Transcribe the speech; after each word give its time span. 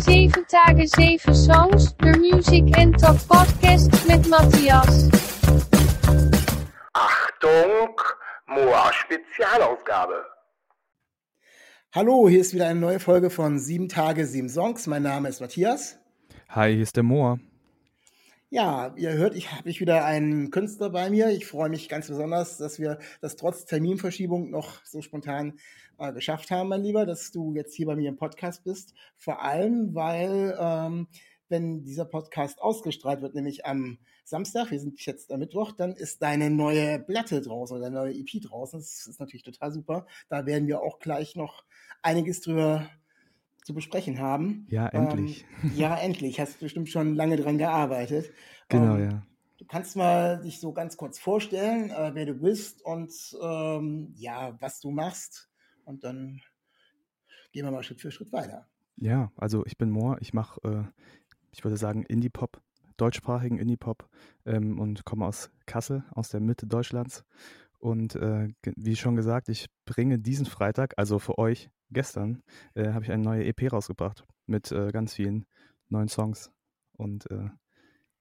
Zeven 0.00 0.44
dagen, 0.48 0.88
zeven 0.88 1.34
songs, 1.34 1.94
de 1.96 2.16
Music 2.16 2.76
and 2.78 2.98
Talk 2.98 3.18
Podcast 3.28 3.90
mit 4.06 4.28
Matthias. 4.28 5.08
Achtung, 6.92 8.00
Moa 8.46 8.92
Spezialausgabe. 8.92 10.24
Hallo, 11.92 12.28
hier 12.28 12.40
ist 12.40 12.54
wieder 12.54 12.68
eine 12.68 12.80
neue 12.80 12.98
Folge 12.98 13.28
von 13.28 13.58
Sieben 13.58 13.88
Tage, 13.88 14.26
Sieben 14.26 14.48
Songs. 14.48 14.86
Mein 14.86 15.02
Name 15.02 15.28
ist 15.28 15.40
Matthias. 15.40 15.98
Hi, 16.48 16.72
hier 16.72 16.82
ist 16.82 16.96
der 16.96 17.02
Moor. 17.02 17.38
Ja, 18.52 18.92
ihr 18.96 19.12
hört, 19.12 19.36
ich 19.36 19.52
habe 19.52 19.68
wieder 19.68 20.04
einen 20.04 20.50
Künstler 20.50 20.90
bei 20.90 21.08
mir. 21.08 21.28
Ich 21.30 21.46
freue 21.46 21.68
mich 21.68 21.88
ganz 21.88 22.08
besonders, 22.08 22.58
dass 22.58 22.80
wir 22.80 22.98
das 23.20 23.36
trotz 23.36 23.64
Terminverschiebung 23.64 24.50
noch 24.50 24.84
so 24.84 25.02
spontan 25.02 25.60
äh, 25.98 26.12
geschafft 26.12 26.50
haben, 26.50 26.68
mein 26.68 26.82
Lieber, 26.82 27.06
dass 27.06 27.30
du 27.30 27.54
jetzt 27.54 27.76
hier 27.76 27.86
bei 27.86 27.94
mir 27.94 28.08
im 28.08 28.16
Podcast 28.16 28.64
bist. 28.64 28.92
Vor 29.16 29.40
allem, 29.40 29.94
weil 29.94 30.58
ähm, 30.58 31.06
wenn 31.48 31.84
dieser 31.84 32.04
Podcast 32.06 32.60
ausgestrahlt 32.60 33.22
wird, 33.22 33.36
nämlich 33.36 33.66
am 33.66 33.98
Samstag, 34.24 34.72
wir 34.72 34.80
sind 34.80 35.00
jetzt 35.06 35.30
am 35.30 35.38
Mittwoch, 35.38 35.70
dann 35.70 35.92
ist 35.92 36.20
deine 36.20 36.50
neue 36.50 36.98
Platte 36.98 37.40
draußen 37.42 37.76
oder 37.76 37.84
deine 37.84 38.00
neue 38.00 38.14
EP 38.14 38.42
draußen. 38.42 38.80
Das 38.80 39.06
ist 39.06 39.20
natürlich 39.20 39.44
total 39.44 39.70
super. 39.70 40.06
Da 40.28 40.44
werden 40.44 40.66
wir 40.66 40.82
auch 40.82 40.98
gleich 40.98 41.36
noch 41.36 41.62
einiges 42.02 42.40
drüber 42.40 42.90
zu 43.64 43.74
besprechen 43.74 44.18
haben. 44.18 44.66
Ja, 44.68 44.88
endlich. 44.88 45.44
Ähm, 45.62 45.72
ja, 45.76 45.96
endlich. 45.96 46.40
Hast 46.40 46.60
bestimmt 46.60 46.88
schon 46.88 47.14
lange 47.14 47.36
dran 47.36 47.58
gearbeitet. 47.58 48.32
Genau, 48.68 48.96
ähm, 48.96 49.10
ja. 49.10 49.26
Du 49.58 49.66
kannst 49.66 49.94
mal 49.96 50.40
dich 50.40 50.58
so 50.58 50.72
ganz 50.72 50.96
kurz 50.96 51.18
vorstellen, 51.18 51.90
äh, 51.90 52.12
wer 52.14 52.26
du 52.26 52.34
bist 52.34 52.82
und 52.82 53.12
ähm, 53.42 54.14
ja, 54.16 54.56
was 54.60 54.80
du 54.80 54.90
machst. 54.90 55.50
Und 55.84 56.04
dann 56.04 56.40
gehen 57.52 57.64
wir 57.64 57.70
mal 57.70 57.82
Schritt 57.82 58.00
für 58.00 58.10
Schritt 58.10 58.32
weiter. 58.32 58.66
Ja, 58.96 59.32
also 59.36 59.64
ich 59.66 59.76
bin 59.76 59.90
Moor. 59.90 60.18
Ich 60.20 60.32
mache, 60.32 60.60
äh, 60.62 61.04
ich 61.52 61.64
würde 61.64 61.76
sagen, 61.76 62.04
Indie-Pop, 62.04 62.60
deutschsprachigen 62.96 63.58
Indie-Pop 63.58 64.08
ähm, 64.46 64.78
und 64.78 65.04
komme 65.04 65.26
aus 65.26 65.50
Kassel, 65.66 66.04
aus 66.12 66.30
der 66.30 66.40
Mitte 66.40 66.66
Deutschlands. 66.66 67.24
Und 67.78 68.14
äh, 68.14 68.48
wie 68.76 68.96
schon 68.96 69.16
gesagt, 69.16 69.48
ich 69.48 69.66
bringe 69.86 70.18
diesen 70.18 70.46
Freitag, 70.46 70.94
also 70.96 71.18
für 71.18 71.38
euch 71.38 71.70
gestern, 71.90 72.42
äh, 72.74 72.92
habe 72.92 73.04
ich 73.04 73.10
eine 73.10 73.22
neue 73.22 73.44
EP 73.44 73.72
rausgebracht 73.72 74.24
mit 74.46 74.72
äh, 74.72 74.90
ganz 74.90 75.14
vielen 75.14 75.46
neuen 75.88 76.08
Songs. 76.08 76.50
Und 76.96 77.30
äh, 77.30 77.48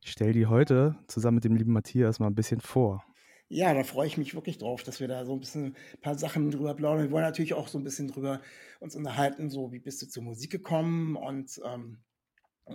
ich 0.02 0.12
stelle 0.12 0.34
die 0.34 0.46
heute 0.46 0.98
zusammen 1.08 1.36
mit 1.36 1.44
dem 1.44 1.56
lieben 1.56 1.74
Matthias 1.74 2.20
mal 2.20 2.28
ein 2.28 2.36
bisschen 2.36 2.62
vor. 2.62 3.04
Ja, 3.52 3.74
da 3.74 3.84
freue 3.84 4.06
ich 4.06 4.18
mich 4.18 4.36
wirklich 4.36 4.60
drauf, 4.60 4.84
dass 4.84 5.00
wir 5.00 5.08
da 5.08 5.26
so 5.26 5.34
ein 5.34 5.40
bisschen 5.40 5.76
ein 5.94 6.02
paar 6.02 6.18
Sachen 6.18 6.52
drüber 6.52 6.76
plaudern. 6.76 7.06
Wir 7.06 7.12
wollen 7.12 7.24
natürlich 7.24 7.56
auch 7.56 7.68
so 7.68 7.80
ein 7.80 7.84
bisschen 7.84 8.08
drüber 8.08 8.42
uns 8.80 8.96
unterhalten, 8.96 9.50
so 9.50 9.72
wie 9.72 9.80
bist 9.80 10.02
du 10.02 10.08
zur 10.08 10.24
Musik 10.24 10.52
gekommen 10.52 11.16
und 11.16 11.60
ähm, 11.66 11.98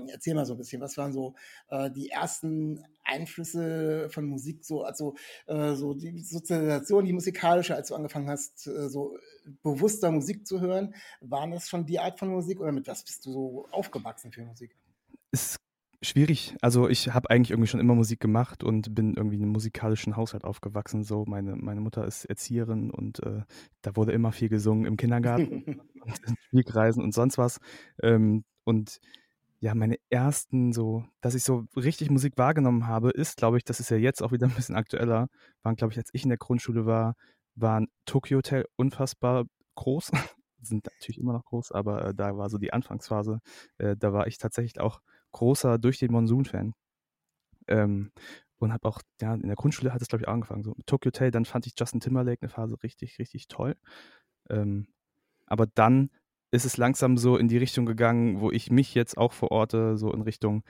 Erzähl 0.09 0.35
mal 0.35 0.47
so 0.47 0.55
ein 0.55 0.59
bisschen, 0.59 0.81
was 0.81 0.97
waren 0.97 1.13
so 1.13 1.35
äh, 1.69 1.91
die 1.91 2.11
ersten 2.11 2.85
Einflüsse 3.05 4.09
von 4.11 4.27
Musik, 4.27 4.65
so 4.65 4.83
also 4.83 5.15
äh, 5.47 5.75
so 5.75 5.95
die 5.95 6.21
Sozialisation, 6.21 7.05
die 7.05 7.13
musikalische, 7.13 7.75
als 7.75 7.89
du 7.89 7.95
angefangen 7.95 8.29
hast, 8.29 8.67
äh, 8.67 8.89
so 8.89 9.17
bewusster 9.63 10.11
Musik 10.11 10.47
zu 10.47 10.61
hören, 10.61 10.95
waren 11.21 11.51
das 11.51 11.69
schon 11.69 11.87
die 11.87 11.99
Art 11.99 12.19
von 12.19 12.29
Musik 12.29 12.61
oder 12.61 12.73
mit 12.73 12.87
was 12.87 13.05
bist 13.05 13.25
du 13.27 13.33
so 13.33 13.69
aufgewachsen 13.71 14.33
für 14.33 14.45
Musik? 14.45 14.77
Ist 15.31 15.59
schwierig. 16.05 16.55
Also 16.61 16.89
ich 16.89 17.13
habe 17.13 17.31
eigentlich 17.31 17.51
irgendwie 17.51 17.69
schon 17.69 17.81
immer 17.81 17.95
Musik 17.95 18.21
gemacht 18.21 18.63
und 18.63 18.95
bin 18.95 19.15
irgendwie 19.15 19.37
in 19.37 19.43
einem 19.43 19.53
musikalischen 19.53 20.17
Haushalt 20.17 20.45
aufgewachsen. 20.45 21.03
So 21.03 21.25
meine 21.27 21.57
meine 21.57 21.81
Mutter 21.81 22.07
ist 22.07 22.25
Erzieherin 22.27 22.91
und 22.91 23.21
äh, 23.23 23.43
da 23.83 23.97
wurde 23.97 24.13
immer 24.13 24.33
viel 24.33 24.49
gesungen 24.49 24.87
im 24.87 24.97
Kindergarten, 24.97 25.81
und 26.01 26.21
in 26.27 26.37
Spielkreisen 26.47 27.03
und 27.03 27.13
sonst 27.13 27.39
was. 27.39 27.59
Ähm, 28.03 28.45
und 28.65 29.01
ja, 29.65 29.75
meine 29.75 29.97
ersten 30.11 30.75
so, 30.75 31.07
dass 31.23 31.35
ich 31.35 31.43
so 31.43 31.65
richtig 31.75 32.11
Musik 32.11 32.35
wahrgenommen 32.37 32.87
habe, 32.87 33.11
ist, 33.11 33.39
glaube 33.39 33.57
ich, 33.57 33.65
das 33.65 33.81
ist 33.81 33.89
ja 33.91 33.97
jetzt 33.97 34.23
auch 34.23 34.31
wieder 34.31 34.47
ein 34.47 34.55
bisschen 34.55 34.77
aktueller, 34.77 35.29
waren, 35.63 35.75
glaube 35.77 35.93
ich, 35.95 35.99
als 35.99 36.11
ich 36.13 36.23
in 36.23 36.29
der 36.29 36.37
Grundschule 36.37 36.85
war, 36.85 37.15
waren 37.55 37.89
Tokyo 38.05 38.39
Hotel 38.39 38.67
unfassbar 38.77 39.47
groß. 39.77 40.11
Sind 40.61 40.85
natürlich 40.85 41.19
immer 41.19 41.33
noch 41.33 41.47
groß, 41.47 41.73
aber 41.73 42.09
äh, 42.09 42.15
da 42.15 42.37
war 42.37 42.51
so 42.51 42.59
die 42.59 42.75
Anfangsphase. 42.75 43.41
Äh, 43.79 43.97
da 43.97 44.13
war 44.13 44.27
ich 44.27 44.37
tatsächlich 44.37 44.81
auch 44.81 45.01
großer 45.33 45.79
durch 45.79 45.99
den 45.99 46.13
Monsun-Fan. 46.13 46.75
Ähm, 47.67 48.13
und 48.59 48.71
habe 48.71 48.87
auch, 48.87 49.01
ja, 49.23 49.33
in 49.35 49.47
der 49.47 49.57
Grundschule 49.57 49.95
hat 49.95 50.03
es, 50.03 50.09
glaube 50.09 50.25
ich, 50.25 50.29
auch 50.29 50.35
angefangen. 50.35 50.63
So 50.63 50.75
mit 50.77 50.87
Tokyo 50.87 51.09
Hotel, 51.09 51.31
dann 51.31 51.47
fand 51.47 51.67
ich 51.67 51.73
Justin 51.79 52.01
Timberlake 52.01 52.43
eine 52.43 52.51
Phase 52.51 52.77
richtig, 52.83 53.19
richtig 53.19 53.49
toll. 53.49 53.77
Ähm, 54.51 54.89
aber 55.47 55.67
dann 55.67 56.11
ist 56.55 56.65
es 56.65 56.77
langsam 56.77 57.17
so 57.19 57.37
in 57.37 57.49
die 57.49 57.59
Richtung 57.59 57.85
gegangen, 57.85 58.41
wo 58.41 58.51
ich 58.51 58.71
mich 58.71 58.95
jetzt 58.95 59.19
auch 59.19 59.33
verorte, 59.33 59.97
so 59.97 60.13
in 60.13 60.23
Richtung 60.23 60.63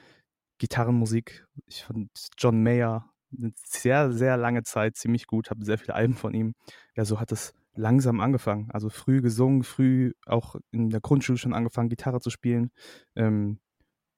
Gitarrenmusik. 0.59 1.47
Ich 1.67 1.85
fand 1.85 2.09
John 2.39 2.63
Mayer 2.63 3.11
eine 3.37 3.53
sehr, 3.65 4.13
sehr 4.13 4.37
lange 4.37 4.63
Zeit 4.63 4.97
ziemlich 4.97 5.27
gut, 5.27 5.51
habe 5.51 5.65
sehr 5.65 5.79
viele 5.79 5.95
Alben 5.95 6.15
von 6.15 6.33
ihm. 6.33 6.55
Ja, 6.97 7.05
so 7.05 7.21
hat 7.21 7.33
es 7.33 7.53
langsam 7.75 8.21
angefangen. 8.21 8.71
Also 8.73 8.89
früh 8.89 9.21
gesungen, 9.21 9.63
früh 9.63 10.13
auch 10.27 10.57
in 10.71 10.91
der 10.91 11.01
Grundschule 11.01 11.39
schon 11.39 11.55
angefangen, 11.55 11.89
Gitarre 11.89 12.21
zu 12.21 12.31
spielen. 12.31 12.71
Ähm, 13.17 13.59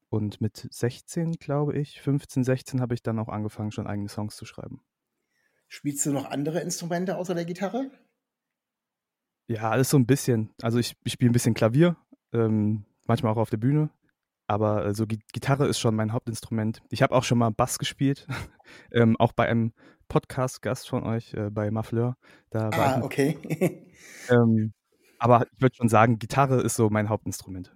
und 0.08 0.40
mit 0.40 0.68
16, 0.70 1.32
glaube 1.32 1.76
ich, 1.76 2.00
15, 2.00 2.44
16 2.44 2.80
habe 2.80 2.94
ich 2.94 3.02
dann 3.02 3.18
auch 3.18 3.28
angefangen, 3.28 3.72
schon 3.72 3.86
eigene 3.86 4.08
Songs 4.08 4.36
zu 4.36 4.44
schreiben. 4.44 4.82
Spielst 5.68 6.06
du 6.06 6.12
noch 6.12 6.30
andere 6.30 6.60
Instrumente 6.60 7.16
außer 7.16 7.34
der 7.34 7.44
Gitarre? 7.44 7.90
Ja, 9.48 9.70
alles 9.70 9.90
so 9.90 9.98
ein 9.98 10.06
bisschen. 10.06 10.50
Also 10.60 10.78
ich, 10.78 10.96
ich 11.04 11.12
spiele 11.12 11.30
ein 11.30 11.32
bisschen 11.32 11.54
Klavier, 11.54 11.96
ähm, 12.32 12.84
manchmal 13.06 13.32
auch 13.32 13.38
auf 13.38 13.50
der 13.50 13.58
Bühne. 13.58 13.90
Aber 14.48 14.86
äh, 14.86 14.94
so 14.94 15.06
Gitarre 15.06 15.66
ist 15.66 15.78
schon 15.78 15.96
mein 15.96 16.12
Hauptinstrument. 16.12 16.82
Ich 16.90 17.02
habe 17.02 17.14
auch 17.14 17.24
schon 17.24 17.38
mal 17.38 17.50
Bass 17.50 17.78
gespielt, 17.78 18.26
ähm, 18.92 19.16
auch 19.18 19.32
bei 19.32 19.48
einem 19.48 19.72
Podcast-Gast 20.08 20.88
von 20.88 21.04
euch, 21.04 21.34
äh, 21.34 21.50
bei 21.50 21.70
Mafleur. 21.70 22.16
Da 22.50 22.70
ah, 22.70 23.02
okay. 23.02 23.38
ähm, 24.30 24.72
aber 25.18 25.46
ich 25.52 25.60
würde 25.60 25.74
schon 25.74 25.88
sagen, 25.88 26.18
Gitarre 26.18 26.60
ist 26.60 26.76
so 26.76 26.90
mein 26.90 27.08
Hauptinstrument 27.08 27.74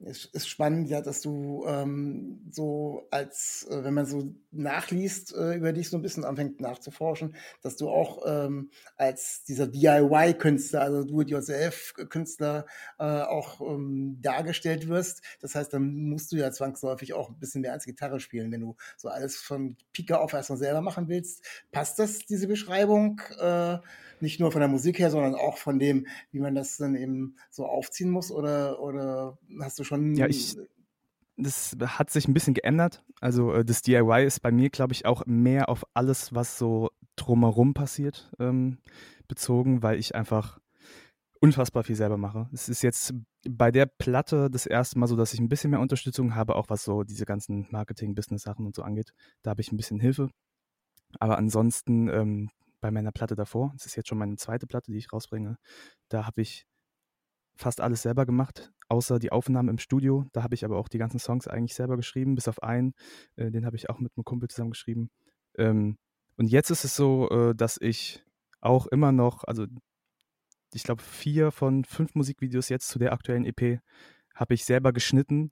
es 0.00 0.26
ist 0.26 0.48
spannend, 0.48 0.88
ja, 0.88 1.00
dass 1.00 1.20
du 1.22 1.64
ähm, 1.66 2.46
so 2.50 3.08
als, 3.10 3.66
äh, 3.68 3.82
wenn 3.82 3.94
man 3.94 4.06
so 4.06 4.32
nachliest, 4.52 5.34
äh, 5.34 5.54
über 5.54 5.72
dich 5.72 5.90
so 5.90 5.96
ein 5.96 6.02
bisschen 6.02 6.24
anfängt 6.24 6.60
nachzuforschen, 6.60 7.34
dass 7.62 7.76
du 7.76 7.88
auch 7.88 8.22
ähm, 8.26 8.70
als 8.96 9.42
dieser 9.44 9.66
DIY-Künstler, 9.66 10.82
also 10.82 11.02
Do-it-yourself-Künstler 11.04 12.66
äh, 12.98 13.04
auch 13.04 13.60
ähm, 13.60 14.18
dargestellt 14.20 14.88
wirst. 14.88 15.22
Das 15.40 15.56
heißt, 15.56 15.72
dann 15.72 15.94
musst 15.94 16.30
du 16.30 16.36
ja 16.36 16.52
zwangsläufig 16.52 17.14
auch 17.14 17.30
ein 17.30 17.38
bisschen 17.38 17.62
mehr 17.62 17.72
als 17.72 17.84
Gitarre 17.84 18.20
spielen, 18.20 18.52
wenn 18.52 18.60
du 18.60 18.76
so 18.96 19.08
alles 19.08 19.36
von 19.36 19.76
Pika 19.92 20.18
auf 20.18 20.32
erstmal 20.32 20.58
selber 20.58 20.80
machen 20.80 21.08
willst. 21.08 21.44
Passt 21.72 21.98
das, 21.98 22.18
diese 22.20 22.46
Beschreibung? 22.46 23.20
Äh, 23.40 23.78
nicht 24.22 24.40
nur 24.40 24.52
von 24.52 24.60
der 24.60 24.68
Musik 24.68 24.98
her, 24.98 25.10
sondern 25.10 25.34
auch 25.34 25.58
von 25.58 25.78
dem, 25.78 26.06
wie 26.30 26.40
man 26.40 26.54
das 26.54 26.76
dann 26.76 26.94
eben 26.94 27.36
so 27.50 27.66
aufziehen 27.66 28.10
muss? 28.10 28.30
Oder, 28.30 28.80
oder 28.80 29.38
hast 29.60 29.78
du 29.78 29.84
schon. 29.84 30.14
Ja, 30.14 30.26
ich, 30.26 30.56
das 31.36 31.76
hat 31.80 32.10
sich 32.10 32.28
ein 32.28 32.34
bisschen 32.34 32.54
geändert. 32.54 33.04
Also 33.20 33.52
äh, 33.52 33.64
das 33.64 33.82
DIY 33.82 34.24
ist 34.24 34.40
bei 34.40 34.50
mir, 34.50 34.70
glaube 34.70 34.92
ich, 34.92 35.06
auch 35.06 35.24
mehr 35.26 35.68
auf 35.68 35.84
alles, 35.94 36.34
was 36.34 36.58
so 36.58 36.90
drumherum 37.16 37.74
passiert, 37.74 38.30
ähm, 38.38 38.78
bezogen, 39.28 39.82
weil 39.82 39.98
ich 39.98 40.14
einfach 40.14 40.58
unfassbar 41.40 41.84
viel 41.84 41.96
selber 41.96 42.16
mache. 42.16 42.48
Es 42.52 42.68
ist 42.68 42.82
jetzt 42.82 43.14
bei 43.48 43.70
der 43.70 43.86
Platte 43.86 44.50
das 44.50 44.66
erste 44.66 44.98
Mal 44.98 45.06
so, 45.06 45.16
dass 45.16 45.32
ich 45.32 45.40
ein 45.40 45.48
bisschen 45.48 45.70
mehr 45.70 45.80
Unterstützung 45.80 46.34
habe, 46.34 46.56
auch 46.56 46.68
was 46.68 46.84
so 46.84 47.04
diese 47.04 47.24
ganzen 47.24 47.68
Marketing-Business-Sachen 47.70 48.66
und 48.66 48.74
so 48.74 48.82
angeht. 48.82 49.12
Da 49.42 49.50
habe 49.50 49.60
ich 49.60 49.72
ein 49.72 49.76
bisschen 49.76 50.00
Hilfe. 50.00 50.30
Aber 51.20 51.38
ansonsten 51.38 52.08
ähm, 52.08 52.50
bei 52.80 52.90
meiner 52.90 53.12
Platte 53.12 53.34
davor, 53.34 53.72
das 53.74 53.86
ist 53.86 53.96
jetzt 53.96 54.08
schon 54.08 54.18
meine 54.18 54.36
zweite 54.36 54.66
Platte, 54.66 54.92
die 54.92 54.98
ich 54.98 55.12
rausbringe, 55.12 55.58
da 56.08 56.26
habe 56.26 56.42
ich 56.42 56.66
fast 57.58 57.80
alles 57.80 58.02
selber 58.02 58.24
gemacht, 58.24 58.72
außer 58.88 59.18
die 59.18 59.32
Aufnahmen 59.32 59.68
im 59.68 59.78
Studio. 59.78 60.24
Da 60.32 60.42
habe 60.42 60.54
ich 60.54 60.64
aber 60.64 60.78
auch 60.78 60.88
die 60.88 60.98
ganzen 60.98 61.18
Songs 61.18 61.48
eigentlich 61.48 61.74
selber 61.74 61.96
geschrieben, 61.96 62.34
bis 62.34 62.48
auf 62.48 62.62
einen. 62.62 62.94
Äh, 63.36 63.50
den 63.50 63.66
habe 63.66 63.76
ich 63.76 63.90
auch 63.90 63.98
mit 63.98 64.12
einem 64.16 64.24
Kumpel 64.24 64.48
zusammen 64.48 64.70
geschrieben. 64.70 65.10
Ähm, 65.56 65.98
und 66.36 66.46
jetzt 66.46 66.70
ist 66.70 66.84
es 66.84 66.94
so, 66.94 67.28
äh, 67.30 67.54
dass 67.54 67.76
ich 67.80 68.24
auch 68.60 68.86
immer 68.86 69.12
noch, 69.12 69.44
also 69.44 69.66
ich 70.72 70.84
glaube, 70.84 71.02
vier 71.02 71.50
von 71.50 71.84
fünf 71.84 72.14
Musikvideos 72.14 72.68
jetzt 72.68 72.88
zu 72.88 72.98
der 72.98 73.12
aktuellen 73.12 73.44
EP 73.44 73.80
habe 74.34 74.54
ich 74.54 74.64
selber 74.64 74.92
geschnitten 74.92 75.50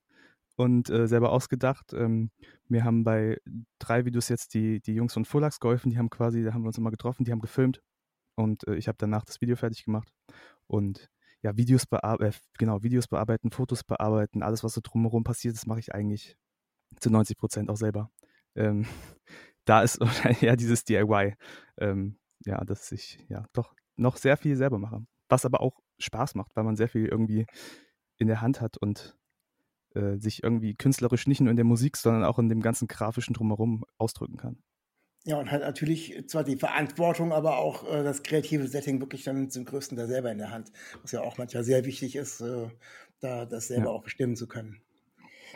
und 0.57 0.91
äh, 0.91 1.07
selber 1.07 1.31
ausgedacht. 1.31 1.93
Ähm, 1.93 2.31
mir 2.69 2.85
haben 2.85 3.05
bei 3.05 3.39
drei 3.79 4.05
Videos 4.05 4.29
jetzt 4.29 4.55
die, 4.55 4.81
die 4.81 4.95
Jungs 4.95 5.13
von 5.13 5.25
Fullax 5.25 5.61
geholfen, 5.61 5.91
die 5.91 5.99
haben 5.99 6.11
quasi, 6.11 6.43
da 6.43 6.53
haben 6.53 6.63
wir 6.63 6.69
uns 6.69 6.79
immer 6.79 6.91
getroffen, 6.91 7.25
die 7.25 7.33
haben 7.33 7.41
gefilmt 7.41 7.83
und 8.35 8.67
äh, 8.67 8.75
ich 8.75 8.89
habe 8.89 8.99
danach 8.99 9.25
das 9.25 9.41
Video 9.41 9.57
fertig 9.57 9.85
gemacht 9.85 10.13
und 10.67 11.11
ja, 11.43 11.57
Videos 11.57 11.87
bearbeiten, 11.87 12.33
äh, 12.33 12.59
genau, 12.59 12.83
Videos 12.83 13.07
bearbeiten, 13.07 13.51
Fotos 13.51 13.85
bearbeiten, 13.85 14.43
alles, 14.43 14.65
was 14.65 14.75
so 14.75 14.81
drumherum 14.83 15.25
passiert, 15.25 15.55
das 15.55 15.67
mache 15.67 15.81
ich 15.81 15.95
eigentlich 15.95 16.37
zu 16.99 17.11
90 17.11 17.37
Prozent 17.37 17.71
auch 17.71 17.77
selber. 17.77 18.11
Ähm, 18.55 18.87
da 19.65 19.83
ist 19.83 20.01
ja 20.41 20.57
dieses 20.57 20.85
DIY, 20.85 21.35
ähm, 21.79 22.19
ja, 22.45 22.65
dass 22.65 22.91
ich 22.93 23.25
ja 23.29 23.47
doch 23.53 23.75
noch 23.97 24.17
sehr 24.17 24.37
viel 24.37 24.57
selber 24.57 24.79
mache. 24.79 25.07
Was 25.29 25.45
aber 25.45 25.61
auch 25.61 25.81
Spaß 25.99 26.35
macht, 26.35 26.55
weil 26.55 26.65
man 26.65 26.77
sehr 26.77 26.89
viel 26.89 27.07
irgendwie 27.07 27.47
in 28.19 28.29
der 28.29 28.41
Hand 28.41 28.61
hat 28.61 28.77
und 28.77 29.17
äh, 29.97 30.19
sich 30.19 30.43
irgendwie 30.43 30.75
künstlerisch 30.75 31.27
nicht 31.27 31.41
nur 31.41 31.51
in 31.51 31.57
der 31.57 31.65
Musik, 31.65 31.97
sondern 31.97 32.25
auch 32.25 32.39
in 32.39 32.49
dem 32.49 32.61
ganzen 32.61 32.87
grafischen 32.87 33.35
Drumherum 33.35 33.85
ausdrücken 33.99 34.37
kann. 34.37 34.59
Ja, 35.25 35.39
und 35.41 35.51
halt 35.51 35.63
natürlich 35.63 36.29
zwar 36.29 36.45
die 36.45 36.57
Verantwortung, 36.57 37.33
aber 37.33 37.57
auch 37.59 37.85
äh, 37.93 38.05
das 38.05 38.23
kreative 38.23 38.69
Setting 38.69 39.01
wirklich 39.01 39.25
dann 39.25 39.51
zum 39.51 39.65
größten 39.65 39.97
da 39.97 40.07
selber 40.07 40.31
in 40.31 40.39
der 40.39 40.53
Hand, 40.53 40.71
was 41.03 41.11
ja 41.11 41.21
auch 41.21 41.37
manchmal 41.37 41.65
sehr 41.65 41.85
wichtig 41.85 42.15
ist, 42.15 42.41
äh, 42.41 42.69
da 43.19 43.45
das 43.45 43.67
selber 43.67 43.87
ja. 43.87 43.91
auch 43.91 44.05
bestimmen 44.05 44.37
zu 44.37 44.47
können. 44.47 44.81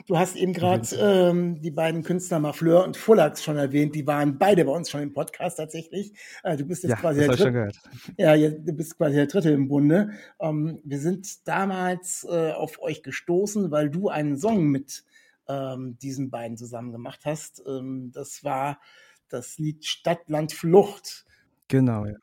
Du 0.07 0.19
hast 0.19 0.37
eben 0.37 0.53
gerade 0.53 0.87
ähm, 0.97 1.61
die 1.61 1.71
beiden 1.71 2.03
Künstler 2.03 2.39
Mafleur 2.39 2.85
und 2.85 2.97
Fullax 2.97 3.43
schon 3.45 3.57
erwähnt. 3.57 3.95
Die 3.95 4.07
waren 4.07 4.39
beide 4.39 4.65
bei 4.65 4.73
uns 4.73 4.91
schon 4.91 5.03
im 5.03 5.13
Podcast 5.13 5.59
tatsächlich. 5.59 6.13
Äh, 6.43 6.57
du 6.57 6.65
bist 6.65 6.83
jetzt 6.83 6.91
ja, 6.91 6.97
quasi 6.97 7.21
der 7.21 7.29
Dritte. 7.29 7.69
Ja, 8.17 8.37
du 8.37 8.73
bist 8.73 8.97
quasi 8.97 9.17
der 9.17 9.27
Dritte 9.27 9.51
im 9.51 9.69
Bunde. 9.69 10.11
Ähm, 10.41 10.81
wir 10.85 10.99
sind 10.99 11.47
damals 11.47 12.27
äh, 12.29 12.53
auf 12.53 12.81
euch 12.83 13.03
gestoßen, 13.03 13.71
weil 13.71 13.91
du 13.91 14.09
einen 14.09 14.39
Song 14.39 14.69
mit 14.69 15.05
ähm, 15.49 15.99
diesen 16.01 16.31
beiden 16.31 16.57
zusammen 16.57 16.93
gemacht 16.93 17.21
hast. 17.25 17.63
Ähm, 17.67 18.11
das 18.13 18.45
war 18.45 18.81
das 19.29 19.59
Lied 19.59 19.85
Stadt, 19.85 20.29
Land, 20.29 20.53
Flucht. 20.53 21.27
Genau, 21.69 22.07
ja. 22.07 22.17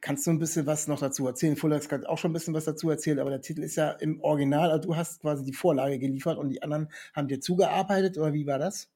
Kannst 0.00 0.26
du 0.26 0.30
ein 0.30 0.38
bisschen 0.38 0.66
was 0.66 0.86
noch 0.86 1.00
dazu 1.00 1.26
erzählen? 1.26 1.56
Fullax 1.56 1.90
hat 1.90 2.06
auch 2.06 2.18
schon 2.18 2.30
ein 2.30 2.34
bisschen 2.34 2.54
was 2.54 2.64
dazu 2.64 2.88
erzählt, 2.88 3.18
aber 3.18 3.30
der 3.30 3.40
Titel 3.40 3.62
ist 3.62 3.76
ja 3.76 3.90
im 3.90 4.20
Original. 4.20 4.70
Also 4.70 4.88
du 4.88 4.96
hast 4.96 5.20
quasi 5.20 5.44
die 5.44 5.52
Vorlage 5.52 5.98
geliefert 5.98 6.38
und 6.38 6.50
die 6.50 6.62
anderen 6.62 6.88
haben 7.14 7.28
dir 7.28 7.40
zugearbeitet 7.40 8.16
oder 8.16 8.32
wie 8.32 8.46
war 8.46 8.58
das? 8.58 8.88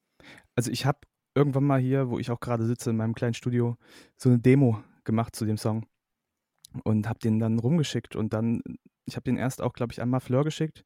Also 0.55 0.71
ich 0.71 0.85
habe 0.85 0.99
irgendwann 1.35 1.65
mal 1.65 1.79
hier, 1.79 2.09
wo 2.09 2.19
ich 2.19 2.31
auch 2.31 2.39
gerade 2.39 2.65
sitze 2.65 2.89
in 2.89 2.97
meinem 2.97 3.15
kleinen 3.15 3.33
Studio, 3.33 3.77
so 4.15 4.29
eine 4.29 4.39
Demo 4.39 4.81
gemacht 5.03 5.35
zu 5.35 5.45
dem 5.45 5.57
Song 5.57 5.85
und 6.83 7.07
habe 7.07 7.19
den 7.19 7.39
dann 7.39 7.59
rumgeschickt 7.59 8.15
und 8.15 8.33
dann, 8.33 8.61
ich 9.05 9.15
habe 9.15 9.23
den 9.23 9.37
erst 9.37 9.61
auch, 9.61 9.73
glaube 9.73 9.93
ich, 9.93 10.01
einmal 10.01 10.19
Fleur 10.19 10.43
geschickt. 10.43 10.83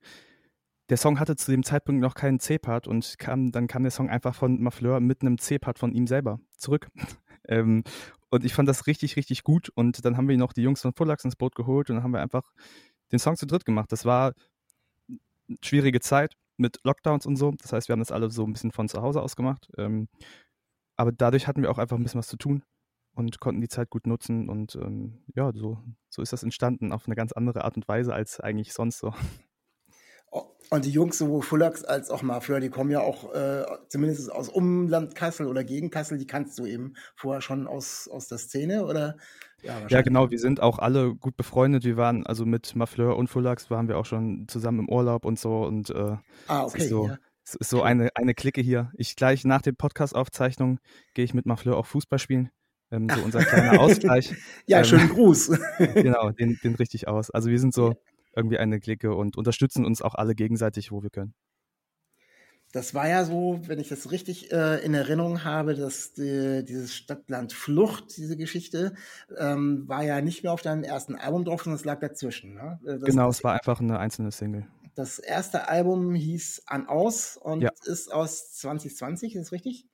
Der 0.90 0.98
Song 0.98 1.20
hatte 1.20 1.38
zu 1.38 1.52
dem 1.52 1.64
Zeitpunkt 1.64 2.02
noch 2.02 2.16
keinen 2.16 2.40
C-Part 2.40 2.88
und 2.88 3.18
kam, 3.18 3.52
dann 3.52 3.68
kam 3.68 3.84
der 3.84 3.92
Song 3.92 4.10
einfach 4.10 4.36
von 4.36 4.62
Mafleur 4.62 5.00
mit 5.00 5.22
einem 5.22 5.38
C-Part 5.38 5.80
von 5.80 5.94
ihm 5.94 6.06
selber 6.06 6.40
zurück. 6.58 6.90
ähm, 7.48 7.84
und 8.32 8.46
ich 8.46 8.54
fand 8.54 8.68
das 8.68 8.88
richtig, 8.88 9.18
richtig 9.18 9.44
gut. 9.44 9.70
Und 9.76 10.04
dann 10.06 10.18
haben 10.18 10.28
wir 10.30 10.38
noch 10.38 10.54
die 10.54 10.64
Jungs 10.64 10.82
von 10.82 10.94
Fullax 10.94 11.26
ins 11.26 11.36
Boot 11.36 11.54
geholt 11.54 11.90
und 11.90 11.98
dann 11.98 12.04
haben 12.04 12.14
wir 12.14 12.22
einfach 12.22 12.54
den 13.12 13.20
Song 13.20 13.36
zu 13.36 13.46
dritt 13.46 13.66
gemacht. 13.66 13.92
Das 13.92 14.06
war 14.06 14.34
eine 15.10 15.58
schwierige 15.62 16.00
Zeit 16.00 16.36
mit 16.58 16.80
Lockdowns 16.84 17.26
und 17.26 17.36
so. 17.36 17.52
Das 17.62 17.74
heißt, 17.74 17.90
wir 17.90 17.94
haben 17.94 18.00
das 18.00 18.12
alle 18.12 18.32
so 18.32 18.46
ein 18.46 18.54
bisschen 18.54 18.72
von 18.72 18.88
zu 18.88 19.02
Hause 19.02 19.22
aus 19.22 19.36
gemacht. 19.36 19.70
Ähm, 19.78 20.08
aber 20.96 21.12
dadurch 21.12 21.48
hatten 21.48 21.62
wir 21.62 21.72
auch 21.72 21.78
einfach 21.78 21.98
ein 21.98 22.04
bisschen 22.04 22.20
was 22.20 22.28
zu 22.28 22.38
tun 22.38 22.64
und 23.16 23.42
konnten 23.42 23.60
die 23.60 23.68
Zeit 23.68 23.90
gut 23.90 24.08
nutzen. 24.08 24.48
Und 24.50 24.76
ähm, 24.76 25.24
ja, 25.36 25.52
so, 25.54 25.80
so 26.10 26.22
ist 26.22 26.32
das 26.32 26.44
entstanden 26.44 26.94
auf 26.94 27.08
eine 27.08 27.16
ganz 27.16 27.34
andere 27.34 27.66
Art 27.66 27.76
und 27.76 27.88
Weise 27.90 28.14
als 28.14 28.40
eigentlich 28.40 28.74
sonst 28.74 29.00
so. 29.00 29.14
Und 30.74 30.86
die 30.86 30.92
Jungs, 30.92 31.18
sowohl 31.18 31.42
Fullax 31.42 31.84
als 31.84 32.10
auch 32.10 32.22
Mafleur, 32.22 32.62
die 32.62 32.70
kommen 32.70 32.92
ja 32.92 33.02
auch 33.02 33.34
äh, 33.34 33.66
zumindest 33.90 34.32
aus 34.32 34.48
Umland 34.48 35.16
Kassel 35.16 35.48
oder 35.48 35.66
gegen 35.66 35.90
Kassel, 35.90 36.18
die 36.18 36.28
kannst 36.28 36.58
du 36.58 36.66
eben 36.66 36.94
vorher 37.14 37.42
schon 37.42 37.68
aus, 37.68 38.08
aus 38.10 38.30
der 38.30 38.38
Szene 38.38 38.86
oder? 38.86 39.18
Ja, 39.64 39.86
ja, 39.90 40.02
genau, 40.02 40.32
wir 40.32 40.40
sind 40.40 40.62
auch 40.62 40.80
alle 40.80 41.14
gut 41.14 41.36
befreundet. 41.36 41.84
Wir 41.84 41.98
waren 41.98 42.26
also 42.26 42.46
mit 42.46 42.74
Mafleur 42.74 43.18
und 43.18 43.28
Fullax 43.28 43.70
waren 43.70 43.90
wir 43.90 43.98
auch 43.98 44.06
schon 44.06 44.48
zusammen 44.48 44.80
im 44.80 44.90
Urlaub 44.90 45.26
und 45.26 45.38
so 45.38 45.62
und 45.64 45.90
äh, 45.90 46.16
ah, 46.48 46.64
okay, 46.64 46.88
so, 46.88 47.08
ja. 47.10 47.18
es 47.46 47.56
ist 47.56 47.70
so 47.70 47.82
eine, 47.82 48.10
eine 48.16 48.34
Clique 48.34 48.62
hier. 48.62 48.94
Ich 48.96 49.18
gleich 49.18 49.44
nach 49.44 49.62
der 49.62 49.74
Podcast-Aufzeichnung 49.74 50.80
gehe 51.14 51.26
ich 51.26 51.34
mit 51.34 51.46
Mafleur 51.46 51.76
auch 51.76 51.86
Fußball 51.86 52.18
spielen. 52.18 52.50
Ähm, 52.92 53.10
so 53.10 53.22
unser 53.26 53.44
kleiner 53.44 53.82
Ausgleich. 53.82 54.34
ja, 54.68 54.80
ähm, 54.80 54.86
schönen 54.86 55.10
Gruß. 55.10 55.52
genau, 55.96 56.32
den, 56.32 56.58
den 56.64 56.76
richtig 56.76 57.10
aus. 57.10 57.30
Also 57.30 57.50
wir 57.50 57.60
sind 57.60 57.74
so 57.74 57.96
irgendwie 58.36 58.58
eine 58.58 58.80
Clique 58.80 59.14
und 59.14 59.38
unterstützen 59.38 59.86
uns 59.86 60.02
auch 60.02 60.16
alle 60.16 60.36
gegenseitig, 60.36 60.92
wo 60.92 61.04
wir 61.04 61.10
können. 61.10 61.34
Das 62.72 62.94
war 62.94 63.08
ja 63.08 63.26
so, 63.26 63.60
wenn 63.66 63.80
ich 63.80 63.90
das 63.90 64.12
richtig 64.12 64.52
äh, 64.54 64.78
in 64.86 64.94
Erinnerung 64.94 65.44
habe, 65.44 65.76
dass 65.76 66.14
die, 66.14 66.64
dieses 66.64 66.96
Stadtland 66.96 67.52
Flucht, 67.52 68.16
diese 68.16 68.38
Geschichte, 68.38 68.94
ähm, 69.38 69.88
war 69.90 70.04
ja 70.04 70.22
nicht 70.22 70.44
mehr 70.44 70.54
auf 70.54 70.62
deinem 70.62 70.84
ersten 70.84 71.16
Album 71.16 71.44
drauf, 71.44 71.64
sondern 71.64 71.80
es 71.80 71.86
lag 71.86 72.00
dazwischen. 72.00 72.54
Ne? 72.54 72.80
Äh, 72.86 73.00
das, 73.00 73.10
genau, 73.10 73.30
es 73.30 73.44
war 73.44 73.54
einfach 73.54 73.82
eine 73.82 74.00
einzelne 74.00 74.32
Single. 74.32 74.68
Das 74.96 75.20
erste 75.20 75.68
Album 75.68 76.16
hieß 76.16 76.64
An 76.66 76.88
Aus 76.88 77.36
und 77.36 77.62
ja. 77.62 77.72
ist 77.86 78.14
aus 78.14 78.54
2020, 78.54 79.36
ist 79.36 79.48
das 79.48 79.52
richtig? 79.52 79.88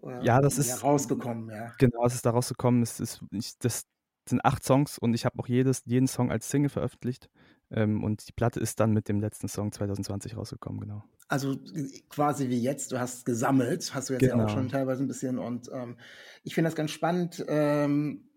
Oder 0.00 0.22
ja, 0.22 0.40
das 0.40 0.58
ist 0.58 0.82
rausgekommen, 0.84 1.50
ja. 1.50 1.72
Genau, 1.78 2.04
es 2.04 2.14
ist 2.14 2.24
da 2.24 2.30
rausgekommen. 2.30 2.82
Es 2.82 3.00
ist, 3.00 3.24
ich, 3.32 3.58
das, 3.58 3.82
sind 4.28 4.44
acht 4.44 4.64
Songs 4.64 4.98
und 4.98 5.14
ich 5.14 5.24
habe 5.24 5.38
auch 5.38 5.48
jedes, 5.48 5.82
jeden 5.86 6.06
Song 6.06 6.30
als 6.30 6.48
Single 6.48 6.70
veröffentlicht. 6.70 7.28
Ähm, 7.70 8.02
und 8.02 8.26
die 8.26 8.32
Platte 8.32 8.60
ist 8.60 8.80
dann 8.80 8.92
mit 8.92 9.08
dem 9.08 9.20
letzten 9.20 9.48
Song 9.48 9.72
2020 9.72 10.36
rausgekommen, 10.36 10.80
genau. 10.80 11.04
Also 11.28 11.56
quasi 12.08 12.48
wie 12.48 12.60
jetzt, 12.60 12.92
du 12.92 12.98
hast 12.98 13.26
gesammelt, 13.26 13.94
hast 13.94 14.08
du 14.08 14.14
jetzt 14.14 14.22
genau. 14.22 14.36
ja 14.36 14.44
auch 14.44 14.46
genau. 14.46 14.58
schon 14.58 14.68
teilweise 14.70 15.04
ein 15.04 15.08
bisschen. 15.08 15.38
Und 15.38 15.70
ähm, 15.72 15.96
ich 16.42 16.54
finde 16.54 16.68
das 16.68 16.76
ganz 16.76 16.90
spannend. 16.90 17.44
Ähm, 17.46 18.28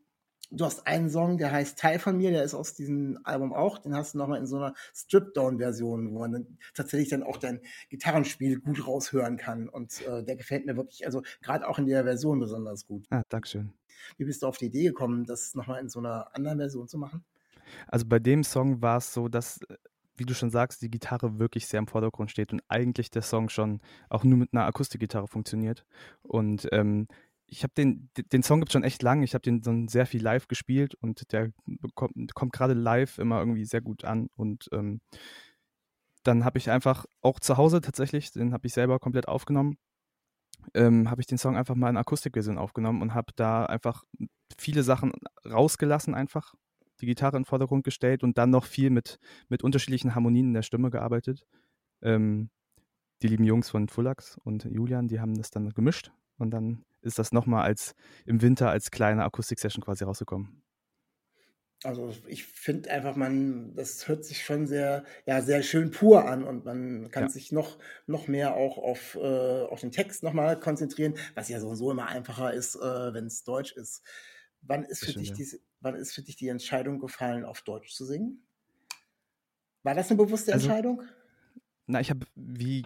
du 0.51 0.65
hast 0.65 0.85
einen 0.85 1.09
Song, 1.09 1.37
der 1.37 1.51
heißt 1.51 1.79
Teil 1.79 1.99
von 1.99 2.17
mir, 2.17 2.31
der 2.31 2.43
ist 2.43 2.53
aus 2.53 2.73
diesem 2.73 3.19
Album 3.23 3.53
auch. 3.53 3.77
Den 3.77 3.95
hast 3.95 4.13
du 4.13 4.17
nochmal 4.17 4.39
in 4.39 4.45
so 4.45 4.57
einer 4.57 4.73
Strip-Down-Version, 4.93 6.13
wo 6.13 6.19
man 6.19 6.31
dann 6.33 6.57
tatsächlich 6.73 7.09
dann 7.09 7.23
auch 7.23 7.37
dein 7.37 7.61
Gitarrenspiel 7.89 8.59
gut 8.59 8.85
raushören 8.85 9.37
kann. 9.37 9.69
Und 9.69 10.05
äh, 10.05 10.23
der 10.23 10.35
gefällt 10.35 10.65
mir 10.65 10.75
wirklich, 10.75 11.05
also 11.05 11.21
gerade 11.41 11.67
auch 11.69 11.79
in 11.79 11.85
der 11.85 12.03
Version 12.03 12.39
besonders 12.39 12.85
gut. 12.85 13.05
Ah, 13.09 13.23
Dankeschön. 13.29 13.71
Wie 14.17 14.25
bist 14.25 14.43
du 14.43 14.47
auf 14.47 14.57
die 14.57 14.65
Idee 14.65 14.85
gekommen, 14.85 15.25
das 15.25 15.55
nochmal 15.55 15.81
in 15.81 15.89
so 15.89 15.99
einer 15.99 16.33
anderen 16.35 16.57
Version 16.57 16.87
zu 16.87 16.97
machen? 16.97 17.23
Also 17.87 18.05
bei 18.05 18.19
dem 18.19 18.43
Song 18.43 18.81
war 18.81 18.97
es 18.97 19.13
so, 19.13 19.27
dass, 19.27 19.61
äh, 19.63 19.77
wie 20.15 20.25
du 20.25 20.33
schon 20.33 20.49
sagst, 20.49 20.81
die 20.81 20.91
Gitarre 20.91 21.39
wirklich 21.39 21.67
sehr 21.67 21.79
im 21.79 21.87
Vordergrund 21.87 22.31
steht 22.31 22.51
und 22.51 22.61
eigentlich 22.67 23.09
der 23.09 23.21
Song 23.21 23.49
schon 23.49 23.81
auch 24.09 24.23
nur 24.23 24.37
mit 24.37 24.53
einer 24.53 24.65
Akustikgitarre 24.65 25.27
funktioniert. 25.27 25.85
Und 26.21 26.67
ähm, 26.71 27.07
ich 27.47 27.63
habe 27.63 27.73
den, 27.75 28.09
den 28.31 28.43
Song 28.43 28.61
gibt 28.61 28.71
schon 28.71 28.83
echt 28.83 29.03
lang. 29.03 29.23
Ich 29.23 29.33
habe 29.33 29.41
den 29.41 29.61
so 29.61 29.73
sehr 29.87 30.05
viel 30.05 30.21
live 30.21 30.47
gespielt 30.47 30.95
und 30.95 31.31
der 31.33 31.51
kommt, 31.95 32.33
kommt 32.33 32.53
gerade 32.53 32.73
live 32.73 33.17
immer 33.17 33.39
irgendwie 33.39 33.65
sehr 33.65 33.81
gut 33.81 34.05
an. 34.05 34.29
Und 34.35 34.69
ähm, 34.71 35.01
dann 36.23 36.45
habe 36.45 36.59
ich 36.59 36.69
einfach 36.69 37.05
auch 37.21 37.39
zu 37.39 37.57
Hause 37.57 37.81
tatsächlich, 37.81 38.31
den 38.31 38.53
habe 38.53 38.67
ich 38.67 38.73
selber 38.73 38.99
komplett 38.99 39.27
aufgenommen 39.27 39.77
ähm, 40.73 41.09
habe 41.09 41.21
ich 41.21 41.27
den 41.27 41.37
Song 41.37 41.57
einfach 41.57 41.75
mal 41.75 41.89
in 41.89 41.97
Akustikversion 41.97 42.57
aufgenommen 42.57 43.01
und 43.01 43.13
habe 43.13 43.33
da 43.35 43.65
einfach 43.65 44.03
viele 44.57 44.83
Sachen 44.83 45.13
rausgelassen, 45.45 46.13
einfach 46.13 46.53
die 47.01 47.05
Gitarre 47.05 47.37
in 47.37 47.43
den 47.43 47.47
Vordergrund 47.47 47.83
gestellt 47.83 48.23
und 48.23 48.37
dann 48.37 48.49
noch 48.51 48.65
viel 48.65 48.89
mit, 48.89 49.19
mit 49.49 49.63
unterschiedlichen 49.63 50.15
Harmonien 50.15 50.47
in 50.47 50.53
der 50.53 50.61
Stimme 50.61 50.91
gearbeitet. 50.91 51.45
Ähm, 52.01 52.49
die 53.21 53.27
lieben 53.27 53.43
Jungs 53.43 53.69
von 53.69 53.87
Fullax 53.87 54.37
und 54.43 54.65
Julian, 54.65 55.07
die 55.07 55.19
haben 55.19 55.35
das 55.35 55.51
dann 55.51 55.69
gemischt 55.69 56.11
und 56.37 56.51
dann 56.51 56.83
ist 57.01 57.19
das 57.19 57.31
nochmal 57.31 57.63
als 57.63 57.95
im 58.25 58.41
Winter 58.41 58.69
als 58.69 58.91
kleine 58.91 59.23
Akustik-Session 59.23 59.83
quasi 59.83 60.03
rausgekommen. 60.03 60.61
Also 61.83 62.13
ich 62.27 62.45
finde 62.45 62.91
einfach, 62.91 63.15
man, 63.15 63.73
das 63.75 64.07
hört 64.07 64.23
sich 64.23 64.43
schon 64.45 64.67
sehr, 64.67 65.03
ja, 65.25 65.41
sehr 65.41 65.63
schön 65.63 65.89
pur 65.89 66.25
an 66.25 66.43
und 66.43 66.63
man 66.63 67.09
kann 67.09 67.23
ja. 67.23 67.29
sich 67.29 67.51
noch, 67.51 67.79
noch 68.05 68.27
mehr 68.27 68.55
auch 68.55 68.77
auf, 68.77 69.15
äh, 69.15 69.63
auf 69.63 69.81
den 69.81 69.91
Text 69.91 70.21
nochmal 70.21 70.59
konzentrieren, 70.59 71.15
was 71.33 71.49
ja 71.49 71.59
sowieso 71.59 71.89
immer 71.91 72.07
einfacher 72.07 72.53
ist, 72.53 72.75
äh, 72.75 73.13
wenn 73.13 73.25
es 73.25 73.43
Deutsch 73.43 73.71
ist. 73.71 74.03
Wann 74.61 74.83
ist, 74.83 75.03
für 75.03 75.13
dich 75.13 75.29
ja. 75.29 75.35
diese, 75.35 75.59
wann 75.79 75.95
ist 75.95 76.13
für 76.13 76.21
dich 76.21 76.35
die 76.35 76.49
Entscheidung 76.49 76.99
gefallen, 76.99 77.45
auf 77.45 77.63
Deutsch 77.63 77.95
zu 77.95 78.05
singen? 78.05 78.43
War 79.81 79.95
das 79.95 80.11
eine 80.11 80.17
bewusste 80.17 80.53
also, 80.53 80.67
Entscheidung? 80.67 81.01
Na, 81.87 81.99
ich 81.99 82.11
habe 82.11 82.27
wie 82.35 82.85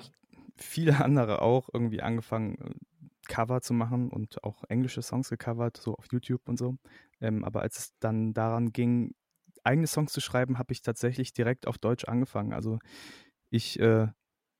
viele 0.55 1.03
andere 1.03 1.41
auch 1.41 1.69
irgendwie 1.73 2.01
angefangen, 2.01 2.79
Cover 3.27 3.61
zu 3.61 3.73
machen 3.73 4.09
und 4.09 4.43
auch 4.43 4.63
englische 4.69 5.01
Songs 5.01 5.29
gecovert, 5.29 5.77
so 5.77 5.95
auf 5.95 6.07
YouTube 6.11 6.47
und 6.47 6.57
so. 6.57 6.77
Ähm, 7.21 7.43
aber 7.43 7.61
als 7.61 7.79
es 7.79 7.93
dann 7.99 8.33
daran 8.33 8.71
ging, 8.71 9.13
eigene 9.63 9.87
Songs 9.87 10.13
zu 10.13 10.21
schreiben, 10.21 10.57
habe 10.59 10.73
ich 10.73 10.81
tatsächlich 10.81 11.33
direkt 11.33 11.67
auf 11.67 11.77
Deutsch 11.77 12.05
angefangen. 12.05 12.53
Also 12.53 12.79
ich 13.49 13.79
äh, 13.79 14.07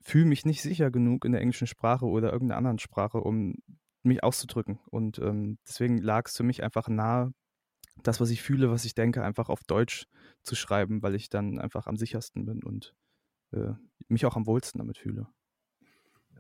fühle 0.02 0.26
mich 0.26 0.46
nicht 0.46 0.62
sicher 0.62 0.92
genug 0.92 1.26
in 1.26 1.32
der 1.32 1.42
englischen 1.42 1.68
Sprache 1.68 2.06
oder 2.06 2.32
irgendeiner 2.32 2.58
anderen 2.58 2.80
Sprache, 2.80 3.20
um 3.20 3.56
mich 4.04 4.24
auszudrücken. 4.24 4.80
Und 4.90 5.20
ähm, 5.20 5.58
deswegen 5.68 5.98
lag 5.98 6.28
es 6.28 6.38
für 6.38 6.44
mich 6.44 6.64
einfach 6.64 6.88
nahe, 6.88 7.34
das, 8.04 8.20
was 8.20 8.30
ich 8.30 8.42
fühle, 8.42 8.70
was 8.70 8.86
ich 8.86 8.94
denke, 8.94 9.24
einfach 9.24 9.50
auf 9.50 9.64
Deutsch 9.64 10.06
zu 10.44 10.56
schreiben, 10.56 11.02
weil 11.02 11.16
ich 11.16 11.30
dann 11.30 11.60
einfach 11.60 11.88
am 11.88 11.98
sichersten 11.98 12.46
bin 12.46 12.64
und 12.64 12.94
äh, 13.52 13.74
mich 14.08 14.26
auch 14.26 14.36
am 14.36 14.46
wohlsten 14.46 14.80
damit 14.80 14.98
fühle. 14.98 15.28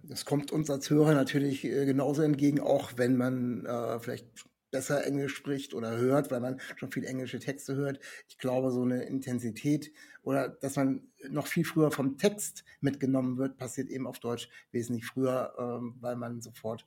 Das 0.07 0.25
kommt 0.25 0.51
uns 0.51 0.69
als 0.69 0.89
Hörer 0.89 1.13
natürlich 1.13 1.63
äh, 1.63 1.85
genauso 1.85 2.21
entgegen, 2.21 2.59
auch 2.59 2.93
wenn 2.97 3.17
man 3.17 3.65
äh, 3.65 3.99
vielleicht 3.99 4.27
besser 4.71 5.05
Englisch 5.05 5.35
spricht 5.35 5.73
oder 5.73 5.95
hört, 5.97 6.31
weil 6.31 6.41
man 6.41 6.59
schon 6.75 6.91
viel 6.91 7.05
englische 7.05 7.39
Texte 7.39 7.75
hört. 7.75 7.99
Ich 8.27 8.37
glaube, 8.37 8.71
so 8.71 8.81
eine 8.81 9.03
Intensität 9.03 9.93
oder 10.21 10.49
dass 10.49 10.75
man 10.75 11.07
noch 11.29 11.47
viel 11.47 11.63
früher 11.63 11.91
vom 11.91 12.17
Text 12.17 12.65
mitgenommen 12.81 13.37
wird, 13.37 13.57
passiert 13.57 13.89
eben 13.89 14.05
auf 14.05 14.19
Deutsch 14.19 14.49
wesentlich 14.71 15.05
früher, 15.05 15.53
ähm, 15.57 15.95
weil 16.01 16.17
man 16.17 16.41
sofort 16.41 16.85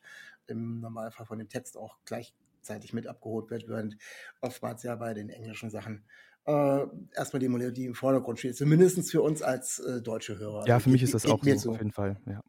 im 0.49 0.81
Normalfall 0.81 1.25
von 1.25 1.39
dem 1.39 1.49
Text 1.49 1.79
auch 1.79 1.97
gleichzeitig 2.05 2.93
mit 2.93 3.07
abgeholt 3.07 3.51
wird, 3.51 3.69
während 3.69 3.97
oftmals 4.43 4.83
ja 4.83 4.95
bei 4.97 5.15
den 5.15 5.31
englischen 5.31 5.71
Sachen 5.71 6.05
äh, 6.45 6.87
erstmal 7.15 7.41
die 7.41 7.49
Melodie 7.49 7.87
im 7.87 7.95
Vordergrund 7.95 8.39
steht. 8.39 8.57
Zumindest 8.57 9.11
für 9.11 9.23
uns 9.23 9.41
als 9.41 9.79
äh, 9.79 10.03
deutsche 10.03 10.39
Hörer. 10.39 10.67
Ja, 10.67 10.79
für 10.79 10.91
mich 10.91 11.03
ist 11.03 11.15
das 11.15 11.25
auch 11.27 11.43
so, 11.43 11.71
auf 11.71 11.79
jeden 11.79 11.93
Fall. 11.93 12.21
Ja. 12.27 12.43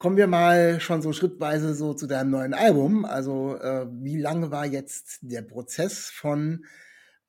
Kommen 0.00 0.16
wir 0.16 0.28
mal 0.28 0.80
schon 0.80 1.02
so 1.02 1.12
schrittweise 1.12 1.74
so 1.74 1.92
zu 1.92 2.06
deinem 2.06 2.30
neuen 2.30 2.54
Album. 2.54 3.04
Also 3.04 3.58
äh, 3.58 3.86
wie 3.90 4.18
lange 4.18 4.50
war 4.50 4.64
jetzt 4.64 5.18
der 5.20 5.42
Prozess 5.42 6.06
von 6.06 6.64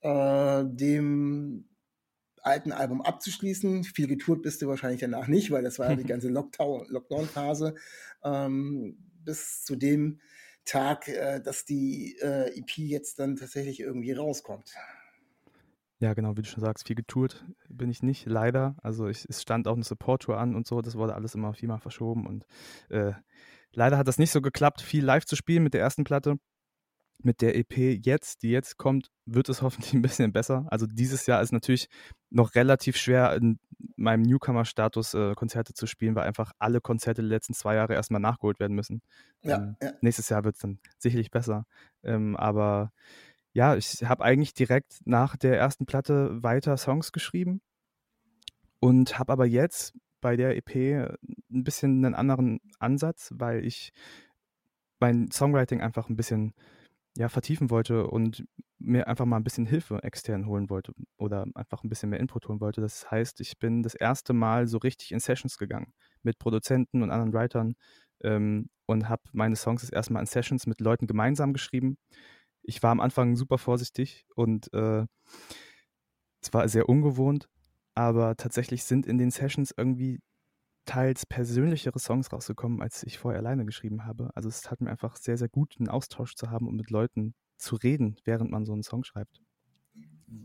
äh, 0.00 0.64
dem 0.64 1.68
alten 2.40 2.72
Album 2.72 3.02
abzuschließen? 3.02 3.84
Viel 3.84 4.06
getourt 4.06 4.40
bist 4.40 4.62
du 4.62 4.68
wahrscheinlich 4.68 5.02
danach 5.02 5.26
nicht, 5.26 5.50
weil 5.50 5.62
das 5.62 5.78
war 5.78 5.90
ja 5.90 5.96
die 5.96 6.04
ganze 6.08 6.30
Lockdown- 6.30 6.86
Lockdown-Phase. 6.88 7.74
Ähm, 8.24 8.96
bis 9.22 9.64
zu 9.64 9.76
dem 9.76 10.22
Tag, 10.64 11.08
äh, 11.08 11.42
dass 11.42 11.66
die 11.66 12.16
äh, 12.22 12.58
EP 12.58 12.70
jetzt 12.78 13.18
dann 13.18 13.36
tatsächlich 13.36 13.80
irgendwie 13.80 14.12
rauskommt. 14.12 14.72
Ja, 16.02 16.14
genau, 16.14 16.36
wie 16.36 16.42
du 16.42 16.48
schon 16.48 16.64
sagst, 16.64 16.88
viel 16.88 16.96
getourt 16.96 17.46
bin 17.68 17.88
ich 17.88 18.02
nicht, 18.02 18.26
leider. 18.26 18.74
Also 18.82 19.06
ich, 19.06 19.24
es 19.28 19.40
stand 19.40 19.68
auch 19.68 19.76
eine 19.76 19.84
Support-Tour 19.84 20.36
an 20.36 20.56
und 20.56 20.66
so, 20.66 20.82
das 20.82 20.96
wurde 20.96 21.14
alles 21.14 21.36
immer 21.36 21.54
viermal 21.54 21.78
verschoben 21.78 22.26
und 22.26 22.44
äh, 22.88 23.12
leider 23.70 23.98
hat 23.98 24.08
das 24.08 24.18
nicht 24.18 24.32
so 24.32 24.40
geklappt, 24.40 24.80
viel 24.80 25.04
live 25.04 25.24
zu 25.26 25.36
spielen 25.36 25.62
mit 25.62 25.74
der 25.74 25.80
ersten 25.80 26.02
Platte. 26.02 26.40
Mit 27.22 27.40
der 27.40 27.54
EP 27.54 28.00
jetzt, 28.04 28.42
die 28.42 28.50
jetzt 28.50 28.78
kommt, 28.78 29.12
wird 29.26 29.48
es 29.48 29.62
hoffentlich 29.62 29.92
ein 29.92 30.02
bisschen 30.02 30.32
besser. 30.32 30.66
Also 30.70 30.86
dieses 30.88 31.26
Jahr 31.26 31.40
ist 31.40 31.52
natürlich 31.52 31.88
noch 32.30 32.56
relativ 32.56 32.96
schwer, 32.96 33.36
in 33.36 33.60
meinem 33.94 34.22
Newcomer-Status 34.22 35.14
äh, 35.14 35.34
Konzerte 35.36 35.72
zu 35.72 35.86
spielen, 35.86 36.16
weil 36.16 36.26
einfach 36.26 36.50
alle 36.58 36.80
Konzerte 36.80 37.22
der 37.22 37.28
letzten 37.28 37.54
zwei 37.54 37.76
Jahre 37.76 37.94
erstmal 37.94 38.20
nachgeholt 38.20 38.58
werden 38.58 38.74
müssen. 38.74 39.02
Ja, 39.42 39.58
Ähm, 39.58 39.76
ja. 39.80 39.92
Nächstes 40.00 40.28
Jahr 40.30 40.42
wird 40.42 40.56
es 40.56 40.62
dann 40.62 40.80
sicherlich 40.98 41.30
besser. 41.30 41.64
Ähm, 42.02 42.34
aber 42.34 42.90
ja, 43.52 43.76
ich 43.76 44.02
habe 44.04 44.24
eigentlich 44.24 44.54
direkt 44.54 45.00
nach 45.04 45.36
der 45.36 45.58
ersten 45.58 45.86
Platte 45.86 46.42
weiter 46.42 46.76
Songs 46.76 47.12
geschrieben 47.12 47.60
und 48.80 49.18
habe 49.18 49.32
aber 49.32 49.46
jetzt 49.46 49.94
bei 50.20 50.36
der 50.36 50.56
EP 50.56 50.74
ein 51.50 51.64
bisschen 51.64 52.04
einen 52.04 52.14
anderen 52.14 52.60
Ansatz, 52.78 53.30
weil 53.34 53.64
ich 53.64 53.92
mein 55.00 55.30
Songwriting 55.30 55.80
einfach 55.80 56.08
ein 56.08 56.16
bisschen 56.16 56.54
ja, 57.16 57.28
vertiefen 57.28 57.70
wollte 57.70 58.06
und 58.06 58.44
mir 58.78 59.06
einfach 59.06 59.26
mal 59.26 59.36
ein 59.36 59.44
bisschen 59.44 59.66
Hilfe 59.66 60.02
extern 60.02 60.46
holen 60.46 60.70
wollte 60.70 60.92
oder 61.18 61.46
einfach 61.54 61.84
ein 61.84 61.88
bisschen 61.88 62.10
mehr 62.10 62.20
Input 62.20 62.48
holen 62.48 62.60
wollte. 62.60 62.80
Das 62.80 63.10
heißt, 63.10 63.40
ich 63.40 63.58
bin 63.58 63.82
das 63.82 63.94
erste 63.94 64.32
Mal 64.32 64.66
so 64.66 64.78
richtig 64.78 65.12
in 65.12 65.20
Sessions 65.20 65.58
gegangen 65.58 65.92
mit 66.22 66.38
Produzenten 66.38 67.02
und 67.02 67.10
anderen 67.10 67.32
Writern 67.32 67.74
ähm, 68.22 68.70
und 68.86 69.08
habe 69.08 69.22
meine 69.32 69.56
Songs 69.56 69.82
das 69.82 69.90
erste 69.90 70.12
Mal 70.12 70.20
in 70.20 70.26
Sessions 70.26 70.66
mit 70.66 70.80
Leuten 70.80 71.06
gemeinsam 71.06 71.52
geschrieben. 71.52 71.98
Ich 72.62 72.82
war 72.82 72.90
am 72.90 73.00
Anfang 73.00 73.36
super 73.36 73.58
vorsichtig 73.58 74.26
und 74.34 74.72
äh, 74.72 75.06
es 76.40 76.72
sehr 76.72 76.88
ungewohnt, 76.88 77.48
aber 77.94 78.36
tatsächlich 78.36 78.84
sind 78.84 79.06
in 79.06 79.18
den 79.18 79.30
Sessions 79.30 79.72
irgendwie 79.76 80.20
teils 80.84 81.26
persönlichere 81.26 81.98
Songs 81.98 82.32
rausgekommen, 82.32 82.82
als 82.82 83.02
ich 83.04 83.18
vorher 83.18 83.40
alleine 83.40 83.64
geschrieben 83.64 84.04
habe. 84.04 84.30
Also 84.34 84.48
es 84.48 84.62
tat 84.62 84.80
mir 84.80 84.90
einfach 84.90 85.16
sehr, 85.16 85.38
sehr 85.38 85.48
gut, 85.48 85.76
einen 85.78 85.88
Austausch 85.88 86.34
zu 86.34 86.50
haben 86.50 86.66
und 86.66 86.76
mit 86.76 86.90
Leuten 86.90 87.34
zu 87.56 87.76
reden, 87.76 88.16
während 88.24 88.50
man 88.50 88.64
so 88.64 88.72
einen 88.72 88.82
Song 88.82 89.04
schreibt. 89.04 89.40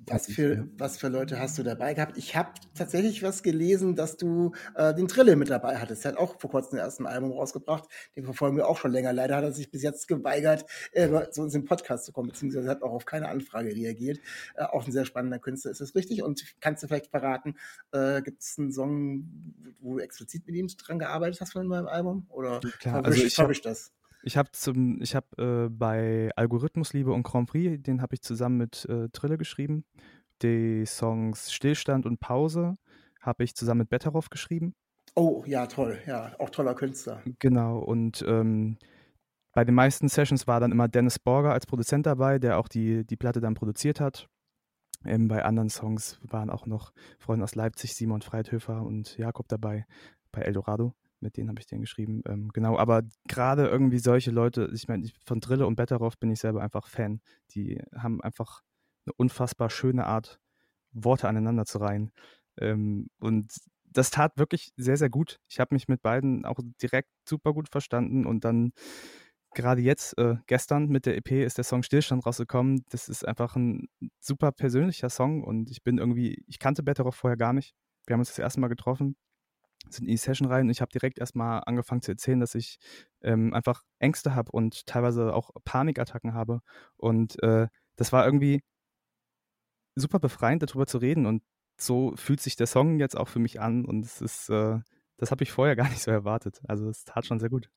Was 0.10 0.30
ich, 0.30 0.36
für, 0.36 0.68
was 0.78 0.98
für 0.98 1.10
Leute 1.10 1.40
hast 1.40 1.58
du 1.58 1.64
dabei 1.64 1.94
gehabt? 1.94 2.18
Ich 2.18 2.36
habe 2.36 2.50
tatsächlich 2.74 3.24
was 3.24 3.44
gelesen, 3.44 3.96
dass 3.96 4.16
du 4.16 4.54
äh, 4.76 4.94
den 4.94 5.08
Trille 5.08 5.36
mit 5.36 5.50
dabei 5.50 5.78
hattest. 5.78 6.06
Er 6.06 6.12
hat 6.12 6.18
auch 6.18 6.40
vor 6.40 6.50
kurzem 6.50 6.78
den 6.78 6.80
ersten 6.80 7.06
Album 7.06 7.32
rausgebracht. 7.32 7.86
Den 8.16 8.24
verfolgen 8.24 8.56
wir 8.56 8.68
auch 8.68 8.78
schon 8.78 8.92
länger. 8.92 9.12
Leider 9.12 9.36
hat 9.36 9.44
er 9.44 9.52
sich 9.52 9.70
bis 9.70 9.84
jetzt 9.84 10.08
geweigert, 10.08 10.66
äh, 10.94 11.30
zu 11.32 11.42
uns 11.42 11.56
im 11.56 11.66
Podcast 11.66 12.06
zu 12.06 12.12
kommen, 12.14 12.30
beziehungsweise 12.30 12.70
hat 12.70 12.84
auch 12.84 12.92
auf 12.92 13.06
keine 13.06 13.28
Anfrage 13.28 13.76
reagiert. 13.76 14.20
Äh, 14.56 14.64
auch 14.64 14.86
ein 14.86 14.92
sehr 14.92 15.06
spannender 15.06 15.40
Künstler, 15.40 15.72
ist 15.72 15.82
das 15.82 15.96
richtig? 15.96 16.24
Und 16.24 16.44
kannst 16.62 16.84
du 16.84 16.88
vielleicht 16.88 17.08
verraten, 17.08 17.56
äh, 17.92 18.22
gibt 18.22 18.42
es 18.42 18.58
einen 18.58 18.72
Song, 18.72 19.28
wo 19.80 19.98
du 19.98 20.04
explizit 20.04 20.48
mit 20.48 20.56
ihm 20.56 20.68
dran 20.68 21.00
gearbeitet 21.00 21.42
hast 21.42 21.54
von 21.54 21.68
meinem 21.68 21.88
Album? 21.88 22.28
Oder 22.30 22.60
Klar, 22.80 23.04
also 23.06 23.22
ich 23.22 23.36
verwisch 23.36 23.62
das? 23.62 23.92
Ich 24.24 24.38
habe 24.38 24.52
zum, 24.52 25.02
ich 25.02 25.16
habe 25.16 25.68
äh, 25.68 25.70
bei 25.70 26.32
Algorithmusliebe 26.36 27.12
und 27.12 27.24
Grand 27.24 27.50
Prix, 27.50 27.82
den 27.84 28.02
habe 28.02 28.16
ich 28.16 28.22
zusammen 28.22 28.58
mit 28.58 28.86
äh, 28.86 29.10
Trille 29.10 29.38
geschrieben. 29.38 29.86
Die 30.42 30.86
Songs 30.86 31.52
Stillstand 31.52 32.06
und 32.06 32.20
Pause 32.20 32.78
habe 33.22 33.44
ich 33.44 33.56
zusammen 33.56 33.80
mit 33.80 33.90
Betteroff 33.90 34.30
geschrieben. 34.30 34.76
Oh, 35.16 35.44
ja, 35.48 35.66
toll. 35.66 36.00
Ja, 36.06 36.36
auch 36.40 36.50
toller 36.50 36.76
Künstler. 36.76 37.24
Genau, 37.40 37.80
und 37.80 38.24
ähm, 38.28 38.78
bei 39.54 39.66
den 39.66 39.74
meisten 39.74 40.10
Sessions 40.10 40.46
war 40.46 40.60
dann 40.60 40.72
immer 40.72 40.88
Dennis 40.88 41.18
Borger 41.18 41.54
als 41.54 41.66
Produzent 41.66 42.06
dabei, 42.06 42.38
der 42.38 42.60
auch 42.60 42.68
die, 42.68 43.06
die 43.06 43.16
Platte 43.16 43.42
dann 43.42 43.56
produziert 43.56 44.00
hat. 44.00 44.28
Ähm, 45.06 45.28
bei 45.28 45.44
anderen 45.44 45.70
Songs 45.70 46.20
waren 46.22 46.50
auch 46.50 46.66
noch 46.66 46.94
Freunde 47.18 47.44
aus 47.44 47.56
Leipzig, 47.56 47.96
Simon 47.96 48.22
Freithöfer 48.22 48.84
und 48.84 49.18
Jakob 49.18 49.48
dabei, 49.48 49.86
bei 50.32 50.42
Eldorado. 50.42 50.94
Mit 51.20 51.38
denen 51.38 51.50
habe 51.50 51.60
ich 51.60 51.66
den 51.66 51.82
geschrieben. 51.82 52.22
Ähm, 52.28 52.50
genau, 52.54 52.78
aber 52.78 53.04
gerade 53.28 53.68
irgendwie 53.68 54.00
solche 54.00 54.32
Leute, 54.32 54.70
ich 54.74 54.88
meine, 54.88 55.10
von 55.26 55.40
Drille 55.40 55.66
und 55.66 55.76
Betteroff 55.76 56.18
bin 56.20 56.32
ich 56.32 56.40
selber 56.40 56.62
einfach 56.62 56.88
Fan. 56.88 57.22
Die 57.52 57.82
haben 57.96 58.22
einfach 58.22 58.62
eine 59.06 59.14
unfassbar 59.18 59.70
schöne 59.70 60.06
Art, 60.06 60.40
Worte 60.92 61.28
aneinander 61.28 61.66
zu 61.66 61.80
reihen. 61.80 62.12
Ähm, 62.60 63.10
und 63.20 63.52
das 63.86 64.12
tat 64.12 64.38
wirklich 64.38 64.72
sehr, 64.78 64.98
sehr 64.98 65.10
gut. 65.10 65.40
Ich 65.50 65.60
habe 65.60 65.74
mich 65.74 65.88
mit 65.88 66.02
beiden 66.02 66.46
auch 66.46 66.60
direkt 66.82 67.10
super 67.28 67.54
gut 67.54 67.70
verstanden 67.70 68.26
und 68.26 68.46
dann 68.46 68.74
gerade 69.56 69.82
jetzt, 69.82 70.18
äh, 70.18 70.36
gestern 70.46 70.88
mit 70.88 71.06
der 71.06 71.18
EP 71.18 71.44
ist 71.44 71.58
der 71.58 71.64
Song 71.64 71.84
Stillstand 71.84 72.26
rausgekommen. 72.26 72.84
Das 72.90 73.10
ist 73.10 73.28
einfach 73.28 73.56
ein 73.56 73.88
super 74.20 74.52
persönlicher 74.52 75.10
Song 75.10 75.44
und 75.44 75.72
ich 75.72 75.84
bin 75.84 75.98
irgendwie, 75.98 76.44
ich 76.48 76.60
kannte 76.60 76.84
Betteroff 76.84 77.16
vorher 77.16 77.38
gar 77.38 77.54
nicht. 77.54 77.74
Wir 78.06 78.14
haben 78.14 78.22
uns 78.22 78.30
das 78.30 78.40
erste 78.40 78.60
Mal 78.60 78.68
getroffen, 78.68 79.16
sind 79.90 80.06
in 80.06 80.12
die 80.12 80.18
Session 80.18 80.48
rein 80.48 80.66
und 80.66 80.70
ich 80.70 80.82
habe 80.82 80.92
direkt 80.92 81.20
erstmal 81.20 81.62
angefangen 81.66 82.02
zu 82.02 82.12
erzählen, 82.12 82.40
dass 82.40 82.56
ich 82.56 82.78
ähm, 83.22 83.54
einfach 83.54 83.84
Ängste 84.00 84.36
habe 84.36 84.52
und 84.52 84.86
teilweise 84.86 85.34
auch 85.34 85.52
Panikattacken 85.64 86.34
habe. 86.34 86.62
Und 86.98 87.42
äh, 87.44 87.68
das 87.96 88.12
war 88.12 88.26
irgendwie 88.26 88.62
super 89.96 90.20
befreiend, 90.20 90.64
darüber 90.64 90.88
zu 90.88 90.98
reden. 90.98 91.26
Und 91.26 91.44
so 91.78 92.14
fühlt 92.16 92.42
sich 92.42 92.56
der 92.56 92.68
Song 92.68 93.00
jetzt 93.00 93.18
auch 93.18 93.28
für 93.28 93.40
mich 93.40 93.60
an. 93.60 93.86
Und 93.86 94.06
es 94.06 94.22
ist, 94.22 94.50
äh, 94.50 94.80
das 95.18 95.32
habe 95.32 95.44
ich 95.44 95.52
vorher 95.52 95.76
gar 95.78 95.90
nicht 95.90 96.02
so 96.02 96.12
erwartet. 96.12 96.62
Also 96.68 96.90
es 96.90 97.04
tat 97.04 97.26
schon 97.26 97.40
sehr 97.40 97.50
gut. 97.50 97.70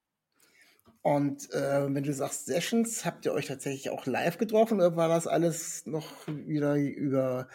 Und 1.02 1.50
äh, 1.54 1.94
wenn 1.94 2.02
du 2.02 2.12
sagst 2.12 2.44
Sessions, 2.44 3.06
habt 3.06 3.24
ihr 3.24 3.32
euch 3.32 3.46
tatsächlich 3.46 3.88
auch 3.88 4.04
live 4.04 4.36
getroffen 4.36 4.76
oder 4.78 4.96
war 4.96 5.08
das 5.08 5.26
alles 5.26 5.86
noch 5.86 6.06
wieder 6.26 6.76
über, 6.76 7.48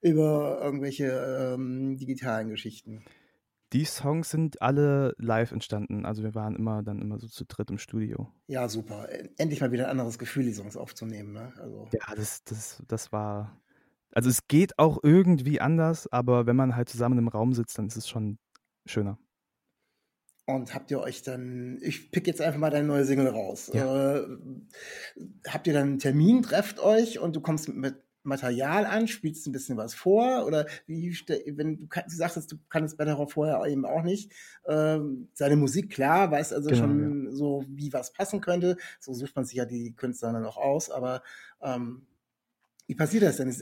über 0.00 0.60
irgendwelche 0.62 1.08
ähm, 1.08 1.96
digitalen 1.96 2.48
Geschichten? 2.48 3.04
Die 3.72 3.84
Songs 3.86 4.30
sind 4.30 4.60
alle 4.60 5.14
live 5.18 5.52
entstanden. 5.52 6.04
Also 6.04 6.22
wir 6.22 6.34
waren 6.34 6.56
immer 6.56 6.82
dann 6.82 7.00
immer 7.00 7.18
so 7.18 7.26
zu 7.26 7.44
dritt 7.46 7.70
im 7.70 7.78
Studio. 7.78 8.30
Ja, 8.46 8.68
super. 8.68 9.08
Endlich 9.38 9.60
mal 9.60 9.72
wieder 9.72 9.84
ein 9.84 9.92
anderes 9.92 10.18
Gefühl, 10.18 10.44
die 10.44 10.52
Songs 10.52 10.76
aufzunehmen. 10.76 11.32
Ne? 11.32 11.52
Also, 11.58 11.88
Ja, 11.92 12.14
das, 12.14 12.44
das, 12.44 12.82
das 12.86 13.12
war. 13.12 13.58
Also 14.14 14.28
es 14.28 14.46
geht 14.46 14.78
auch 14.78 14.98
irgendwie 15.02 15.60
anders, 15.60 16.06
aber 16.12 16.46
wenn 16.46 16.56
man 16.56 16.76
halt 16.76 16.90
zusammen 16.90 17.18
im 17.18 17.28
Raum 17.28 17.54
sitzt, 17.54 17.78
dann 17.78 17.86
ist 17.86 17.96
es 17.96 18.08
schon 18.08 18.38
schöner. 18.84 19.18
Und 20.44 20.74
habt 20.74 20.90
ihr 20.90 21.00
euch 21.00 21.22
dann, 21.22 21.78
ich 21.80 22.10
pick 22.10 22.26
jetzt 22.26 22.42
einfach 22.42 22.58
mal 22.58 22.68
deine 22.68 22.86
neue 22.86 23.06
Single 23.06 23.28
raus. 23.28 23.70
Ja. 23.72 24.16
Äh, 24.16 24.26
habt 25.48 25.66
ihr 25.66 25.72
dann 25.72 25.88
einen 25.88 25.98
Termin, 25.98 26.42
trefft 26.42 26.78
euch 26.78 27.20
und 27.20 27.36
du 27.36 27.40
kommst 27.40 27.68
mit 27.70 27.94
Material 28.24 28.86
an, 28.86 29.08
spielst 29.08 29.46
ein 29.46 29.52
bisschen 29.52 29.76
was 29.76 29.94
vor? 29.94 30.46
Oder 30.46 30.66
wie, 30.86 31.16
wenn 31.56 31.76
du, 31.76 31.86
du 31.86 32.16
sagtest, 32.16 32.52
du 32.52 32.56
kannst 32.68 32.96
Better 32.96 33.26
vorher 33.26 33.64
eben 33.66 33.84
auch 33.84 34.02
nicht. 34.02 34.32
Ähm, 34.66 35.28
seine 35.32 35.56
Musik, 35.56 35.90
klar, 35.90 36.30
weiß 36.30 36.52
also 36.52 36.70
Genau, 36.70 36.80
schon 36.80 37.34
so, 37.34 37.64
wie 37.68 37.92
was 37.92 38.12
passen 38.12 38.40
könnte. 38.40 38.76
So 39.00 39.12
sucht 39.12 39.34
man 39.36 39.44
sich 39.44 39.56
ja 39.56 39.64
die 39.64 39.94
Künstler 39.94 40.32
dann 40.32 40.44
auch 40.44 40.56
aus, 40.56 40.90
aber 40.90 41.22
ähm, 41.60 42.06
wie 42.86 42.94
passiert 42.94 43.22
das 43.22 43.36
denn? 43.38 43.54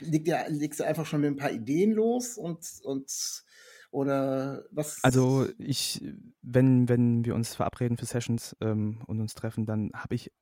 Legt 0.00 0.26
ihr, 0.26 0.44
legst 0.48 0.80
du 0.80 0.84
einfach 0.84 1.06
schon 1.06 1.20
mit 1.20 1.30
ein 1.30 1.36
paar 1.36 1.52
Ideen 1.52 1.92
los 1.92 2.38
und, 2.38 2.66
und 2.82 3.44
oder 3.90 4.64
was? 4.70 4.98
Also 5.04 5.46
ich, 5.58 6.04
wenn, 6.42 6.88
wenn 6.88 7.24
wir 7.24 7.34
uns 7.34 7.54
verabreden 7.54 7.96
für 7.96 8.06
Sessions 8.06 8.56
ähm, 8.60 9.00
und 9.06 9.20
uns 9.20 9.34
treffen, 9.34 9.66
dann 9.66 9.90
habe 9.94 10.14
ich 10.14 10.32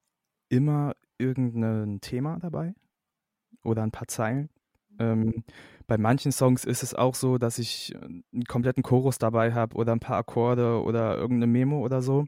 immer 0.49 0.95
irgendein 1.19 2.01
Thema 2.01 2.39
dabei 2.39 2.75
oder 3.63 3.83
ein 3.83 3.91
paar 3.91 4.09
Zeilen. 4.09 4.49
Ähm, 4.99 5.45
bei 5.87 5.99
manchen 5.99 6.33
Songs 6.33 6.65
ist 6.65 6.83
es 6.83 6.95
auch 6.95 7.15
so, 7.15 7.39
dass 7.39 7.59
ich 7.59 7.95
einen 8.01 8.45
kompletten 8.49 8.83
Chorus 8.83 9.19
dabei 9.19 9.53
habe 9.53 9.77
oder 9.77 9.93
ein 9.93 10.01
paar 10.01 10.17
Akkorde 10.17 10.83
oder 10.83 11.17
irgendeine 11.17 11.51
Memo 11.51 11.81
oder 11.81 12.03
so. 12.03 12.27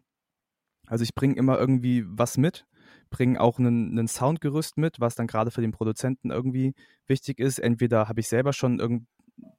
Also 0.86 1.02
ich 1.02 1.14
bringe 1.14 1.36
immer 1.36 1.58
irgendwie 1.58 2.04
was 2.06 2.36
mit, 2.36 2.66
bringe 3.10 3.40
auch 3.40 3.58
einen, 3.58 3.92
einen 3.98 4.08
Soundgerüst 4.08 4.76
mit, 4.76 5.00
was 5.00 5.14
dann 5.14 5.26
gerade 5.26 5.50
für 5.50 5.62
den 5.62 5.72
Produzenten 5.72 6.30
irgendwie 6.30 6.74
wichtig 7.06 7.38
ist. 7.38 7.58
Entweder 7.58 8.08
habe 8.08 8.20
ich 8.20 8.28
selber 8.28 8.52
schon 8.52 8.80
ein 8.80 9.06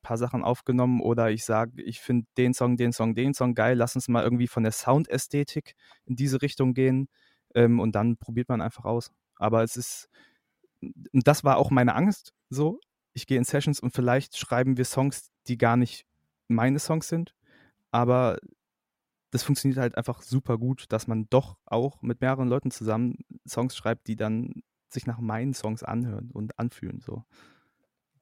paar 0.02 0.18
Sachen 0.18 0.44
aufgenommen 0.44 1.02
oder 1.02 1.32
ich 1.32 1.46
sage, 1.46 1.82
ich 1.82 2.00
finde 2.00 2.28
den 2.38 2.54
Song, 2.54 2.78
den 2.78 2.94
Song, 2.94 3.16
den 3.16 3.34
Song 3.34 3.56
geil, 3.56 3.78
lass 3.78 3.96
uns 3.96 4.08
mal 4.08 4.24
irgendwie 4.24 4.48
von 4.48 4.64
der 4.64 4.72
Soundästhetik 4.72 5.76
in 6.06 6.16
diese 6.16 6.42
Richtung 6.42 6.74
gehen 6.74 7.08
ähm, 7.56 7.80
und 7.80 7.96
dann 7.96 8.18
probiert 8.18 8.50
man 8.50 8.62
einfach 8.62 8.86
aus. 8.86 9.12
Aber 9.38 9.64
es 9.64 9.76
ist, 9.78 10.10
das 11.14 11.44
war 11.44 11.58
auch 11.58 11.72
meine 11.72 11.96
Angst 11.96 12.34
so. 12.50 12.80
Ich 13.14 13.28
gehe 13.28 13.38
in 13.38 13.44
Sessions 13.46 13.80
und 13.80 13.92
vielleicht 13.92 14.38
schreiben 14.38 14.78
wir 14.78 14.86
Songs, 14.86 15.32
die 15.48 15.58
gar 15.58 15.78
nicht 15.78 16.06
meine 16.48 16.80
Songs 16.80 17.08
sind, 17.08 17.34
aber 17.92 18.38
das 19.32 19.44
funktioniert 19.44 19.80
halt 19.80 19.98
einfach 19.98 20.22
super 20.22 20.58
gut, 20.58 20.86
dass 20.90 21.08
man 21.08 21.28
doch 21.30 21.58
auch 21.66 22.02
mit 22.02 22.22
mehreren 22.22 22.48
Leuten 22.48 22.72
zusammen 22.72 23.18
Songs 23.48 23.76
schreibt, 23.76 24.08
die 24.08 24.16
dann 24.16 24.64
sich 24.90 25.06
nach 25.08 25.20
meinen 25.20 25.54
Songs 25.54 25.84
anhören 25.84 26.32
und 26.32 26.58
anfühlen. 26.58 27.02
So. 27.02 27.26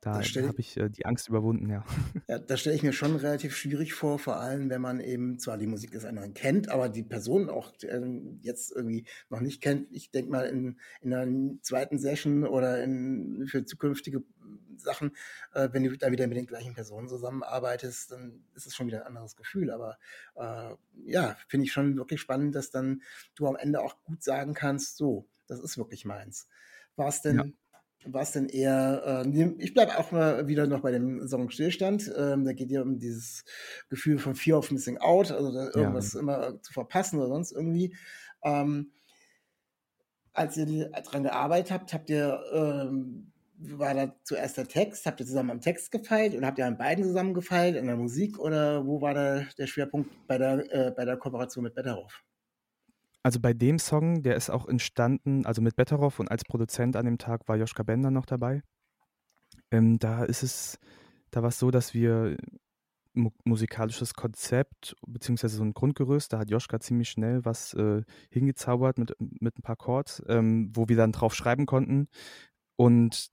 Da 0.04 0.16
habe 0.16 0.60
ich 0.60 0.76
äh, 0.78 0.90
die 0.90 1.06
Angst 1.06 1.30
überwunden, 1.30 1.70
ja. 1.70 1.86
Ja, 2.28 2.38
das 2.40 2.60
stelle 2.60 2.76
ich 2.76 2.84
mir 2.84 2.92
schon 2.92 3.16
relativ 3.16 3.56
schwierig 3.56 3.94
vor, 3.94 4.20
vor 4.20 4.38
allem 4.38 4.70
wenn 4.70 4.82
man 4.82 5.00
eben 5.00 5.40
zwar 5.40 5.58
die 5.58 5.68
Musik 5.68 5.92
des 5.92 6.04
anderen 6.04 6.34
kennt, 6.34 6.70
aber 6.70 6.90
die 6.90 7.04
Person 7.04 7.50
auch 7.50 7.74
äh, 7.84 8.02
jetzt 8.42 8.72
irgendwie 8.72 9.06
noch 9.30 9.40
nicht 9.40 9.62
kennt. 9.62 9.88
Ich 9.92 10.12
denke 10.12 10.32
mal 10.32 10.46
in, 10.46 10.78
in 11.02 11.14
einer 11.14 11.62
zweiten 11.62 12.00
Session 12.00 12.46
oder 12.46 12.84
in, 12.84 13.48
für 13.48 13.66
zukünftige 13.66 14.24
Sachen, 14.76 15.16
äh, 15.54 15.70
wenn 15.72 15.84
du 15.84 15.98
da 15.98 16.12
wieder 16.12 16.28
mit 16.28 16.38
den 16.38 16.48
gleichen 16.48 16.74
Personen 16.74 17.08
zusammenarbeitest, 17.08 18.12
dann 18.12 18.44
ist 18.56 18.68
es 18.68 18.76
schon 18.76 18.88
wieder 18.88 19.02
ein 19.02 19.08
anderes 19.08 19.38
Gefühl. 19.38 19.72
Aber 19.72 19.98
äh, 20.36 20.76
ja, 21.06 21.38
finde 21.48 21.66
ich 21.66 21.72
schon 21.72 21.96
wirklich 21.96 22.20
spannend, 22.20 22.56
dass 22.56 22.72
dann 22.72 23.02
du 23.36 23.48
am 23.48 23.56
Ende 23.56 23.82
auch 23.82 24.04
gut 24.04 24.22
sagen 24.22 24.54
kannst, 24.54 24.98
so, 24.98 25.30
das 25.48 25.62
ist 25.62 25.78
wirklich 25.78 26.04
meins. 26.04 26.50
War 26.96 27.08
es 27.08 27.22
denn 27.22 27.38
ja 27.38 27.46
war 28.06 28.22
es 28.22 28.32
denn 28.32 28.48
eher, 28.48 29.24
äh, 29.26 29.56
ich 29.60 29.74
bleibe 29.74 29.98
auch 29.98 30.12
mal 30.12 30.48
wieder 30.48 30.68
noch 30.68 30.82
bei 30.82 30.92
dem 30.92 31.28
Song 31.28 31.50
Stillstand. 31.50 32.12
Ähm, 32.18 32.46
da 32.46 32.54
geht 32.54 32.72
ja 32.72 32.82
um 32.82 33.00
dieses 33.00 33.46
Gefühl 33.90 34.18
von 34.20 34.36
Fear 34.36 34.60
of 34.60 34.72
Missing 34.72 34.98
Out, 34.98 35.32
also 35.32 35.52
irgendwas 35.52 36.14
ja. 36.14 36.20
immer 36.20 36.62
zu 36.62 36.74
verpassen 36.74 37.20
oder 37.20 37.30
sonst 37.30 37.52
irgendwie. 37.52 37.96
Ähm, 38.44 38.92
als 40.34 40.58
ihr 40.58 40.66
die, 40.66 40.86
dran 41.04 41.24
gearbeitet 41.24 41.72
habt, 41.72 41.94
habt 41.94 42.10
ihr, 42.10 42.44
ähm, 42.54 43.32
war 43.58 43.94
da 43.94 44.14
zuerst 44.24 44.58
der 44.58 44.68
Text, 44.68 45.06
habt 45.06 45.20
ihr 45.20 45.26
zusammen 45.26 45.52
am 45.52 45.62
Text 45.62 45.92
gefeilt 45.92 46.36
oder 46.36 46.48
habt 46.48 46.58
ihr 46.58 46.66
an 46.66 46.78
beiden 46.78 47.04
zusammen 47.04 47.34
gefeilt, 47.34 47.76
in 47.76 47.86
der 47.86 47.96
Musik 47.96 48.40
oder 48.40 48.86
wo 48.86 49.02
war 49.02 49.14
da 49.14 49.46
der 49.58 49.68
Schwerpunkt 49.68 50.10
bei 50.28 50.38
der, 50.38 50.74
äh, 50.74 50.92
bei 50.92 51.06
der 51.06 51.18
Kooperation 51.18 51.64
mit 51.64 51.76
Betterhoff? 51.76 52.24
Also 53.24 53.40
bei 53.40 53.54
dem 53.54 53.80
Song, 53.80 54.22
der 54.22 54.36
ist 54.36 54.50
auch 54.50 54.68
entstanden, 54.68 55.46
also 55.46 55.62
mit 55.62 55.78
Betteroff 55.78 56.20
und 56.20 56.30
als 56.30 56.44
Produzent 56.44 56.98
an 56.98 57.06
dem 57.06 57.18
Tag 57.18 57.48
war 57.48 57.56
Joschka 57.56 57.84
Bender 57.84 58.12
noch 58.12 58.26
dabei. 58.26 58.62
Ähm, 59.72 59.98
da 59.98 60.26
ist 60.26 60.44
es, 60.44 60.78
da 61.32 61.42
war 61.42 61.50
es 61.50 61.58
so, 61.58 61.72
dass 61.72 61.94
wir 61.94 62.36
mu 63.14 63.32
musikalisches 63.46 64.14
Konzept 64.16 64.96
beziehungsweise 65.08 65.58
so 65.58 65.64
ein 65.64 65.74
Grundgerüst, 65.74 66.34
da 66.34 66.40
hat 66.40 66.50
Joschka 66.50 66.80
ziemlich 66.80 67.10
schnell 67.10 67.46
was 67.46 67.74
äh, 67.76 68.02
hingezaubert 68.30 68.98
mit, 68.98 69.16
mit 69.20 69.58
ein 69.58 69.62
paar 69.62 69.78
Chords, 69.78 70.22
ähm, 70.28 70.72
wo 70.74 70.90
wir 70.90 70.98
dann 70.98 71.12
drauf 71.14 71.34
schreiben 71.34 71.66
konnten. 71.66 72.08
Und 72.76 73.30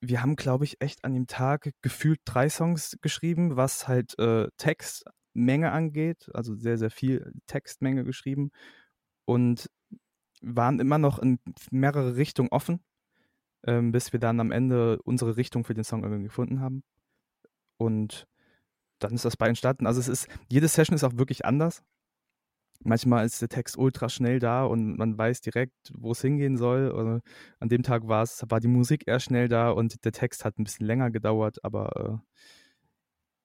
wir 0.00 0.22
haben, 0.22 0.36
glaube 0.36 0.64
ich, 0.64 0.80
echt 0.80 1.04
an 1.04 1.14
dem 1.14 1.26
Tag 1.26 1.72
gefühlt 1.82 2.20
drei 2.26 2.48
Songs 2.48 2.98
geschrieben, 3.00 3.56
was 3.56 3.88
halt 3.88 4.18
äh, 4.18 4.48
Textmenge 4.58 5.72
angeht, 5.72 6.28
also 6.34 6.54
sehr, 6.54 6.78
sehr 6.78 6.90
viel 6.90 7.32
Textmenge 7.46 8.04
geschrieben 8.04 8.50
und 9.26 9.70
waren 10.40 10.80
immer 10.80 10.98
noch 10.98 11.18
in 11.18 11.38
mehrere 11.70 12.16
Richtungen 12.16 12.48
offen, 12.50 12.80
ähm, 13.66 13.92
bis 13.92 14.12
wir 14.12 14.20
dann 14.20 14.40
am 14.40 14.52
Ende 14.52 15.00
unsere 15.02 15.36
Richtung 15.36 15.64
für 15.64 15.74
den 15.74 15.84
Song 15.84 16.02
irgendwie 16.02 16.24
gefunden 16.24 16.60
haben. 16.60 16.82
Und 17.78 18.26
dann 18.98 19.14
ist 19.14 19.24
das 19.24 19.36
bei 19.36 19.48
entstanden. 19.48 19.86
Also 19.86 20.00
es 20.00 20.08
ist, 20.08 20.28
jede 20.48 20.68
Session 20.68 20.94
ist 20.94 21.04
auch 21.04 21.16
wirklich 21.16 21.44
anders. 21.44 21.82
Manchmal 22.80 23.26
ist 23.26 23.40
der 23.40 23.48
Text 23.48 23.76
ultra 23.78 24.08
schnell 24.08 24.38
da 24.38 24.64
und 24.64 24.96
man 24.96 25.16
weiß 25.16 25.40
direkt, 25.40 25.74
wo 25.94 26.12
es 26.12 26.20
hingehen 26.20 26.56
soll. 26.56 26.90
Oder 26.92 27.20
an 27.58 27.68
dem 27.68 27.82
Tag 27.82 28.06
war 28.06 28.22
es, 28.22 28.44
war 28.48 28.60
die 28.60 28.68
Musik 28.68 29.04
eher 29.06 29.20
schnell 29.20 29.48
da 29.48 29.70
und 29.70 30.04
der 30.04 30.12
Text 30.12 30.44
hat 30.44 30.58
ein 30.58 30.64
bisschen 30.64 30.86
länger 30.86 31.10
gedauert, 31.10 31.64
aber 31.64 32.22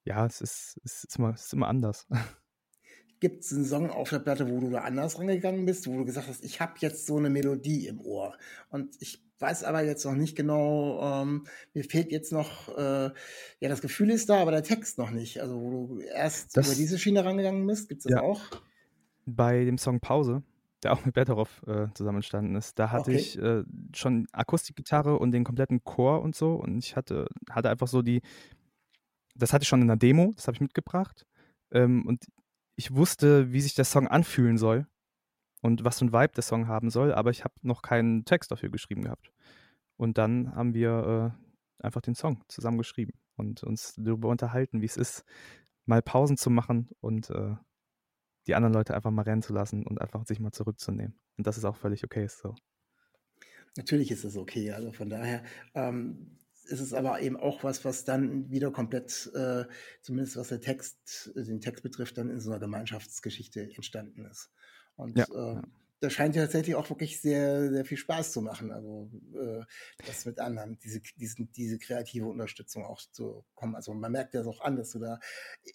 äh, 0.06 0.10
ja, 0.10 0.26
es 0.26 0.42
ist, 0.42 0.80
es 0.84 1.04
ist, 1.06 1.18
immer, 1.18 1.34
es 1.34 1.46
ist 1.46 1.54
immer 1.54 1.68
anders. 1.68 2.08
Gibt 3.22 3.44
es 3.44 3.54
einen 3.54 3.66
Song 3.66 3.90
auf 3.90 4.10
der 4.10 4.20
Platte, 4.20 4.50
wo 4.50 4.60
du 4.60 4.70
da 4.72 4.80
anders 4.80 5.18
rangegangen 5.18 5.66
bist, 5.66 5.88
wo 5.88 5.96
du 5.96 6.06
gesagt 6.06 6.28
hast, 6.28 6.44
ich 6.44 6.60
habe 6.60 6.74
jetzt 6.80 7.06
so 7.06 7.18
eine 7.18 7.30
Melodie 7.30 7.88
im 7.88 8.02
Ohr 8.02 8.36
und 8.70 8.96
ich 9.00 9.24
weiß 9.42 9.64
aber 9.64 9.84
jetzt 9.84 10.06
noch 10.06 10.16
nicht 10.16 10.36
genau, 10.36 11.00
ähm, 11.02 11.46
mir 11.74 11.84
fehlt 11.84 12.12
jetzt 12.12 12.32
noch, 12.32 12.76
äh, 12.78 13.12
ja, 13.60 13.70
das 13.70 13.82
Gefühl 13.82 14.10
ist 14.10 14.30
da, 14.30 14.42
aber 14.42 14.52
der 14.52 14.64
Text 14.64 14.98
noch 14.98 15.12
nicht. 15.12 15.40
Also, 15.42 15.60
wo 15.60 15.70
du 15.70 16.00
erst 16.00 16.56
das, 16.58 16.68
über 16.68 16.76
diese 16.76 16.98
Schiene 16.98 17.26
rangegangen 17.26 17.66
bist, 17.66 17.90
gibt 17.90 18.00
es 18.00 18.04
das 18.06 18.14
ja. 18.14 18.22
auch? 18.22 18.42
Bei 19.26 19.66
dem 19.66 19.78
Song 19.78 20.00
Pause, 20.00 20.44
der 20.84 20.94
auch 20.94 21.06
mit 21.06 21.14
Betteroff 21.14 21.62
äh, 21.68 21.88
zusammen 21.94 22.18
entstanden 22.18 22.56
ist, 22.56 22.80
da 22.80 22.92
hatte 22.92 23.12
okay. 23.12 23.20
ich 23.20 23.38
äh, 23.38 23.64
schon 23.96 24.28
Akustikgitarre 24.32 25.18
und 25.18 25.32
den 25.32 25.44
kompletten 25.44 25.84
Chor 25.84 26.22
und 26.22 26.36
so 26.36 26.56
und 26.56 26.78
ich 26.84 26.96
hatte, 26.96 27.28
hatte 27.50 27.70
einfach 27.70 27.88
so 27.88 28.02
die, 28.02 28.22
das 29.36 29.54
hatte 29.54 29.64
ich 29.64 29.68
schon 29.68 29.82
in 29.82 29.88
der 29.88 29.98
Demo, 29.98 30.34
das 30.36 30.48
habe 30.48 30.56
ich 30.56 30.62
mitgebracht. 30.62 31.26
Ähm, 31.72 32.06
und 32.06 32.26
ich 32.76 32.94
wusste, 32.94 33.52
wie 33.52 33.62
sich 33.62 33.76
der 33.76 33.86
Song 33.86 34.08
anfühlen 34.08 34.58
soll 34.58 34.88
und 35.62 35.84
was 35.84 36.00
für 36.00 36.06
ein 36.06 36.14
Vibe 36.14 36.34
der 36.36 36.44
Song 36.44 36.68
haben 36.68 36.90
soll, 36.90 37.14
aber 37.14 37.30
ich 37.30 37.44
habe 37.44 37.54
noch 37.62 37.82
keinen 37.82 38.26
Text 38.26 38.52
dafür 38.52 38.70
geschrieben 38.70 39.04
gehabt. 39.04 39.32
Und 39.98 40.18
dann 40.18 40.56
haben 40.56 40.74
wir 40.74 41.36
äh, 41.80 41.86
einfach 41.86 42.02
den 42.02 42.16
Song 42.16 42.44
zusammen 42.48 42.78
geschrieben 42.78 43.14
und 43.36 43.64
uns 43.64 43.94
darüber 43.98 44.30
unterhalten, 44.30 44.82
wie 44.82 44.86
es 44.86 44.98
ist, 44.98 45.26
mal 45.86 46.02
Pausen 46.02 46.38
zu 46.38 46.50
machen 46.50 46.90
und 47.00 47.30
äh, 47.30 47.56
die 48.48 48.56
anderen 48.56 48.74
Leute 48.74 48.96
einfach 48.96 49.12
mal 49.12 49.24
rennen 49.24 49.42
zu 49.42 49.54
lassen 49.54 49.86
und 49.86 50.02
einfach 50.02 50.26
sich 50.26 50.40
mal 50.40 50.52
zurückzunehmen. 50.52 51.20
Und 51.38 51.48
das 51.48 51.58
ist 51.58 51.66
auch 51.66 51.76
völlig 51.76 52.04
okay 52.04 52.28
so. 52.28 52.56
Natürlich 53.78 54.12
ist 54.12 54.24
es 54.24 54.38
okay. 54.38 54.72
Also 54.72 54.92
von 54.92 55.10
daher, 55.10 55.44
ähm, 55.76 56.38
ist 56.66 56.80
es 56.80 56.94
aber 56.94 57.22
eben 57.22 57.38
auch 57.38 57.64
was, 57.64 57.84
was 57.86 58.04
dann 58.04 58.50
wieder 58.50 58.72
komplett, 58.72 59.32
äh, 59.34 59.66
zumindest 60.02 60.38
was 60.38 60.50
der 60.50 60.62
Text, 60.62 61.32
den 61.36 61.62
Text 61.62 61.84
betrifft, 61.84 62.18
dann 62.18 62.30
in 62.30 62.40
so 62.40 62.52
einer 62.52 62.60
Gemeinschaftsgeschichte 62.60 63.74
entstanden 63.76 64.26
ist. 64.26 64.50
Und 64.96 65.18
ja, 65.18 65.26
äh, 65.26 65.56
ja. 65.56 65.62
das 66.00 66.14
scheint 66.14 66.36
ja 66.36 66.44
tatsächlich 66.44 66.76
auch 66.76 66.90
wirklich 66.90 67.22
sehr, 67.22 67.72
sehr 67.72 67.86
viel 67.86 67.98
Spaß 67.98 68.32
zu 68.32 68.42
machen. 68.42 68.72
Also 68.72 69.10
äh, 69.34 69.64
das 70.06 70.26
mit 70.26 70.40
anderen, 70.40 70.78
diese, 70.80 71.02
diese, 71.18 71.46
diese 71.46 71.80
kreative 71.80 72.28
Unterstützung 72.28 72.86
auch 72.86 73.02
zu 73.12 73.44
kommen. 73.56 73.76
Also 73.76 73.94
man 73.94 74.12
merkt 74.12 74.34
ja 74.34 74.44
auch 74.44 74.62
an, 74.62 74.76
dass 74.76 74.92
du 74.92 75.00
da 75.00 75.20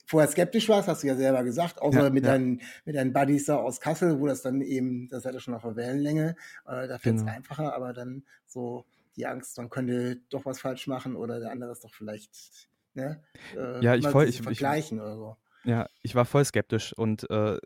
vorher 0.06 0.30
skeptisch 0.30 0.68
warst, 0.68 0.88
hast 0.88 1.02
du 1.02 1.08
ja 1.08 1.16
selber 1.16 1.44
gesagt, 1.44 1.80
außer 1.80 2.04
ja, 2.04 2.10
mit, 2.10 2.24
Deinen, 2.24 2.62
mit 2.84 2.96
deinen 2.96 3.12
Buddies 3.12 3.46
da 3.46 3.56
aus 3.56 3.80
Kassel, 3.80 4.20
wo 4.20 4.26
das 4.26 4.42
dann 4.42 4.60
eben, 4.60 5.08
das 5.08 5.24
hatte 5.24 5.40
schon 5.40 5.54
auf 5.54 5.62
der 5.62 5.76
Wellenlänge, 5.76 6.36
äh, 6.66 6.88
da 6.88 6.98
fällt 6.98 7.16
es 7.16 7.22
genau. 7.22 7.32
einfacher, 7.32 7.74
aber 7.74 7.92
dann 7.92 8.24
so 8.46 8.84
die 9.16 9.26
Angst, 9.26 9.56
man 9.58 9.70
könnte 9.70 10.20
doch 10.30 10.44
was 10.44 10.60
falsch 10.60 10.86
machen 10.86 11.16
oder 11.16 11.40
der 11.40 11.50
andere 11.50 11.72
ist 11.72 11.84
doch 11.84 11.94
vielleicht, 11.94 12.68
ne? 12.94 13.22
Äh, 13.56 13.82
ja, 13.82 13.94
ich 13.94 14.06
voll, 14.06 14.28
ich, 14.28 14.42
vergleichen 14.42 14.98
ich, 14.98 15.02
oder 15.02 15.16
so. 15.16 15.36
Ja, 15.64 15.88
ich 16.02 16.14
war 16.14 16.24
voll 16.24 16.44
skeptisch 16.44 16.92
und 16.92 17.28
äh, 17.30 17.58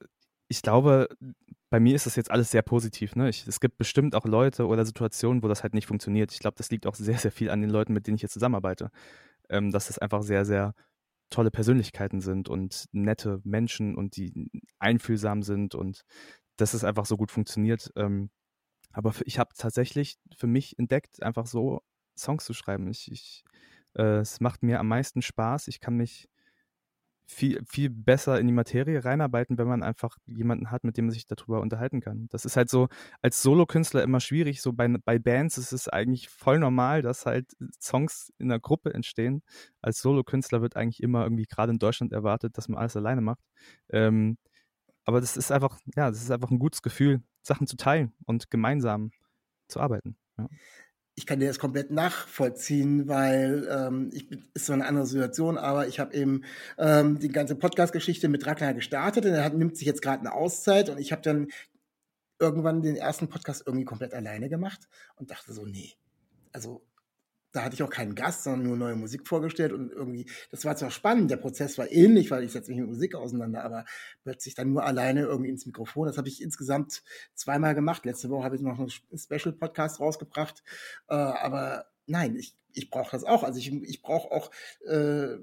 ich 0.48 0.62
glaube, 0.62 1.08
bei 1.70 1.78
mir 1.78 1.94
ist 1.94 2.06
das 2.06 2.16
jetzt 2.16 2.30
alles 2.30 2.50
sehr 2.50 2.62
positiv. 2.62 3.14
Ne? 3.14 3.28
Ich, 3.28 3.46
es 3.46 3.60
gibt 3.60 3.78
bestimmt 3.78 4.16
auch 4.16 4.24
Leute 4.24 4.66
oder 4.66 4.84
Situationen, 4.84 5.44
wo 5.44 5.48
das 5.48 5.62
halt 5.62 5.74
nicht 5.74 5.86
funktioniert. 5.86 6.32
Ich 6.32 6.40
glaube, 6.40 6.56
das 6.56 6.70
liegt 6.70 6.86
auch 6.86 6.96
sehr, 6.96 7.18
sehr 7.18 7.30
viel 7.30 7.50
an 7.50 7.60
den 7.60 7.70
Leuten, 7.70 7.92
mit 7.92 8.06
denen 8.06 8.16
ich 8.16 8.22
jetzt 8.22 8.32
zusammenarbeite. 8.32 8.90
Ähm, 9.48 9.70
dass 9.70 9.86
das 9.86 9.98
einfach 9.98 10.22
sehr, 10.22 10.44
sehr 10.44 10.74
tolle 11.30 11.52
Persönlichkeiten 11.52 12.20
sind 12.20 12.48
und 12.48 12.86
nette 12.90 13.40
Menschen 13.44 13.94
und 13.96 14.16
die 14.16 14.50
einfühlsam 14.80 15.42
sind 15.44 15.76
und 15.76 16.02
dass 16.56 16.74
es 16.74 16.82
einfach 16.82 17.06
so 17.06 17.16
gut 17.16 17.30
funktioniert. 17.30 17.92
Ähm, 17.94 18.30
aber 18.92 19.14
ich 19.24 19.38
habe 19.38 19.50
tatsächlich 19.56 20.18
für 20.36 20.46
mich 20.46 20.78
entdeckt, 20.78 21.22
einfach 21.22 21.46
so 21.46 21.82
Songs 22.16 22.44
zu 22.44 22.54
schreiben. 22.54 22.88
Ich, 22.88 23.10
ich, 23.10 23.44
äh, 23.94 24.18
es 24.18 24.40
macht 24.40 24.62
mir 24.62 24.80
am 24.80 24.88
meisten 24.88 25.22
Spaß. 25.22 25.68
Ich 25.68 25.80
kann 25.80 25.96
mich 25.96 26.28
viel, 27.30 27.62
viel 27.64 27.90
besser 27.90 28.40
in 28.40 28.46
die 28.48 28.52
Materie 28.52 29.04
reinarbeiten, 29.04 29.56
wenn 29.56 29.68
man 29.68 29.84
einfach 29.84 30.16
jemanden 30.26 30.70
hat, 30.72 30.82
mit 30.82 30.96
dem 30.96 31.06
man 31.06 31.12
sich 31.12 31.26
darüber 31.26 31.60
unterhalten 31.60 32.00
kann. 32.00 32.26
Das 32.30 32.44
ist 32.44 32.56
halt 32.56 32.68
so 32.68 32.88
als 33.22 33.40
Solokünstler 33.42 34.02
immer 34.02 34.18
schwierig. 34.18 34.60
So 34.60 34.72
bei, 34.72 34.88
bei 34.88 35.18
Bands 35.20 35.56
ist 35.56 35.72
es 35.72 35.88
eigentlich 35.88 36.28
voll 36.28 36.58
normal, 36.58 37.02
dass 37.02 37.26
halt 37.26 37.46
Songs 37.80 38.32
in 38.38 38.50
einer 38.50 38.58
Gruppe 38.58 38.92
entstehen. 38.92 39.42
Als 39.80 40.00
Solokünstler 40.02 40.60
wird 40.60 40.76
eigentlich 40.76 41.02
immer 41.02 41.22
irgendwie 41.22 41.46
gerade 41.46 41.72
in 41.72 41.78
Deutschland 41.78 42.12
erwartet, 42.12 42.58
dass 42.58 42.68
man 42.68 42.78
alles 42.78 42.96
alleine 42.96 43.20
macht. 43.20 43.44
Ähm, 43.90 44.36
aber 45.04 45.20
das 45.20 45.36
ist 45.36 45.52
einfach, 45.52 45.78
ja, 45.96 46.10
das 46.10 46.22
ist 46.22 46.30
einfach 46.30 46.50
ein 46.50 46.58
gutes 46.58 46.82
Gefühl, 46.82 47.22
Sachen 47.42 47.66
zu 47.66 47.76
teilen 47.76 48.12
und 48.26 48.50
gemeinsam 48.50 49.10
zu 49.68 49.80
arbeiten. 49.80 50.16
Ja. 50.38 50.48
ich 51.14 51.26
kann 51.26 51.38
dir 51.38 51.48
das 51.48 51.58
komplett 51.58 51.90
nachvollziehen, 51.90 53.06
weil 53.06 53.68
ähm, 53.70 54.10
ich 54.12 54.30
ist 54.54 54.66
so 54.66 54.72
eine 54.72 54.86
andere 54.86 55.06
Situation, 55.06 55.58
aber 55.58 55.86
ich 55.86 56.00
habe 56.00 56.14
eben 56.14 56.44
ähm, 56.78 57.18
die 57.18 57.28
ganze 57.28 57.56
Podcast-Geschichte 57.56 58.28
mit 58.28 58.46
Ragnar 58.46 58.74
gestartet 58.74 59.26
und 59.26 59.32
er 59.32 59.44
hat, 59.44 59.54
nimmt 59.54 59.76
sich 59.76 59.86
jetzt 59.86 60.02
gerade 60.02 60.20
eine 60.20 60.32
Auszeit 60.32 60.88
und 60.88 60.98
ich 60.98 61.12
habe 61.12 61.22
dann 61.22 61.48
irgendwann 62.38 62.80
den 62.80 62.96
ersten 62.96 63.28
Podcast 63.28 63.64
irgendwie 63.66 63.84
komplett 63.84 64.14
alleine 64.14 64.48
gemacht 64.48 64.88
und 65.16 65.30
dachte 65.30 65.52
so, 65.52 65.66
nee, 65.66 65.92
also 66.52 66.82
da 67.52 67.64
hatte 67.64 67.74
ich 67.74 67.82
auch 67.82 67.90
keinen 67.90 68.14
Gast, 68.14 68.44
sondern 68.44 68.66
nur 68.66 68.76
neue 68.76 68.96
Musik 68.96 69.26
vorgestellt 69.26 69.72
und 69.72 69.90
irgendwie, 69.92 70.30
das 70.50 70.64
war 70.64 70.76
zwar 70.76 70.90
spannend, 70.90 71.30
der 71.30 71.36
Prozess 71.36 71.78
war 71.78 71.90
ähnlich, 71.90 72.30
weil 72.30 72.44
ich 72.44 72.52
setze 72.52 72.70
mich 72.70 72.80
mit 72.80 72.88
Musik 72.88 73.14
auseinander, 73.14 73.64
aber 73.64 73.84
plötzlich 74.22 74.54
dann 74.54 74.72
nur 74.72 74.84
alleine 74.84 75.22
irgendwie 75.22 75.50
ins 75.50 75.66
Mikrofon, 75.66 76.06
das 76.06 76.16
habe 76.18 76.28
ich 76.28 76.42
insgesamt 76.42 77.02
zweimal 77.34 77.74
gemacht. 77.74 78.04
Letzte 78.04 78.30
Woche 78.30 78.44
habe 78.44 78.56
ich 78.56 78.62
noch 78.62 78.78
einen 78.78 78.90
Special-Podcast 78.90 80.00
rausgebracht, 80.00 80.62
äh, 81.08 81.14
aber 81.14 81.86
nein, 82.06 82.36
ich, 82.36 82.56
ich 82.72 82.90
brauche 82.90 83.10
das 83.12 83.24
auch. 83.24 83.42
Also 83.42 83.58
ich, 83.58 83.72
ich 83.72 84.02
brauche 84.02 84.30
auch 84.30 84.50
äh, 84.86 85.38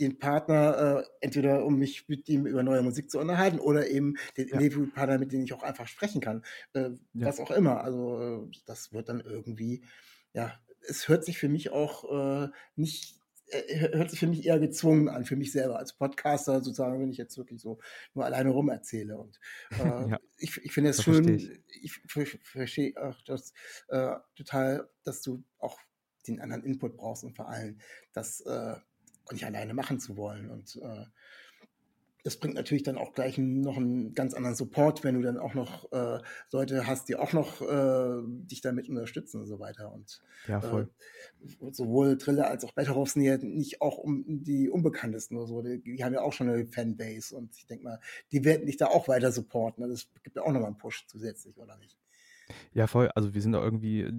den 0.00 0.18
Partner, 0.18 1.04
äh, 1.04 1.04
entweder 1.20 1.64
um 1.64 1.78
mich 1.78 2.08
mit 2.08 2.28
ihm 2.28 2.46
über 2.46 2.62
neue 2.62 2.82
Musik 2.82 3.10
zu 3.10 3.18
unterhalten 3.18 3.58
oder 3.58 3.88
eben 3.88 4.14
den 4.36 4.48
Ja. 4.48 4.54
Interviewpartner, 4.58 5.18
mit 5.18 5.32
dem 5.32 5.42
ich 5.42 5.52
auch 5.52 5.62
einfach 5.62 5.86
sprechen 5.86 6.20
kann. 6.20 6.42
Äh, 6.72 6.90
Ja. 7.12 7.26
Was 7.26 7.38
auch 7.38 7.50
immer. 7.50 7.84
Also 7.84 8.48
äh, 8.50 8.58
das 8.66 8.92
wird 8.92 9.08
dann 9.08 9.20
irgendwie, 9.20 9.84
ja, 10.32 10.58
es 10.80 11.08
hört 11.08 11.24
sich 11.24 11.38
für 11.38 11.48
mich 11.48 11.70
auch 11.70 12.04
äh, 12.44 12.48
nicht, 12.76 13.20
äh, 13.48 13.90
hört 13.96 14.10
sich 14.10 14.20
für 14.20 14.26
mich 14.26 14.44
eher 14.46 14.58
gezwungen 14.60 15.08
an, 15.08 15.24
für 15.24 15.36
mich 15.36 15.52
selber 15.52 15.78
als 15.78 15.94
Podcaster 15.94 16.54
sozusagen, 16.62 17.00
wenn 17.00 17.10
ich 17.10 17.18
jetzt 17.18 17.36
wirklich 17.38 17.60
so 17.60 17.78
nur 18.14 18.24
alleine 18.24 18.50
rum 18.50 18.68
erzähle. 18.68 19.18
Und 19.18 19.38
äh, 19.76 20.06
Ja. 20.08 20.18
ich, 20.36 20.56
ich 20.64 20.72
finde 20.72 20.90
es 20.90 21.02
schön, 21.02 21.36
verstehe 21.36 21.62
ich, 21.82 22.00
ver- 22.06 22.26
verstehe 22.42 22.94
auch 22.96 23.20
das 23.22 23.52
äh, 23.88 24.16
total, 24.36 24.90
dass 25.04 25.22
du 25.22 25.44
auch 25.58 25.78
den 26.26 26.40
anderen 26.40 26.64
Input 26.64 26.96
brauchst 26.96 27.24
und 27.24 27.34
vor 27.36 27.48
allem 27.48 27.78
das 28.12 28.40
äh, 28.42 28.76
nicht 29.32 29.44
alleine 29.44 29.74
machen 29.74 30.00
zu 30.00 30.16
wollen. 30.16 30.50
Und 30.50 30.76
äh, 30.76 31.04
das 32.28 32.36
bringt 32.36 32.56
natürlich 32.56 32.82
dann 32.82 32.98
auch 32.98 33.14
gleich 33.14 33.38
noch 33.38 33.78
einen 33.78 34.12
ganz 34.12 34.34
anderen 34.34 34.54
Support, 34.54 35.02
wenn 35.02 35.14
du 35.14 35.22
dann 35.22 35.38
auch 35.38 35.54
noch 35.54 35.90
äh, 35.92 36.18
Leute 36.52 36.86
hast, 36.86 37.08
die 37.08 37.16
auch 37.16 37.32
noch 37.32 37.62
äh, 37.62 38.20
dich 38.26 38.60
damit 38.60 38.86
unterstützen 38.90 39.40
und 39.40 39.46
so 39.46 39.58
weiter. 39.58 39.90
Und 39.90 40.20
Ja, 40.46 40.60
voll. 40.60 40.90
äh, 41.40 41.72
sowohl 41.72 42.18
Triller 42.18 42.50
als 42.50 42.66
auch 42.66 42.72
Betteroffs 42.72 43.14
sind 43.14 43.22
ja 43.22 43.38
nicht 43.38 43.80
auch 43.80 43.96
um 43.96 44.24
die 44.44 44.68
Unbekanntesten 44.68 45.38
oder 45.38 45.46
so. 45.46 45.62
Die, 45.62 45.80
die 45.80 46.04
haben 46.04 46.12
ja 46.12 46.20
auch 46.20 46.34
schon 46.34 46.50
eine 46.50 46.66
Fanbase 46.66 47.34
und 47.34 47.56
ich 47.56 47.66
denke 47.66 47.84
mal, 47.84 48.00
die 48.30 48.44
werden 48.44 48.66
dich 48.66 48.76
da 48.76 48.88
auch 48.88 49.08
weiter 49.08 49.32
supporten. 49.32 49.88
Das 49.88 50.12
gibt 50.22 50.36
ja 50.36 50.42
auch 50.42 50.52
nochmal 50.52 50.66
einen 50.66 50.76
Push 50.76 51.06
zusätzlich, 51.06 51.56
oder 51.56 51.78
nicht? 51.78 51.96
Ja, 52.74 52.86
voll. 52.88 53.08
Also 53.14 53.32
wir 53.32 53.40
sind 53.40 53.52
da 53.52 53.64
irgendwie 53.64 54.02
äh, 54.02 54.12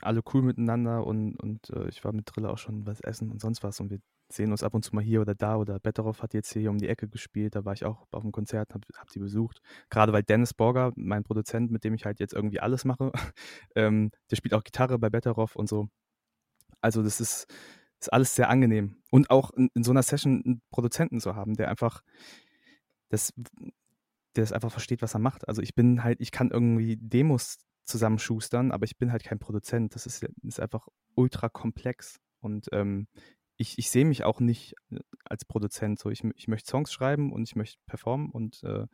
alle 0.00 0.22
cool 0.32 0.40
miteinander 0.40 1.06
und, 1.06 1.36
und 1.36 1.68
äh, 1.68 1.86
ich 1.88 2.02
war 2.02 2.14
mit 2.14 2.24
Drille 2.34 2.48
auch 2.48 2.58
schon 2.58 2.86
was 2.86 3.02
essen 3.02 3.30
und 3.30 3.42
sonst 3.42 3.62
was 3.62 3.78
und 3.78 3.90
wir 3.90 4.00
sehen 4.34 4.50
uns 4.50 4.62
ab 4.62 4.74
und 4.74 4.84
zu 4.84 4.94
mal 4.94 5.02
hier 5.04 5.20
oder 5.20 5.34
da 5.34 5.56
oder 5.56 5.78
Betteroff 5.78 6.22
hat 6.22 6.34
jetzt 6.34 6.52
hier 6.52 6.70
um 6.70 6.78
die 6.78 6.88
Ecke 6.88 7.08
gespielt, 7.08 7.54
da 7.54 7.64
war 7.64 7.72
ich 7.72 7.84
auch 7.84 8.06
auf 8.10 8.22
dem 8.22 8.32
Konzert, 8.32 8.74
hab, 8.74 8.82
hab 8.96 9.10
die 9.10 9.18
besucht. 9.18 9.60
Gerade 9.90 10.12
weil 10.12 10.22
Dennis 10.22 10.54
Borger, 10.54 10.92
mein 10.96 11.24
Produzent, 11.24 11.70
mit 11.70 11.84
dem 11.84 11.94
ich 11.94 12.04
halt 12.04 12.20
jetzt 12.20 12.34
irgendwie 12.34 12.60
alles 12.60 12.84
mache, 12.84 13.12
ähm, 13.76 14.10
der 14.30 14.36
spielt 14.36 14.54
auch 14.54 14.64
Gitarre 14.64 14.98
bei 14.98 15.10
Betteroff 15.10 15.56
und 15.56 15.68
so. 15.68 15.88
Also 16.80 17.02
das 17.02 17.20
ist, 17.20 17.46
ist 18.00 18.12
alles 18.12 18.34
sehr 18.34 18.48
angenehm. 18.48 18.96
Und 19.10 19.30
auch 19.30 19.50
in, 19.52 19.70
in 19.74 19.84
so 19.84 19.92
einer 19.92 20.02
Session 20.02 20.42
einen 20.44 20.62
Produzenten 20.70 21.20
zu 21.20 21.36
haben, 21.36 21.54
der 21.54 21.68
einfach 21.68 22.02
das 23.08 23.32
der 24.36 24.44
es 24.44 24.52
einfach 24.52 24.72
versteht, 24.72 25.02
was 25.02 25.14
er 25.14 25.20
macht. 25.20 25.46
Also 25.48 25.62
ich 25.62 25.74
bin 25.74 26.02
halt, 26.02 26.20
ich 26.20 26.30
kann 26.30 26.50
irgendwie 26.50 26.96
Demos 26.96 27.58
zusammenschustern, 27.84 28.72
aber 28.72 28.84
ich 28.84 28.96
bin 28.96 29.12
halt 29.12 29.24
kein 29.24 29.38
Produzent. 29.38 29.94
Das 29.94 30.06
ist, 30.06 30.24
ist 30.42 30.60
einfach 30.60 30.88
ultra 31.14 31.48
komplex. 31.48 32.18
Und 32.40 32.68
ähm, 32.72 33.08
ich, 33.62 33.78
ich 33.78 33.90
sehe 33.90 34.04
mich 34.04 34.24
auch 34.24 34.40
nicht 34.40 34.74
äh, 34.90 34.98
als 35.24 35.44
Produzent. 35.44 35.98
So, 35.98 36.10
ich, 36.10 36.22
ich 36.36 36.48
möchte 36.48 36.70
Songs 36.70 36.92
schreiben 36.92 37.32
und 37.32 37.44
ich 37.48 37.56
möchte 37.56 37.78
performen 37.86 38.30
und 38.30 38.62
äh, 38.64 38.86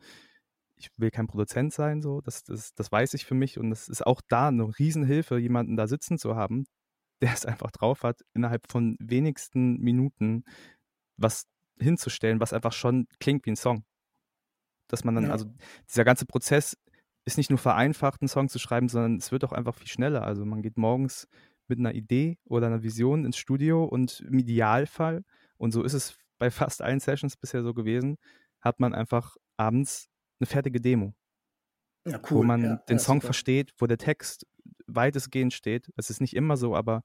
ich 0.75 0.89
will 0.97 1.11
kein 1.11 1.27
Produzent 1.27 1.73
sein. 1.73 2.01
So, 2.01 2.21
das, 2.21 2.43
das, 2.43 2.73
das 2.73 2.91
weiß 2.91 3.13
ich 3.15 3.25
für 3.25 3.35
mich. 3.35 3.59
Und 3.59 3.71
es 3.71 3.89
ist 3.89 4.05
auch 4.05 4.21
da 4.27 4.47
eine 4.47 4.79
Riesenhilfe, 4.79 5.37
jemanden 5.37 5.75
da 5.75 5.87
sitzen 5.87 6.17
zu 6.17 6.35
haben, 6.35 6.65
der 7.21 7.33
es 7.33 7.45
einfach 7.45 7.71
drauf 7.71 8.03
hat, 8.03 8.21
innerhalb 8.33 8.71
von 8.71 8.95
wenigsten 8.99 9.77
Minuten 9.79 10.45
was 11.17 11.45
hinzustellen, 11.79 12.39
was 12.39 12.53
einfach 12.53 12.73
schon 12.73 13.07
klingt 13.19 13.45
wie 13.45 13.51
ein 13.51 13.55
Song 13.57 13.83
dass 14.89 15.03
man 15.03 15.15
dann, 15.15 15.25
Ja. 15.25 15.31
also 15.31 15.45
dieser 15.87 16.03
ganze 16.03 16.25
Prozess 16.25 16.75
ist 17.25 17.37
nicht 17.37 17.49
nur 17.49 17.59
vereinfacht, 17.59 18.21
einen 18.21 18.27
Song 18.27 18.49
zu 18.49 18.59
schreiben, 18.59 18.89
sondern 18.89 19.17
es 19.17 19.31
wird 19.31 19.43
auch 19.45 19.51
einfach 19.51 19.75
viel 19.75 19.87
schneller. 19.87 20.23
Also 20.23 20.45
man 20.45 20.61
geht 20.61 20.77
morgens 20.77 21.27
mit 21.69 21.79
einer 21.79 21.93
Idee 21.93 22.37
oder 22.45 22.67
einer 22.67 22.83
Vision 22.83 23.25
ins 23.25 23.37
Studio 23.37 23.83
und 23.85 24.21
im 24.21 24.39
Idealfall, 24.39 25.23
und 25.57 25.71
so 25.71 25.83
ist 25.83 25.93
es 25.93 26.17
bei 26.37 26.51
fast 26.51 26.81
allen 26.81 26.99
Sessions 26.99 27.37
bisher 27.37 27.63
so 27.63 27.73
gewesen, 27.73 28.17
hat 28.61 28.79
man 28.79 28.93
einfach 28.93 29.35
abends 29.57 30.07
eine 30.39 30.47
fertige 30.47 30.79
Demo, 30.81 31.13
Ja, 32.07 32.21
wo 32.29 32.43
man 32.43 32.63
ja, 32.63 32.75
den 32.89 32.99
Song 32.99 33.17
super. 33.17 33.27
versteht, 33.27 33.73
wo 33.77 33.87
der 33.87 33.97
Text 33.97 34.45
weitestgehend 34.87 35.53
steht. 35.53 35.91
Es 35.97 36.09
ist 36.09 36.21
nicht 36.21 36.35
immer 36.35 36.57
so, 36.57 36.75
aber 36.75 37.03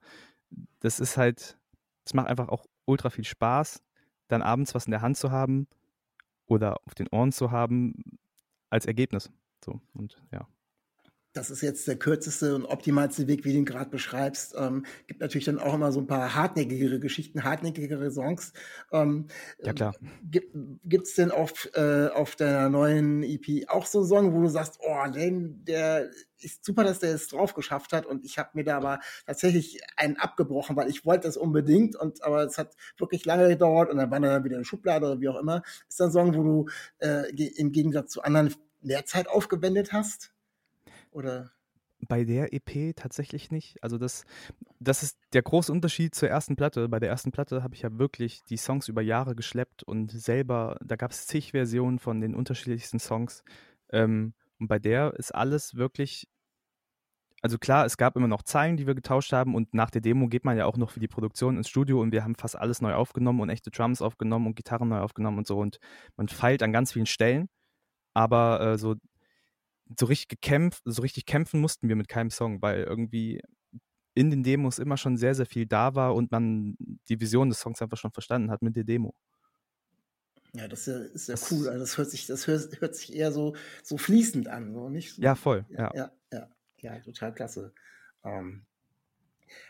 das 0.80 1.00
ist 1.00 1.16
halt, 1.16 1.58
es 2.04 2.14
macht 2.14 2.28
einfach 2.28 2.48
auch 2.48 2.66
ultra 2.86 3.10
viel 3.10 3.24
Spaß, 3.24 3.82
dann 4.28 4.42
abends 4.42 4.74
was 4.74 4.86
in 4.86 4.92
der 4.92 5.02
Hand 5.02 5.16
zu 5.16 5.30
haben 5.30 5.66
oder 6.46 6.76
auf 6.86 6.94
den 6.94 7.08
Ohren 7.08 7.32
zu 7.32 7.50
haben 7.50 7.94
als 8.70 8.86
Ergebnis. 8.86 9.30
So 9.64 9.80
und 9.94 10.22
ja. 10.32 10.46
Das 11.34 11.50
ist 11.50 11.62
jetzt 11.62 11.88
der 11.88 11.96
kürzeste 11.96 12.54
und 12.54 12.64
optimalste 12.64 13.26
Weg, 13.26 13.44
wie 13.44 13.52
du 13.52 13.58
ihn 13.58 13.64
gerade 13.64 13.90
beschreibst. 13.90 14.54
Ähm, 14.56 14.86
gibt 15.08 15.20
natürlich 15.20 15.44
dann 15.44 15.58
auch 15.58 15.74
immer 15.74 15.90
so 15.90 16.00
ein 16.00 16.06
paar 16.06 16.34
hartnäckigere 16.36 17.00
Geschichten, 17.00 17.42
hartnäckigere 17.42 18.10
Songs. 18.12 18.52
Ähm, 18.92 19.26
Ja, 19.58 19.72
klar. 19.72 19.96
Gibt 20.22 21.06
es 21.06 21.14
denn 21.14 21.32
auf, 21.32 21.68
äh, 21.74 22.06
auf 22.06 22.36
deiner 22.36 22.68
neuen 22.68 23.24
EP 23.24 23.68
auch 23.68 23.84
so 23.84 23.98
einen 23.98 24.08
Song, 24.08 24.32
wo 24.32 24.42
du 24.42 24.48
sagst, 24.48 24.78
oh, 24.80 25.10
den, 25.10 25.64
der 25.64 26.08
ist 26.38 26.64
super, 26.64 26.84
dass 26.84 27.00
der 27.00 27.14
es 27.14 27.26
drauf 27.26 27.54
geschafft 27.54 27.92
hat 27.92 28.06
und 28.06 28.24
ich 28.24 28.38
habe 28.38 28.50
mir 28.52 28.64
da 28.64 28.76
aber 28.76 29.00
tatsächlich 29.26 29.80
einen 29.96 30.16
abgebrochen, 30.16 30.76
weil 30.76 30.88
ich 30.88 31.04
wollte 31.04 31.26
das 31.26 31.36
unbedingt 31.36 31.96
und 31.96 32.22
aber 32.22 32.44
es 32.44 32.58
hat 32.58 32.76
wirklich 32.98 33.24
lange 33.24 33.48
gedauert 33.48 33.90
und 33.90 33.96
dann 33.96 34.10
war 34.10 34.22
er 34.22 34.34
dann 34.34 34.44
wieder 34.44 34.56
in 34.56 34.60
der 34.60 34.66
Schublade 34.66 35.06
oder 35.06 35.20
wie 35.20 35.28
auch 35.28 35.40
immer. 35.40 35.62
Ist 35.88 35.98
das 35.98 36.08
ein 36.08 36.12
Song, 36.12 36.34
wo 36.36 36.42
du 36.42 36.66
äh, 36.98 37.30
im 37.56 37.72
Gegensatz 37.72 38.12
zu 38.12 38.22
anderen 38.22 38.54
mehr 38.82 39.04
Zeit 39.06 39.28
aufgewendet 39.28 39.92
hast? 39.92 40.33
Oder? 41.14 41.52
Bei 42.08 42.24
der 42.24 42.52
EP 42.52 42.94
tatsächlich 42.96 43.50
nicht. 43.50 43.82
Also 43.82 43.96
das, 43.96 44.24
das 44.80 45.02
ist 45.02 45.16
der 45.32 45.42
große 45.42 45.72
Unterschied 45.72 46.14
zur 46.14 46.28
ersten 46.28 46.56
Platte. 46.56 46.88
Bei 46.88 46.98
der 46.98 47.08
ersten 47.08 47.30
Platte 47.30 47.62
habe 47.62 47.74
ich 47.74 47.82
ja 47.82 47.98
wirklich 47.98 48.42
die 48.44 48.58
Songs 48.58 48.88
über 48.88 49.00
Jahre 49.00 49.34
geschleppt 49.34 49.84
und 49.84 50.10
selber, 50.10 50.76
da 50.84 50.96
gab 50.96 51.12
es 51.12 51.26
zig 51.26 51.52
Versionen 51.52 51.98
von 51.98 52.20
den 52.20 52.34
unterschiedlichsten 52.34 52.98
Songs. 52.98 53.42
Ähm, 53.90 54.34
und 54.58 54.68
bei 54.68 54.78
der 54.78 55.14
ist 55.14 55.34
alles 55.34 55.76
wirklich, 55.76 56.28
also 57.42 57.58
klar, 57.58 57.86
es 57.86 57.96
gab 57.96 58.16
immer 58.16 58.28
noch 58.28 58.42
Zeilen, 58.42 58.76
die 58.76 58.86
wir 58.86 58.94
getauscht 58.94 59.32
haben 59.32 59.54
und 59.54 59.72
nach 59.72 59.90
der 59.90 60.00
Demo 60.00 60.26
geht 60.28 60.44
man 60.44 60.58
ja 60.58 60.66
auch 60.66 60.76
noch 60.76 60.90
für 60.90 61.00
die 61.00 61.08
Produktion 61.08 61.56
ins 61.56 61.68
Studio 61.68 62.00
und 62.02 62.12
wir 62.12 62.24
haben 62.24 62.34
fast 62.34 62.56
alles 62.56 62.82
neu 62.82 62.94
aufgenommen 62.94 63.40
und 63.40 63.50
echte 63.50 63.70
Drums 63.70 64.02
aufgenommen 64.02 64.48
und 64.48 64.56
Gitarren 64.56 64.88
neu 64.88 64.98
aufgenommen 64.98 65.38
und 65.38 65.46
so 65.46 65.58
und 65.58 65.78
man 66.16 66.28
feilt 66.28 66.62
an 66.62 66.72
ganz 66.72 66.92
vielen 66.92 67.06
Stellen. 67.06 67.48
Aber 68.14 68.60
äh, 68.60 68.78
so 68.78 68.96
so 69.98 70.06
richtig 70.06 70.28
gekämpft, 70.28 70.82
so 70.84 71.02
richtig 71.02 71.26
kämpfen 71.26 71.60
mussten 71.60 71.88
wir 71.88 71.96
mit 71.96 72.08
keinem 72.08 72.30
Song, 72.30 72.62
weil 72.62 72.84
irgendwie 72.84 73.40
in 74.14 74.30
den 74.30 74.42
Demos 74.42 74.78
immer 74.78 74.96
schon 74.96 75.16
sehr, 75.16 75.34
sehr 75.34 75.46
viel 75.46 75.66
da 75.66 75.94
war 75.94 76.14
und 76.14 76.30
man 76.30 76.76
die 77.08 77.20
Vision 77.20 77.48
des 77.48 77.60
Songs 77.60 77.82
einfach 77.82 77.96
schon 77.98 78.12
verstanden 78.12 78.50
hat 78.50 78.62
mit 78.62 78.76
der 78.76 78.84
Demo. 78.84 79.14
Ja, 80.52 80.68
das 80.68 80.86
ist 80.86 81.26
ja, 81.28 81.34
ja 81.34 81.40
Das- 81.40 81.50
cool. 81.50 81.68
Also 81.68 81.80
das 81.80 81.98
hört 81.98 82.10
sich, 82.10 82.26
das 82.26 82.46
hört, 82.46 82.80
hört 82.80 82.94
sich 82.94 83.12
eher 83.14 83.32
so, 83.32 83.56
so 83.82 83.98
fließend 83.98 84.46
an, 84.48 84.72
so 84.72 84.88
nicht? 84.88 85.16
So, 85.16 85.22
Ja, 85.22 85.34
voll. 85.34 85.64
Ja. 85.68 85.90
ja, 85.94 86.12
ja, 86.32 86.48
ja, 86.78 86.98
total 87.00 87.34
klasse. 87.34 87.74
Ähm, 88.24 88.64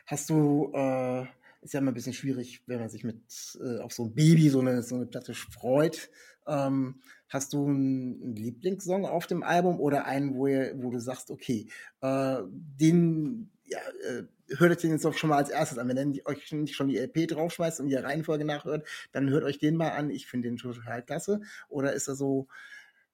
hast 0.06 0.28
du, 0.30 0.70
äh, 0.74 1.22
ist 1.62 1.72
ja 1.72 1.80
immer 1.80 1.90
ein 1.92 1.94
bisschen 1.94 2.12
schwierig, 2.12 2.62
wenn 2.66 2.80
man 2.80 2.90
sich 2.90 3.04
mit 3.04 3.22
äh, 3.60 3.78
auf 3.78 3.92
so 3.92 4.04
ein 4.04 4.14
Baby, 4.14 4.50
so 4.50 4.60
eine, 4.60 4.82
so 4.82 4.96
eine 4.96 5.06
Platte 5.06 5.32
freut. 5.32 6.10
Ähm, 6.46 7.00
hast 7.28 7.52
du 7.52 7.66
einen, 7.66 8.36
Lieblingssong 8.36 9.06
auf 9.06 9.26
dem 9.26 9.42
Album 9.42 9.80
oder 9.80 10.04
einen, 10.04 10.34
wo, 10.34 10.46
ihr, 10.46 10.74
wo 10.76 10.90
du 10.90 10.98
sagst, 10.98 11.30
okay, 11.30 11.68
äh, 12.00 12.42
den, 12.46 13.50
ja, 13.64 13.78
äh, 14.08 14.24
hört 14.56 14.72
euch 14.72 14.78
den 14.78 14.90
jetzt 14.90 15.06
auch 15.06 15.14
schon 15.14 15.30
mal 15.30 15.38
als 15.38 15.50
erstes 15.50 15.78
an. 15.78 15.88
Wenn 15.88 16.12
ihr 16.12 16.26
euch 16.26 16.52
nicht 16.52 16.76
schon 16.76 16.88
die 16.88 16.98
LP 16.98 17.28
draufschmeißt 17.28 17.80
und 17.80 17.88
die 17.88 17.94
Reihenfolge 17.94 18.44
nachhört, 18.44 18.86
dann 19.12 19.30
hört 19.30 19.44
euch 19.44 19.58
den 19.58 19.76
mal 19.76 19.90
an. 19.90 20.10
Ich 20.10 20.26
finde 20.26 20.48
den 20.48 20.56
total 20.56 21.02
klasse. 21.02 21.40
Oder 21.68 21.92
ist 21.92 22.08
er 22.08 22.14
so, 22.14 22.46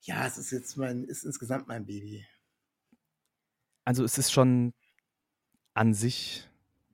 ja, 0.02 0.26
es 0.26 0.38
ist 0.38 0.50
jetzt 0.50 0.76
mein, 0.76 1.04
ist 1.04 1.24
insgesamt 1.24 1.68
mein 1.68 1.86
Baby. 1.86 2.26
Also 3.84 4.04
es 4.04 4.18
ist 4.18 4.32
schon 4.32 4.72
an 5.74 5.94
sich, 5.94 6.48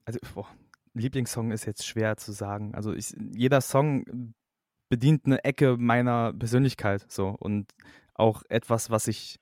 also 0.05 0.18
boah, 0.35 0.49
Lieblingssong 0.94 1.51
ist 1.51 1.66
jetzt 1.66 1.87
schwer 1.87 2.16
zu 2.16 2.33
sagen. 2.33 2.75
Also 2.75 2.92
ich, 2.92 3.14
jeder 3.35 3.61
Song 3.61 4.35
bedient 4.88 5.27
eine 5.27 5.44
Ecke 5.44 5.77
meiner 5.79 6.33
Persönlichkeit 6.33 7.05
so 7.11 7.29
und 7.29 7.72
auch 8.14 8.42
etwas, 8.49 8.90
was 8.90 9.09
ich 9.09 9.38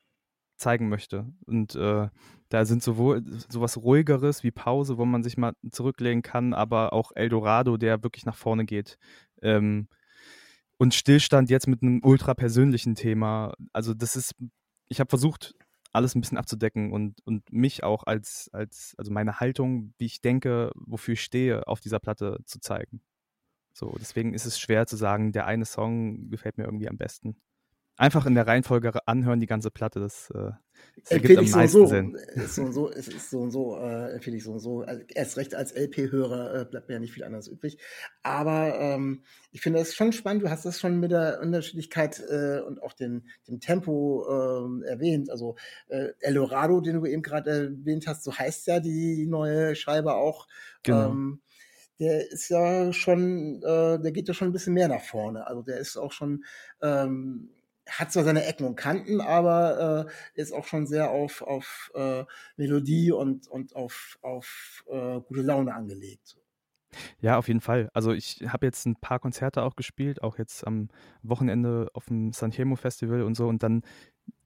zeigen 0.57 0.89
möchte. 0.89 1.27
Und 1.47 1.75
äh, 1.75 2.09
Da 2.49 2.65
sind 2.65 2.83
sowohl 2.83 3.25
sowas 3.49 3.77
ruhigeres 3.79 4.45
wie 4.45 4.53
Pause, 4.53 4.97
wo 4.99 5.05
man 5.05 5.25
sich 5.25 5.37
mal 5.37 5.55
zurücklegen 5.73 6.23
kann, 6.23 6.55
aber 6.55 6.93
auch 6.93 7.11
Eldorado, 7.15 7.77
der 7.77 8.03
wirklich 8.05 8.27
nach 8.27 8.37
vorne 8.37 8.65
geht. 8.65 8.97
Ähm, 9.43 9.89
und 10.79 10.95
Stillstand 10.95 11.51
jetzt 11.51 11.67
mit 11.67 11.83
einem 11.83 12.01
ultra 12.05 12.35
persönlichen 12.35 12.95
Thema. 12.95 13.55
Also 13.73 13.95
das 13.95 14.17
ist, 14.17 14.35
ich 14.89 15.01
habe 15.01 15.09
versucht, 15.11 15.55
alles 15.93 16.15
ein 16.15 16.21
bisschen 16.21 16.39
abzudecken 16.39 16.93
und, 16.93 17.21
und 17.27 17.53
mich 17.53 17.85
auch 17.85 18.05
als, 18.05 18.51
als, 18.53 18.95
also 18.99 19.13
meine 19.13 19.41
Haltung, 19.41 19.95
wie 19.99 20.07
ich 20.07 20.21
denke, 20.21 20.71
wofür 20.75 21.15
ich 21.15 21.23
stehe, 21.23 21.67
auf 21.67 21.81
dieser 21.81 22.01
Platte 22.01 22.39
zu 22.47 22.61
zeigen. 22.61 23.01
So, 23.75 23.95
deswegen 24.01 24.33
ist 24.35 24.47
es 24.47 24.59
schwer 24.59 24.87
zu 24.87 24.97
sagen, 24.97 25.33
der 25.33 25.47
eine 25.47 25.67
Song 25.67 26.31
gefällt 26.31 26.57
mir 26.57 26.65
irgendwie 26.65 26.89
am 26.89 26.97
besten 26.97 27.37
einfach 27.97 28.27
in 28.27 28.35
der 28.35 28.47
Reihenfolge 28.47 29.07
anhören, 29.07 29.41
die 29.41 29.47
ganze 29.47 29.71
Platte. 29.71 30.01
Das, 30.01 30.31
äh, 30.31 30.51
das 30.97 31.13
ergibt 31.13 31.39
am 31.39 31.51
meisten 31.51 31.79
so 31.79 31.87
Sinn. 31.87 32.15
Ist 32.35 32.57
so 32.57 32.63
und 32.63 32.73
so, 32.73 32.91
es 32.91 33.09
ist 33.09 33.31
so 33.31 33.41
und 33.41 33.51
so, 33.51 33.77
äh, 33.77 34.13
empfehle 34.13 34.37
ich 34.37 34.45
so 34.45 34.53
und 34.53 34.59
so. 34.59 34.83
Also 34.83 35.03
erst 35.09 35.37
recht 35.37 35.55
als 35.55 35.73
LP-Hörer 35.73 36.61
äh, 36.61 36.65
bleibt 36.65 36.89
mir 36.89 36.95
ja 36.95 37.01
nicht 37.01 37.13
viel 37.13 37.25
anderes 37.25 37.47
übrig. 37.47 37.79
Aber 38.23 38.79
ähm, 38.79 39.23
ich 39.53 39.61
finde 39.61 39.79
das 39.79 39.95
schon 39.95 40.13
spannend. 40.13 40.43
Du 40.43 40.51
hast 40.51 40.65
das 40.65 40.81
schon 40.81 40.99
mit 40.99 41.13
der 41.13 41.41
Unterschiedlichkeit 41.41 42.21
äh, 42.29 42.61
und 42.61 42.83
auch 42.83 42.93
den, 42.93 43.29
dem 43.47 43.61
Tempo 43.61 44.25
äh, 44.29 44.87
erwähnt. 44.89 45.31
Also 45.31 45.57
äh, 45.89 46.09
Eldorado, 46.21 46.81
den 46.81 47.01
du 47.01 47.07
eben 47.07 47.23
gerade 47.23 47.51
erwähnt 47.51 48.07
hast, 48.07 48.25
so 48.25 48.37
heißt 48.37 48.67
ja 48.67 48.81
die 48.81 49.27
neue 49.27 49.77
Scheibe 49.77 50.15
auch. 50.15 50.49
Genau. 50.83 51.11
Ähm, 51.11 51.41
der 51.99 52.31
ist 52.31 52.49
ja 52.49 52.93
schon, 52.93 53.63
äh, 53.63 54.01
der 54.01 54.13
geht 54.13 54.29
ja 54.29 54.35
schon 54.35 54.49
ein 54.49 54.53
bisschen 54.53 54.75
mehr 54.75 54.89
nach 54.89 55.03
vorne. 55.03 55.47
Also 55.47 55.63
der 55.63 55.79
ist 55.79 55.97
auch 55.97 56.13
schon 56.13 56.45
ähm, 56.83 57.51
hat 57.89 58.13
zwar 58.13 58.25
seine 58.25 58.45
Ecken 58.45 58.67
und 58.67 58.77
Kanten, 58.77 59.21
aber 59.21 60.07
äh, 60.37 60.41
ist 60.41 60.53
auch 60.53 60.65
schon 60.65 60.87
sehr 60.87 61.11
auf, 61.11 61.43
auf 61.43 61.93
äh, 61.95 62.25
Melodie 62.57 63.13
und, 63.13 63.47
und 63.49 63.77
auf, 63.77 64.19
auf 64.23 64.85
äh, 64.89 65.21
gute 65.21 65.43
Laune 65.43 65.75
angelegt. 65.75 66.37
Ja, 67.21 67.39
auf 67.39 67.49
jeden 67.49 67.61
Fall. 67.61 67.91
Also 67.93 68.13
ich 68.13 68.43
habe 68.47 68.67
jetzt 68.67 68.87
ein 68.87 68.97
paar 68.97 69.19
Konzerte 69.19 69.63
auch 69.63 69.75
gespielt, 69.75 70.23
auch 70.23 70.39
jetzt 70.39 70.65
am 70.67 70.89
Wochenende 71.23 71.91
auf 71.93 72.07
dem 72.07 72.33
San 72.33 72.53
Remo 72.53 72.77
Festival 72.77 73.23
und 73.23 73.35
so 73.35 73.49
und 73.49 73.63
dann 73.63 73.83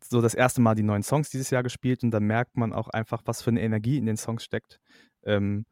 so 0.03 0.23
das 0.23 0.35
erste 0.35 0.61
Mal 0.63 0.75
die 0.75 0.83
neuen 0.83 1.03
Songs 1.03 1.29
dieses 1.29 1.51
Jahr 1.51 1.63
gespielt 1.63 2.03
und 2.03 2.11
dann 2.11 2.25
merkt 2.25 2.57
man 2.57 2.73
auch 2.73 2.89
einfach, 2.89 3.23
was 3.27 3.43
für 3.43 3.51
eine 3.51 3.61
Energie 3.61 3.99
in 3.99 4.07
den 4.07 4.17
Songs 4.17 4.43
steckt. 4.43 4.81
Ähm, 5.25 5.67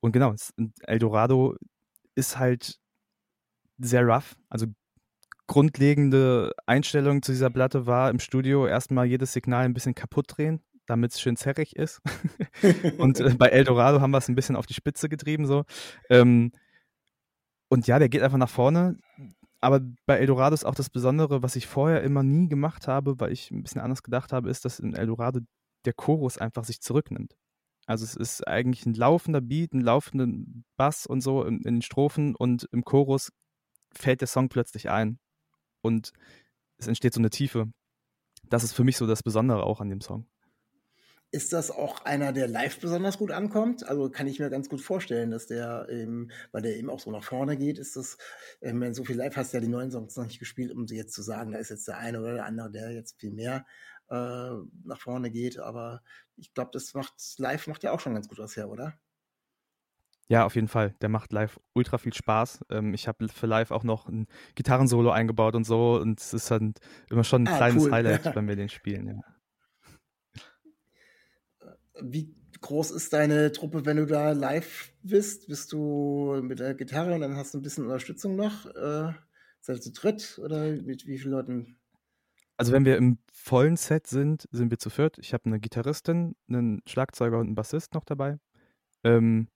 und 0.00 0.12
genau, 0.12 0.34
Eldorado 0.82 1.56
ist 2.14 2.38
halt 2.38 2.78
sehr 3.78 4.04
rough, 4.04 4.36
also 4.48 4.66
grundlegende 5.46 6.52
Einstellung 6.66 7.22
zu 7.22 7.32
dieser 7.32 7.50
Platte 7.50 7.86
war 7.86 8.10
im 8.10 8.20
Studio 8.20 8.66
erstmal 8.66 9.06
jedes 9.06 9.32
Signal 9.32 9.64
ein 9.64 9.74
bisschen 9.74 9.94
kaputt 9.94 10.26
drehen, 10.28 10.60
damit 10.86 11.12
es 11.12 11.20
schön 11.20 11.36
zerrig 11.36 11.74
ist. 11.74 12.00
und 12.98 13.18
äh, 13.20 13.34
bei 13.34 13.48
Eldorado 13.48 14.00
haben 14.00 14.10
wir 14.10 14.18
es 14.18 14.28
ein 14.28 14.34
bisschen 14.34 14.56
auf 14.56 14.66
die 14.66 14.74
Spitze 14.74 15.08
getrieben 15.08 15.46
so. 15.46 15.64
Ähm, 16.10 16.52
und 17.68 17.86
ja, 17.86 17.98
der 17.98 18.08
geht 18.08 18.22
einfach 18.22 18.38
nach 18.38 18.50
vorne. 18.50 18.98
Aber 19.60 19.80
bei 20.06 20.18
Eldorado 20.18 20.54
ist 20.54 20.64
auch 20.64 20.74
das 20.74 20.90
Besondere, 20.90 21.42
was 21.42 21.56
ich 21.56 21.66
vorher 21.66 22.02
immer 22.02 22.22
nie 22.22 22.48
gemacht 22.48 22.86
habe, 22.86 23.18
weil 23.18 23.32
ich 23.32 23.50
ein 23.50 23.62
bisschen 23.62 23.80
anders 23.80 24.02
gedacht 24.02 24.32
habe, 24.32 24.50
ist, 24.50 24.64
dass 24.64 24.78
in 24.78 24.94
Eldorado 24.94 25.40
der 25.84 25.94
Chorus 25.94 26.38
einfach 26.38 26.64
sich 26.64 26.80
zurücknimmt. 26.80 27.36
Also 27.88 28.04
es 28.04 28.16
ist 28.16 28.46
eigentlich 28.46 28.84
ein 28.84 28.92
laufender 28.92 29.40
Beat, 29.40 29.72
ein 29.72 29.80
laufender 29.80 30.28
Bass 30.76 31.06
und 31.06 31.22
so 31.22 31.42
in, 31.42 31.62
in 31.62 31.76
den 31.76 31.82
Strophen 31.82 32.36
und 32.36 32.68
im 32.70 32.84
Chorus 32.84 33.32
fällt 33.94 34.20
der 34.20 34.28
Song 34.28 34.50
plötzlich 34.50 34.90
ein 34.90 35.18
und 35.80 36.12
es 36.76 36.86
entsteht 36.86 37.14
so 37.14 37.20
eine 37.20 37.30
Tiefe. 37.30 37.72
Das 38.44 38.62
ist 38.62 38.74
für 38.74 38.84
mich 38.84 38.98
so 38.98 39.06
das 39.06 39.22
Besondere 39.22 39.62
auch 39.62 39.80
an 39.80 39.88
dem 39.88 40.02
Song. 40.02 40.26
Ist 41.30 41.54
das 41.54 41.70
auch 41.70 42.04
einer, 42.04 42.34
der 42.34 42.46
live 42.46 42.78
besonders 42.78 43.16
gut 43.16 43.30
ankommt? 43.30 43.88
Also 43.88 44.10
kann 44.10 44.26
ich 44.26 44.38
mir 44.38 44.50
ganz 44.50 44.68
gut 44.68 44.82
vorstellen, 44.82 45.30
dass 45.30 45.46
der 45.46 45.88
eben, 45.88 46.30
weil 46.52 46.60
der 46.60 46.76
eben 46.76 46.90
auch 46.90 47.00
so 47.00 47.10
nach 47.10 47.24
vorne 47.24 47.56
geht, 47.56 47.78
ist 47.78 47.96
das, 47.96 48.18
ähm, 48.60 48.82
wenn 48.82 48.92
so 48.92 49.04
viel 49.04 49.16
live 49.16 49.36
hast 49.36 49.54
ja 49.54 49.60
die 49.60 49.68
neuen 49.68 49.90
Songs 49.90 50.14
noch 50.14 50.24
nicht 50.24 50.38
gespielt, 50.38 50.72
um 50.72 50.86
sie 50.86 50.96
jetzt 50.96 51.14
zu 51.14 51.22
sagen, 51.22 51.52
da 51.52 51.58
ist 51.58 51.70
jetzt 51.70 51.88
der 51.88 51.96
eine 51.96 52.20
oder 52.20 52.34
der 52.34 52.44
andere, 52.44 52.70
der 52.70 52.92
jetzt 52.92 53.18
viel 53.18 53.30
mehr 53.30 53.64
äh, 54.10 54.50
nach 54.84 55.00
vorne 55.00 55.30
geht. 55.30 55.58
Aber 55.58 56.02
ich 56.36 56.54
glaube, 56.54 56.70
das 56.72 56.94
macht 56.94 57.14
live 57.38 57.66
macht 57.66 57.82
ja 57.82 57.92
auch 57.92 58.00
schon 58.00 58.14
ganz 58.14 58.28
gut 58.28 58.38
was 58.38 58.56
her, 58.56 58.68
oder? 58.68 58.98
Ja, 60.30 60.44
auf 60.44 60.56
jeden 60.56 60.68
Fall. 60.68 60.94
Der 61.00 61.08
macht 61.08 61.32
live 61.32 61.58
ultra 61.72 61.96
viel 61.96 62.12
Spaß. 62.12 62.66
Ähm, 62.70 62.92
ich 62.92 63.08
habe 63.08 63.28
für 63.28 63.46
live 63.46 63.70
auch 63.70 63.82
noch 63.82 64.08
ein 64.08 64.26
Gitarrensolo 64.54 65.10
eingebaut 65.10 65.54
und 65.54 65.64
so. 65.64 65.96
Und 65.96 66.20
es 66.20 66.34
ist 66.34 66.50
halt 66.50 66.80
immer 67.10 67.24
schon 67.24 67.44
ein 67.44 67.48
ah, 67.48 67.56
kleines 67.56 67.84
cool. 67.84 67.92
Highlight, 67.92 68.36
wenn 68.36 68.46
wir 68.46 68.56
den 68.56 68.68
spielen. 68.68 69.06
Ja. 69.06 69.22
Wie 72.02 72.36
groß 72.60 72.90
ist 72.90 73.12
deine 73.14 73.52
Truppe, 73.52 73.86
wenn 73.86 73.96
du 73.96 74.06
da 74.06 74.32
live 74.32 74.92
bist? 75.02 75.48
Bist 75.48 75.72
du 75.72 76.40
mit 76.42 76.58
der 76.58 76.74
Gitarre 76.74 77.14
und 77.14 77.22
dann 77.22 77.36
hast 77.36 77.54
du 77.54 77.58
ein 77.58 77.62
bisschen 77.62 77.84
Unterstützung 77.84 78.36
noch? 78.36 78.66
Äh, 78.66 79.14
seid 79.60 79.76
ihr 79.76 79.82
zu 79.82 79.92
dritt 79.92 80.38
oder 80.44 80.72
mit 80.72 81.06
wie 81.06 81.18
vielen 81.18 81.32
Leuten? 81.32 81.78
Also 82.58 82.72
wenn 82.72 82.84
wir 82.84 82.96
im 82.96 83.18
vollen 83.32 83.76
Set 83.76 84.08
sind, 84.08 84.48
sind 84.50 84.70
wir 84.70 84.78
zu 84.78 84.90
viert. 84.90 85.16
Ich 85.18 85.32
habe 85.32 85.46
eine 85.46 85.60
Gitarristin, 85.60 86.34
einen 86.48 86.82
Schlagzeuger 86.86 87.38
und 87.38 87.46
einen 87.46 87.54
Bassist 87.54 87.94
noch 87.94 88.04
dabei. 88.04 88.38
Ähm, 89.04 89.48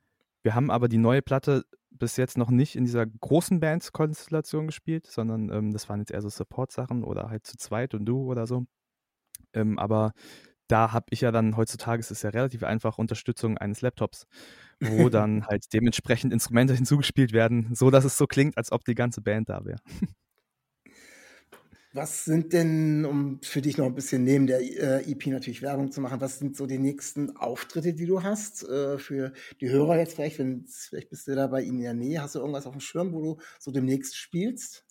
wir 0.43 0.55
haben 0.55 0.71
aber 0.71 0.89
die 0.89 0.99
neue 0.99 1.21
Platte 1.21 1.65
bis 1.91 2.17
jetzt 2.17 2.39
noch 2.39 2.51
nicht 2.51 2.77
in 2.77 2.85
dieser 2.85 3.05
großen 3.05 3.61
Bands-Konstellation 3.61 4.67
gespielt, 4.67 5.07
sondern 5.07 5.51
ähm, 5.51 5.73
das 5.73 5.89
waren 5.89 6.01
jetzt 6.01 6.13
eher 6.13 6.23
so 6.23 6.29
Support-Sachen 6.29 7.05
oder 7.05 7.29
halt 7.29 7.47
zu 7.47 7.57
zweit 7.57 7.95
und 7.95 8.07
du 8.07 8.25
oder 8.31 8.47
so. 8.47 8.67
Ähm, 9.53 9.79
aber 9.79 10.13
da 10.69 10.93
habe 10.93 11.07
ich 11.11 11.21
ja 11.21 11.33
dann 11.33 11.57
heutzutage, 11.57 12.01
es 12.01 12.11
ist 12.11 12.23
ja 12.23 12.31
relativ 12.31 12.63
einfach, 12.63 12.99
Unterstützung 12.99 13.59
eines 13.59 13.83
Laptops, 13.83 14.27
wo 14.81 15.09
dann 15.11 15.47
halt 15.47 15.73
dementsprechend 15.73 16.33
Instrumente 16.33 16.75
hinzugespielt 16.75 17.33
werden, 17.33 17.75
so 17.75 17.91
dass 17.91 18.05
es 18.05 18.17
so 18.17 18.27
klingt, 18.27 18.57
als 18.57 18.73
ob 18.73 18.85
die 18.85 18.95
ganze 18.95 19.23
Band 19.23 19.49
da 19.49 19.65
wäre. 19.65 19.79
Was 21.95 22.25
sind 22.25 22.55
denn, 22.55 23.05
um 23.05 23.41
für 23.43 23.61
dich 23.61 23.77
noch 23.77 23.85
ein 23.85 23.95
bisschen 23.95 24.25
neben 24.25 24.47
der 24.47 24.61
äh, 24.61 25.11
EP 25.11 25.27
natürlich 25.27 25.61
Werbung 25.61 25.93
zu 25.93 26.01
machen, 26.01 26.23
was 26.23 26.39
sind 26.39 26.57
so 26.57 26.67
die 26.67 26.79
nächsten 26.79 27.37
Auftritte, 27.37 27.93
die 27.93 28.07
du 28.07 28.23
hast 28.23 28.67
äh, 28.67 28.99
für 28.99 29.33
die 29.61 29.69
Hörer 29.69 29.99
jetzt 29.99 30.15
vielleicht, 30.15 30.39
wenn 30.39 30.65
vielleicht 30.67 31.11
bist 31.11 31.29
du 31.29 31.35
da 31.35 31.49
bei 31.49 31.61
ihnen 31.61 31.79
in 31.79 31.85
der 31.85 31.95
Nähe, 31.95 32.23
hast 32.23 32.35
du 32.35 32.39
irgendwas 32.39 32.67
auf 32.67 32.73
dem 32.73 32.81
Schirm, 32.81 33.13
wo 33.13 33.21
du 33.21 33.37
so 33.59 33.71
demnächst 33.71 34.17
spielst? 34.17 34.87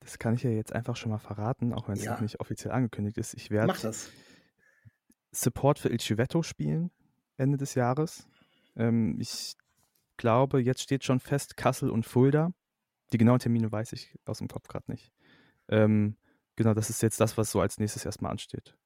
Das 0.00 0.18
kann 0.18 0.34
ich 0.34 0.42
ja 0.42 0.50
jetzt 0.50 0.72
einfach 0.72 0.96
schon 0.96 1.12
mal 1.12 1.18
verraten, 1.18 1.72
auch 1.72 1.86
wenn 1.86 1.96
es 1.96 2.04
ja. 2.04 2.14
noch 2.14 2.20
nicht 2.20 2.40
offiziell 2.40 2.72
angekündigt 2.72 3.18
ist. 3.18 3.34
Ich 3.34 3.50
werde 3.50 3.72
Support 5.30 5.78
für 5.78 5.88
Il 5.88 6.00
Civetto 6.00 6.42
spielen 6.42 6.90
Ende 7.36 7.56
des 7.56 7.74
Jahres. 7.74 8.26
Ähm, 8.76 9.18
ich 9.20 9.56
glaube, 10.16 10.60
jetzt 10.60 10.82
steht 10.82 11.04
schon 11.04 11.20
fest 11.20 11.56
Kassel 11.56 11.90
und 11.90 12.06
Fulda. 12.06 12.52
Die 13.12 13.18
genauen 13.18 13.38
Termine 13.38 13.70
weiß 13.70 13.92
ich 13.92 14.14
aus 14.24 14.38
dem 14.38 14.48
Kopf 14.48 14.68
gerade 14.68 14.90
nicht. 14.90 15.12
Ähm, 15.72 16.16
genau, 16.54 16.74
das 16.74 16.90
ist 16.90 17.02
jetzt 17.02 17.20
das, 17.20 17.36
was 17.38 17.50
so 17.50 17.60
als 17.60 17.78
nächstes 17.78 18.04
erstmal 18.04 18.30
ansteht. 18.30 18.76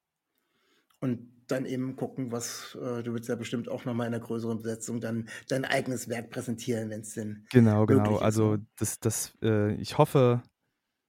Und 1.01 1.33
dann 1.49 1.67
eben 1.67 1.97
gucken, 1.97 2.33
was 2.33 2.77
äh, 2.81 3.03
du 3.03 3.13
willst 3.13 3.29
ja 3.29 3.35
bestimmt 3.35 3.69
auch 3.69 3.85
nochmal 3.85 4.07
in 4.07 4.15
einer 4.15 4.25
größeren 4.25 4.59
Besetzung 4.59 5.01
dann 5.01 5.29
dein 5.49 5.65
eigenes 5.65 6.09
Werk 6.09 6.31
präsentieren, 6.31 6.91
wenn 6.91 7.03
es 7.03 7.15
denn. 7.15 7.45
Genau, 7.51 7.87
genau. 7.87 8.17
Also 8.17 8.57
ne? 8.57 8.67
das, 8.77 8.99
das, 8.99 9.35
äh, 9.43 9.75
ich 9.75 9.99
hoffe, 9.99 10.43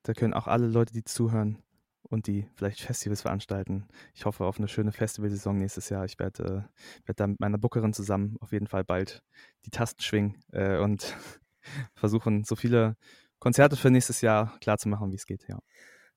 da 0.03 0.13
können 0.13 0.33
auch 0.33 0.47
alle 0.47 0.67
Leute, 0.67 0.93
die 0.93 1.03
zuhören 1.03 1.63
und 2.03 2.27
die 2.27 2.47
vielleicht 2.55 2.81
Festivals 2.81 3.21
veranstalten. 3.21 3.87
Ich 4.13 4.25
hoffe 4.25 4.45
auf 4.45 4.57
eine 4.57 4.67
schöne 4.67 4.91
Festivalsaison 4.91 5.57
nächstes 5.57 5.89
Jahr. 5.89 6.05
Ich 6.05 6.19
werde 6.19 6.67
äh, 6.73 7.07
werd 7.07 7.19
da 7.19 7.27
mit 7.27 7.39
meiner 7.39 7.57
Bookerin 7.57 7.93
zusammen 7.93 8.37
auf 8.39 8.51
jeden 8.51 8.67
Fall 8.67 8.83
bald 8.83 9.23
die 9.65 9.71
Tasten 9.71 10.01
schwingen 10.01 10.37
äh, 10.51 10.77
und 10.77 11.15
versuchen, 11.95 12.43
so 12.43 12.55
viele 12.55 12.95
Konzerte 13.39 13.75
für 13.75 13.91
nächstes 13.91 14.21
Jahr 14.21 14.57
klar 14.59 14.77
zu 14.77 14.89
machen, 14.89 15.11
wie 15.11 15.15
es 15.15 15.25
geht, 15.25 15.47
ja. 15.47 15.59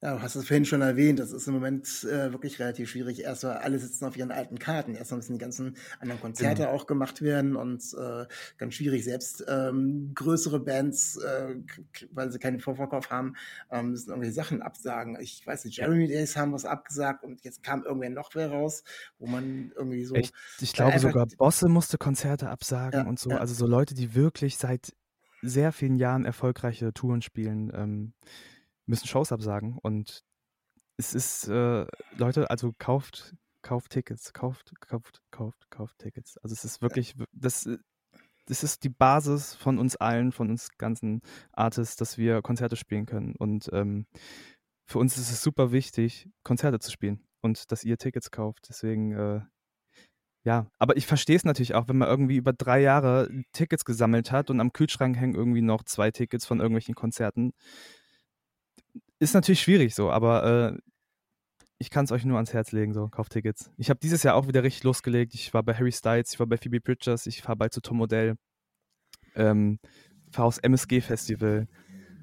Ja, 0.02 0.14
du 0.14 0.22
hast 0.22 0.34
es 0.34 0.46
vorhin 0.46 0.64
schon 0.64 0.80
erwähnt, 0.80 1.18
das 1.18 1.30
ist 1.30 1.46
im 1.46 1.52
Moment 1.52 2.04
äh, 2.04 2.32
wirklich 2.32 2.58
relativ 2.58 2.88
schwierig. 2.88 3.22
Erstmal 3.22 3.58
alle 3.58 3.78
sitzen 3.78 4.06
auf 4.06 4.16
ihren 4.16 4.30
alten 4.30 4.58
Karten. 4.58 4.94
Erstmal 4.94 5.18
müssen 5.18 5.34
die 5.34 5.38
ganzen 5.38 5.76
anderen 5.98 6.22
Konzerte 6.22 6.62
genau. 6.62 6.74
auch 6.74 6.86
gemacht 6.86 7.20
werden 7.20 7.54
und 7.54 7.82
äh, 7.92 8.24
ganz 8.56 8.74
schwierig. 8.74 9.04
Selbst 9.04 9.44
ähm, 9.46 10.12
größere 10.14 10.58
Bands, 10.58 11.18
äh, 11.18 11.56
weil 12.12 12.32
sie 12.32 12.38
keinen 12.38 12.60
Vorverkauf 12.60 13.10
haben, 13.10 13.34
ähm, 13.70 13.90
müssen 13.90 14.08
irgendwelche 14.08 14.34
Sachen 14.34 14.62
absagen. 14.62 15.18
Ich 15.20 15.46
weiß 15.46 15.66
nicht, 15.66 15.76
Jeremy 15.76 16.08
Days 16.08 16.34
haben 16.34 16.54
was 16.54 16.64
abgesagt 16.64 17.22
und 17.22 17.44
jetzt 17.44 17.62
kam 17.62 17.84
irgendwer 17.84 18.08
noch 18.08 18.30
wer 18.34 18.50
raus, 18.50 18.84
wo 19.18 19.26
man 19.26 19.70
irgendwie 19.76 20.04
so. 20.06 20.14
Ich, 20.14 20.32
ich 20.62 20.72
glaube 20.72 20.98
sogar 20.98 21.26
Bosse 21.26 21.68
musste 21.68 21.98
Konzerte 21.98 22.48
absagen 22.48 23.00
ja, 23.00 23.06
und 23.06 23.18
so. 23.18 23.28
Ja. 23.28 23.36
Also 23.36 23.52
so 23.52 23.66
Leute, 23.66 23.94
die 23.94 24.14
wirklich 24.14 24.56
seit 24.56 24.94
sehr 25.42 25.72
vielen 25.72 25.96
Jahren 25.96 26.24
erfolgreiche 26.24 26.92
Touren 26.92 27.22
spielen, 27.22 27.70
ähm, 27.74 28.12
müssen 28.86 29.06
Shows 29.06 29.32
absagen. 29.32 29.78
Und 29.78 30.24
es 30.96 31.14
ist, 31.14 31.48
äh, 31.48 31.86
Leute, 32.16 32.50
also 32.50 32.72
kauft, 32.78 33.34
kauft 33.62 33.92
Tickets, 33.92 34.32
kauft, 34.32 34.72
kauft, 34.80 35.22
kauft, 35.30 35.70
kauft 35.70 35.98
Tickets. 35.98 36.38
Also 36.38 36.52
es 36.52 36.64
ist 36.64 36.82
wirklich, 36.82 37.14
das, 37.32 37.66
äh, 37.66 37.78
das 38.46 38.64
ist 38.64 38.84
die 38.84 38.90
Basis 38.90 39.54
von 39.54 39.78
uns 39.78 39.96
allen, 39.96 40.32
von 40.32 40.50
uns 40.50 40.76
ganzen 40.76 41.22
Artists, 41.52 41.96
dass 41.96 42.18
wir 42.18 42.42
Konzerte 42.42 42.76
spielen 42.76 43.06
können. 43.06 43.34
Und 43.36 43.70
ähm, 43.72 44.06
für 44.86 44.98
uns 44.98 45.16
ist 45.16 45.30
es 45.30 45.42
super 45.42 45.72
wichtig, 45.72 46.28
Konzerte 46.42 46.80
zu 46.80 46.90
spielen 46.90 47.24
und 47.42 47.70
dass 47.70 47.84
ihr 47.84 47.96
Tickets 47.96 48.30
kauft. 48.30 48.66
Deswegen, 48.68 49.12
äh, 49.12 49.40
Ja, 50.44 50.66
aber 50.78 50.96
ich 50.96 51.06
verstehe 51.06 51.36
es 51.36 51.44
natürlich 51.44 51.74
auch, 51.74 51.88
wenn 51.88 51.98
man 51.98 52.08
irgendwie 52.08 52.36
über 52.36 52.54
drei 52.54 52.80
Jahre 52.80 53.28
Tickets 53.52 53.84
gesammelt 53.84 54.32
hat 54.32 54.48
und 54.48 54.58
am 54.60 54.72
Kühlschrank 54.72 55.16
hängen 55.16 55.34
irgendwie 55.34 55.60
noch 55.60 55.84
zwei 55.84 56.10
Tickets 56.10 56.46
von 56.46 56.60
irgendwelchen 56.60 56.94
Konzerten. 56.94 57.52
Ist 59.18 59.34
natürlich 59.34 59.60
schwierig 59.60 59.94
so, 59.94 60.10
aber 60.10 60.72
äh, 60.72 60.78
ich 61.78 61.90
kann 61.90 62.06
es 62.06 62.12
euch 62.12 62.24
nur 62.24 62.36
ans 62.36 62.54
Herz 62.54 62.72
legen, 62.72 62.94
so, 62.94 63.08
kauft 63.08 63.32
Tickets. 63.32 63.70
Ich 63.76 63.90
habe 63.90 64.00
dieses 64.00 64.22
Jahr 64.22 64.34
auch 64.34 64.48
wieder 64.48 64.62
richtig 64.62 64.84
losgelegt. 64.84 65.34
Ich 65.34 65.52
war 65.52 65.62
bei 65.62 65.74
Harry 65.74 65.92
Styles, 65.92 66.32
ich 66.32 66.40
war 66.40 66.46
bei 66.46 66.56
Phoebe 66.56 66.80
Bridgers, 66.80 67.26
ich 67.26 67.42
fahre 67.42 67.56
bald 67.56 67.72
zu 67.74 67.80
Tom 67.82 67.98
Modell, 67.98 68.36
ähm, 69.34 69.78
fahre 70.30 70.48
aufs 70.48 70.58
MSG-Festival. 70.58 71.68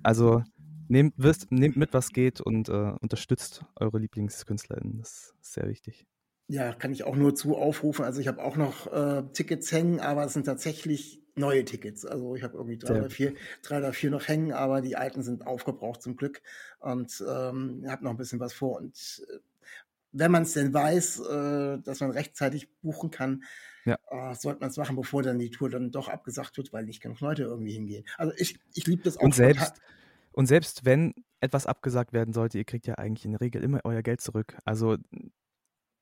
Also 0.03 0.43
nehmt, 0.87 1.13
wisst, 1.17 1.51
nehmt 1.51 1.75
mit, 1.75 1.93
was 1.93 2.09
geht 2.09 2.41
und 2.41 2.69
äh, 2.69 2.93
unterstützt 3.01 3.63
eure 3.75 3.99
LieblingskünstlerInnen. 3.99 4.99
Das 4.99 5.33
ist 5.41 5.53
sehr 5.53 5.67
wichtig. 5.67 6.05
Ja, 6.49 6.73
kann 6.73 6.93
ich 6.93 7.03
auch 7.03 7.15
nur 7.15 7.35
zu 7.35 7.57
aufrufen. 7.57 8.05
Also 8.05 8.21
ich 8.21 8.27
habe 8.27 8.41
auch 8.41 8.55
noch 8.55 8.91
äh, 8.91 9.23
Tickets 9.33 9.71
hängen, 9.71 9.99
aber 9.99 10.23
es 10.25 10.33
sind 10.33 10.45
tatsächlich 10.45 11.21
neue 11.35 11.65
Tickets. 11.65 12.05
Also 12.05 12.35
ich 12.35 12.43
habe 12.43 12.55
irgendwie 12.55 12.77
drei 12.77 12.87
Sehr 12.87 12.97
oder 12.99 13.09
vier, 13.09 13.33
drei 13.61 13.77
oder 13.79 13.93
vier 13.93 14.09
noch 14.09 14.27
hängen, 14.27 14.53
aber 14.53 14.81
die 14.81 14.95
alten 14.95 15.23
sind 15.23 15.45
aufgebraucht 15.45 16.01
zum 16.01 16.15
Glück 16.15 16.41
und 16.79 17.23
ähm, 17.27 17.83
habe 17.87 18.03
noch 18.03 18.11
ein 18.11 18.17
bisschen 18.17 18.39
was 18.39 18.53
vor. 18.53 18.77
Und 18.77 19.25
äh, 19.29 19.39
wenn 20.13 20.31
man 20.31 20.43
es 20.43 20.53
denn 20.53 20.73
weiß, 20.73 21.19
äh, 21.19 21.79
dass 21.79 21.99
man 21.99 22.11
rechtzeitig 22.11 22.69
buchen 22.81 23.11
kann, 23.11 23.43
Ja. 23.85 23.99
äh, 24.09 24.33
sollte 24.33 24.61
man 24.61 24.69
es 24.69 24.77
machen, 24.77 24.95
bevor 24.95 25.21
dann 25.23 25.37
die 25.37 25.51
Tour 25.51 25.69
dann 25.69 25.91
doch 25.91 26.07
abgesagt 26.07 26.57
wird, 26.57 26.71
weil 26.73 26.85
nicht 26.85 27.01
genug 27.01 27.19
Leute 27.19 27.43
irgendwie 27.43 27.73
hingehen. 27.73 28.05
Also 28.17 28.33
ich, 28.37 28.57
ich 28.73 28.87
liebe 28.87 29.03
das 29.03 29.17
auch. 29.17 29.23
Und 29.23 29.35
selbst, 29.35 29.81
und 30.31 30.45
selbst 30.47 30.85
wenn 30.85 31.13
etwas 31.41 31.67
abgesagt 31.67 32.13
werden 32.13 32.33
sollte, 32.33 32.57
ihr 32.57 32.65
kriegt 32.65 32.87
ja 32.87 32.95
eigentlich 32.95 33.25
in 33.25 33.31
der 33.31 33.41
Regel 33.41 33.61
immer 33.61 33.81
euer 33.83 34.01
Geld 34.01 34.21
zurück. 34.21 34.57
Also 34.65 34.97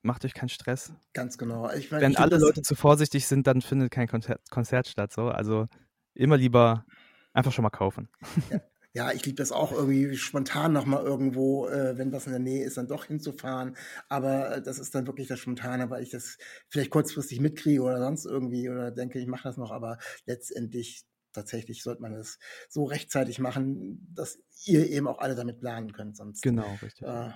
macht 0.06 0.24
euch 0.24 0.34
keinen 0.34 0.48
Stress. 0.48 0.92
Ganz 1.12 1.36
genau. 1.36 1.70
Ich, 1.72 1.90
mein, 1.90 2.00
Wenn 2.00 2.12
ich 2.12 2.18
alle 2.18 2.38
Leute 2.38 2.62
zu 2.62 2.74
vorsichtig 2.74 3.26
sind, 3.26 3.46
dann 3.46 3.60
findet 3.60 3.90
kein 3.90 4.08
Konzert, 4.08 4.40
Konzert 4.50 4.88
statt. 4.88 5.12
So. 5.12 5.28
Also 5.28 5.66
immer 6.14 6.36
lieber 6.36 6.84
einfach 7.32 7.52
schon 7.52 7.62
mal 7.62 7.70
kaufen. 7.70 8.08
Ja, 8.96 9.12
ich 9.12 9.26
liebe 9.26 9.36
das 9.36 9.52
auch 9.52 9.72
irgendwie 9.72 10.16
spontan 10.16 10.72
nochmal 10.72 11.04
irgendwo, 11.04 11.68
äh, 11.68 11.98
wenn 11.98 12.12
was 12.12 12.24
in 12.24 12.32
der 12.32 12.40
Nähe 12.40 12.64
ist, 12.64 12.78
dann 12.78 12.88
doch 12.88 13.04
hinzufahren. 13.04 13.76
Aber 14.08 14.56
äh, 14.56 14.62
das 14.62 14.78
ist 14.78 14.94
dann 14.94 15.06
wirklich 15.06 15.28
das 15.28 15.38
Spontane, 15.38 15.90
weil 15.90 16.02
ich 16.02 16.08
das 16.08 16.38
vielleicht 16.70 16.90
kurzfristig 16.90 17.40
mitkriege 17.40 17.82
oder 17.82 17.98
sonst 17.98 18.24
irgendwie 18.24 18.70
oder 18.70 18.90
denke, 18.90 19.18
ich 19.18 19.26
mache 19.26 19.42
das 19.42 19.58
noch. 19.58 19.70
Aber 19.70 19.98
letztendlich 20.24 21.04
tatsächlich 21.34 21.82
sollte 21.82 22.00
man 22.00 22.14
es 22.14 22.38
so 22.70 22.84
rechtzeitig 22.84 23.38
machen, 23.38 24.08
dass 24.14 24.38
ihr 24.64 24.88
eben 24.88 25.08
auch 25.08 25.18
alle 25.18 25.34
damit 25.34 25.60
planen 25.60 25.92
könnt. 25.92 26.16
Sonst 26.16 26.40
Genau, 26.40 26.78
richtig. 26.80 27.06
äh, 27.06 27.32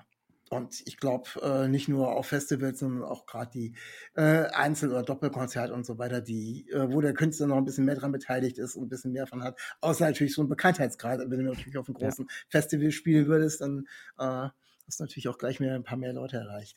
und 0.50 0.82
ich 0.86 0.96
glaube, 0.98 1.28
äh, 1.42 1.68
nicht 1.68 1.88
nur 1.88 2.14
auf 2.16 2.26
Festivals, 2.26 2.80
sondern 2.80 3.04
auch 3.04 3.24
gerade 3.24 3.50
die 3.52 3.74
äh, 4.16 4.46
Einzel- 4.48 4.90
oder 4.90 5.04
Doppelkonzerte 5.04 5.72
und 5.72 5.86
so 5.86 5.96
weiter, 5.98 6.20
die, 6.20 6.68
äh, 6.72 6.92
wo 6.92 7.00
der 7.00 7.14
Künstler 7.14 7.46
noch 7.46 7.56
ein 7.56 7.64
bisschen 7.64 7.84
mehr 7.84 7.94
dran 7.94 8.12
beteiligt 8.12 8.58
ist 8.58 8.74
und 8.76 8.84
ein 8.86 8.88
bisschen 8.88 9.12
mehr 9.12 9.28
von 9.28 9.44
hat. 9.44 9.58
Außer 9.80 10.06
natürlich 10.06 10.34
so 10.34 10.42
ein 10.42 10.48
Bekanntheitsgrad. 10.48 11.20
Wenn 11.20 11.38
du 11.38 11.44
natürlich 11.44 11.78
auf 11.78 11.88
einem 11.88 11.96
Ja. 11.98 12.08
großen 12.08 12.28
Festival 12.48 12.90
spielen 12.90 13.28
würdest, 13.28 13.60
dann 13.60 13.86
äh, 14.18 14.48
hast 14.86 14.98
du 14.98 15.04
natürlich 15.04 15.28
auch 15.28 15.38
gleich 15.38 15.60
mehr 15.60 15.74
ein 15.74 15.84
paar 15.84 15.96
mehr 15.98 16.12
Leute 16.12 16.38
erreicht. 16.38 16.76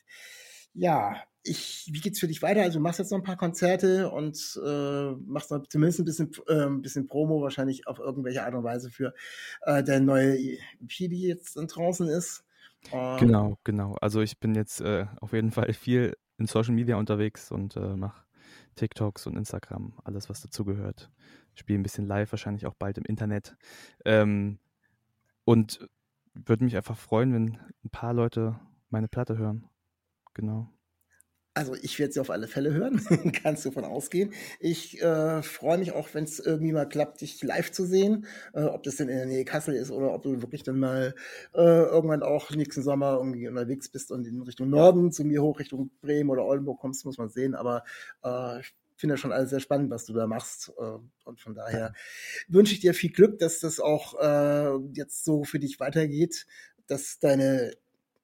Ja, 0.72 1.22
ich, 1.42 1.88
wie 1.92 2.00
geht's 2.00 2.18
für 2.18 2.26
dich 2.26 2.42
weiter? 2.42 2.62
Also 2.62 2.78
du 2.78 2.82
machst 2.82 2.98
jetzt 2.98 3.10
noch 3.12 3.18
ein 3.18 3.24
paar 3.24 3.36
Konzerte 3.36 4.10
und 4.10 4.58
äh, 4.64 5.10
machst 5.26 5.50
noch 5.50 5.66
zumindest 5.68 6.00
ein 6.00 6.04
bisschen, 6.04 6.30
äh, 6.48 6.64
ein 6.66 6.82
bisschen 6.82 7.06
Promo 7.06 7.42
wahrscheinlich 7.42 7.86
auf 7.86 7.98
irgendwelche 7.98 8.44
Art 8.44 8.54
und 8.54 8.64
Weise 8.64 8.90
für 8.90 9.14
äh, 9.62 9.82
deine 9.84 10.04
neue 10.04 10.36
EP, 10.38 10.88
die 10.88 11.22
jetzt 11.22 11.56
dann 11.56 11.66
draußen 11.68 12.08
ist. 12.08 12.43
Äh, 12.92 13.18
Genau, 13.18 13.56
genau. 13.64 13.94
Also 14.00 14.20
ich 14.20 14.38
bin 14.38 14.54
jetzt 14.54 14.80
äh, 14.80 15.06
auf 15.20 15.32
jeden 15.32 15.50
Fall 15.50 15.72
viel 15.72 16.16
in 16.38 16.46
Social 16.46 16.74
Media 16.74 16.96
unterwegs 16.96 17.50
und 17.52 17.76
äh, 17.76 17.96
mache 17.96 18.24
TikToks 18.76 19.26
und 19.26 19.36
Instagram, 19.36 19.94
alles 20.04 20.28
was 20.28 20.40
dazugehört. 20.42 21.10
Spiele 21.54 21.78
ein 21.78 21.82
bisschen 21.84 22.06
live, 22.06 22.32
wahrscheinlich 22.32 22.66
auch 22.66 22.74
bald 22.74 22.98
im 22.98 23.04
Internet. 23.04 23.56
Ähm, 24.04 24.58
und 25.44 25.88
würde 26.34 26.64
mich 26.64 26.76
einfach 26.76 26.96
freuen, 26.96 27.32
wenn 27.32 27.58
ein 27.84 27.90
paar 27.90 28.12
Leute 28.14 28.58
meine 28.90 29.08
Platte 29.08 29.38
hören. 29.38 29.68
Genau. 30.34 30.73
Also 31.56 31.76
ich 31.80 32.00
werde 32.00 32.12
sie 32.12 32.20
auf 32.20 32.30
alle 32.30 32.48
Fälle 32.48 32.74
hören, 32.74 33.00
kannst 33.42 33.64
du 33.64 33.68
davon 33.68 33.84
ausgehen. 33.84 34.32
Ich 34.58 35.00
äh, 35.00 35.40
freue 35.40 35.78
mich 35.78 35.92
auch, 35.92 36.08
wenn 36.12 36.24
es 36.24 36.40
irgendwie 36.40 36.72
mal 36.72 36.88
klappt, 36.88 37.20
dich 37.20 37.40
live 37.44 37.70
zu 37.70 37.86
sehen, 37.86 38.26
äh, 38.54 38.64
ob 38.64 38.82
das 38.82 38.96
denn 38.96 39.08
in 39.08 39.16
der 39.16 39.26
Nähe 39.26 39.44
Kassel 39.44 39.76
ist 39.76 39.92
oder 39.92 40.12
ob 40.12 40.24
du 40.24 40.42
wirklich 40.42 40.64
dann 40.64 40.80
mal 40.80 41.14
äh, 41.54 41.60
irgendwann 41.60 42.24
auch 42.24 42.50
nächsten 42.50 42.82
Sommer 42.82 43.18
irgendwie 43.18 43.46
unterwegs 43.46 43.88
bist 43.88 44.10
und 44.10 44.26
in 44.26 44.42
Richtung 44.42 44.68
Norden 44.68 45.12
zu 45.12 45.24
mir 45.24 45.42
hoch, 45.42 45.60
Richtung 45.60 45.92
Bremen 46.00 46.28
oder 46.28 46.44
Oldenburg 46.44 46.80
kommst, 46.80 47.04
muss 47.04 47.18
man 47.18 47.30
sehen. 47.30 47.54
Aber 47.54 47.84
äh, 48.24 48.58
ich 48.58 48.74
finde 48.96 49.14
das 49.14 49.20
schon 49.20 49.32
alles 49.32 49.50
sehr 49.50 49.60
spannend, 49.60 49.90
was 49.90 50.06
du 50.06 50.12
da 50.12 50.26
machst. 50.26 50.72
Äh, 50.76 50.98
und 51.24 51.40
von 51.40 51.54
daher 51.54 51.94
wünsche 52.48 52.74
ich 52.74 52.80
dir 52.80 52.94
viel 52.94 53.12
Glück, 53.12 53.38
dass 53.38 53.60
das 53.60 53.78
auch 53.78 54.20
äh, 54.20 54.76
jetzt 54.92 55.24
so 55.24 55.44
für 55.44 55.60
dich 55.60 55.78
weitergeht, 55.78 56.46
dass 56.88 57.20
deine 57.20 57.72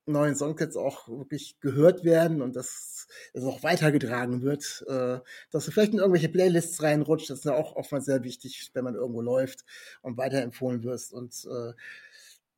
neuen 0.06 0.34
Songs 0.34 0.60
jetzt 0.60 0.76
auch 0.76 1.08
wirklich 1.08 1.58
gehört 1.60 2.04
werden 2.04 2.42
und 2.42 2.56
dass 2.56 3.08
es 3.32 3.44
auch 3.44 3.62
weitergetragen 3.62 4.42
wird, 4.42 4.84
äh, 4.88 5.18
dass 5.50 5.64
du 5.64 5.70
vielleicht 5.70 5.92
in 5.92 5.98
irgendwelche 5.98 6.28
Playlists 6.28 6.82
reinrutscht, 6.82 7.30
das 7.30 7.40
ist 7.40 7.44
ja 7.44 7.54
auch 7.54 7.76
oftmals 7.76 8.04
sehr 8.06 8.22
wichtig, 8.24 8.70
wenn 8.74 8.84
man 8.84 8.94
irgendwo 8.94 9.20
läuft 9.20 9.64
und 10.02 10.16
weiterempfohlen 10.16 10.82
wirst. 10.82 11.12
Und 11.12 11.46
äh, 11.50 11.72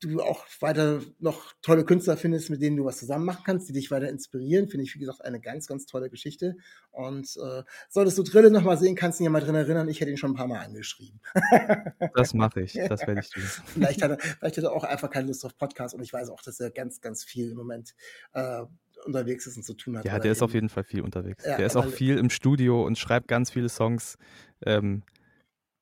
du 0.04 0.20
auch 0.20 0.44
weiter 0.60 1.00
noch 1.18 1.52
tolle 1.62 1.84
Künstler 1.84 2.16
findest, 2.16 2.50
mit 2.50 2.60
denen 2.60 2.76
du 2.76 2.84
was 2.84 2.98
zusammen 2.98 3.24
machen 3.24 3.42
kannst, 3.44 3.68
die 3.68 3.72
dich 3.72 3.90
weiter 3.90 4.08
inspirieren, 4.08 4.68
finde 4.68 4.84
ich, 4.84 4.94
wie 4.94 4.98
gesagt, 4.98 5.24
eine 5.24 5.40
ganz, 5.40 5.66
ganz 5.66 5.86
tolle 5.86 6.10
Geschichte. 6.10 6.56
Und 6.90 7.36
äh, 7.36 7.62
solltest 7.88 8.18
du 8.18 8.22
Drille 8.22 8.50
noch 8.50 8.62
mal 8.62 8.76
sehen, 8.76 8.94
kannst 8.94 9.18
du 9.18 9.22
dich 9.22 9.26
ja 9.26 9.30
mal 9.30 9.40
drin 9.40 9.54
erinnern, 9.54 9.88
ich 9.88 10.00
hätte 10.00 10.10
ihn 10.10 10.16
schon 10.16 10.32
ein 10.32 10.36
paar 10.36 10.48
Mal 10.48 10.64
angeschrieben. 10.64 11.20
Das 12.14 12.34
mache 12.34 12.60
ich, 12.62 12.74
das 12.74 13.06
werde 13.06 13.20
ich 13.20 13.30
tun. 13.30 13.42
vielleicht, 13.66 14.02
hat 14.02 14.10
er, 14.10 14.18
vielleicht 14.18 14.56
hat 14.56 14.64
er 14.64 14.72
auch 14.72 14.84
einfach 14.84 15.10
keine 15.10 15.28
Lust 15.28 15.44
auf 15.44 15.56
Podcast 15.56 15.94
und 15.94 16.02
ich 16.02 16.12
weiß 16.12 16.28
auch, 16.30 16.42
dass 16.42 16.60
er 16.60 16.70
ganz, 16.70 17.00
ganz 17.00 17.24
viel 17.24 17.50
im 17.50 17.56
Moment 17.56 17.94
äh, 18.32 18.62
unterwegs 19.06 19.46
ist 19.46 19.56
und 19.56 19.62
zu 19.62 19.74
tun 19.74 19.98
hat. 19.98 20.04
Ja, 20.04 20.18
der 20.18 20.26
er 20.26 20.32
ist 20.32 20.42
auf 20.42 20.50
eben- 20.50 20.54
jeden 20.56 20.68
Fall 20.68 20.84
viel 20.84 21.00
unterwegs. 21.02 21.44
Ja, 21.44 21.56
der 21.56 21.66
ist 21.66 21.76
auch 21.76 21.86
viel 21.86 22.18
im 22.18 22.30
Studio 22.30 22.84
und 22.84 22.98
schreibt 22.98 23.28
ganz 23.28 23.50
viele 23.50 23.68
Songs 23.68 24.16
ähm, 24.64 25.02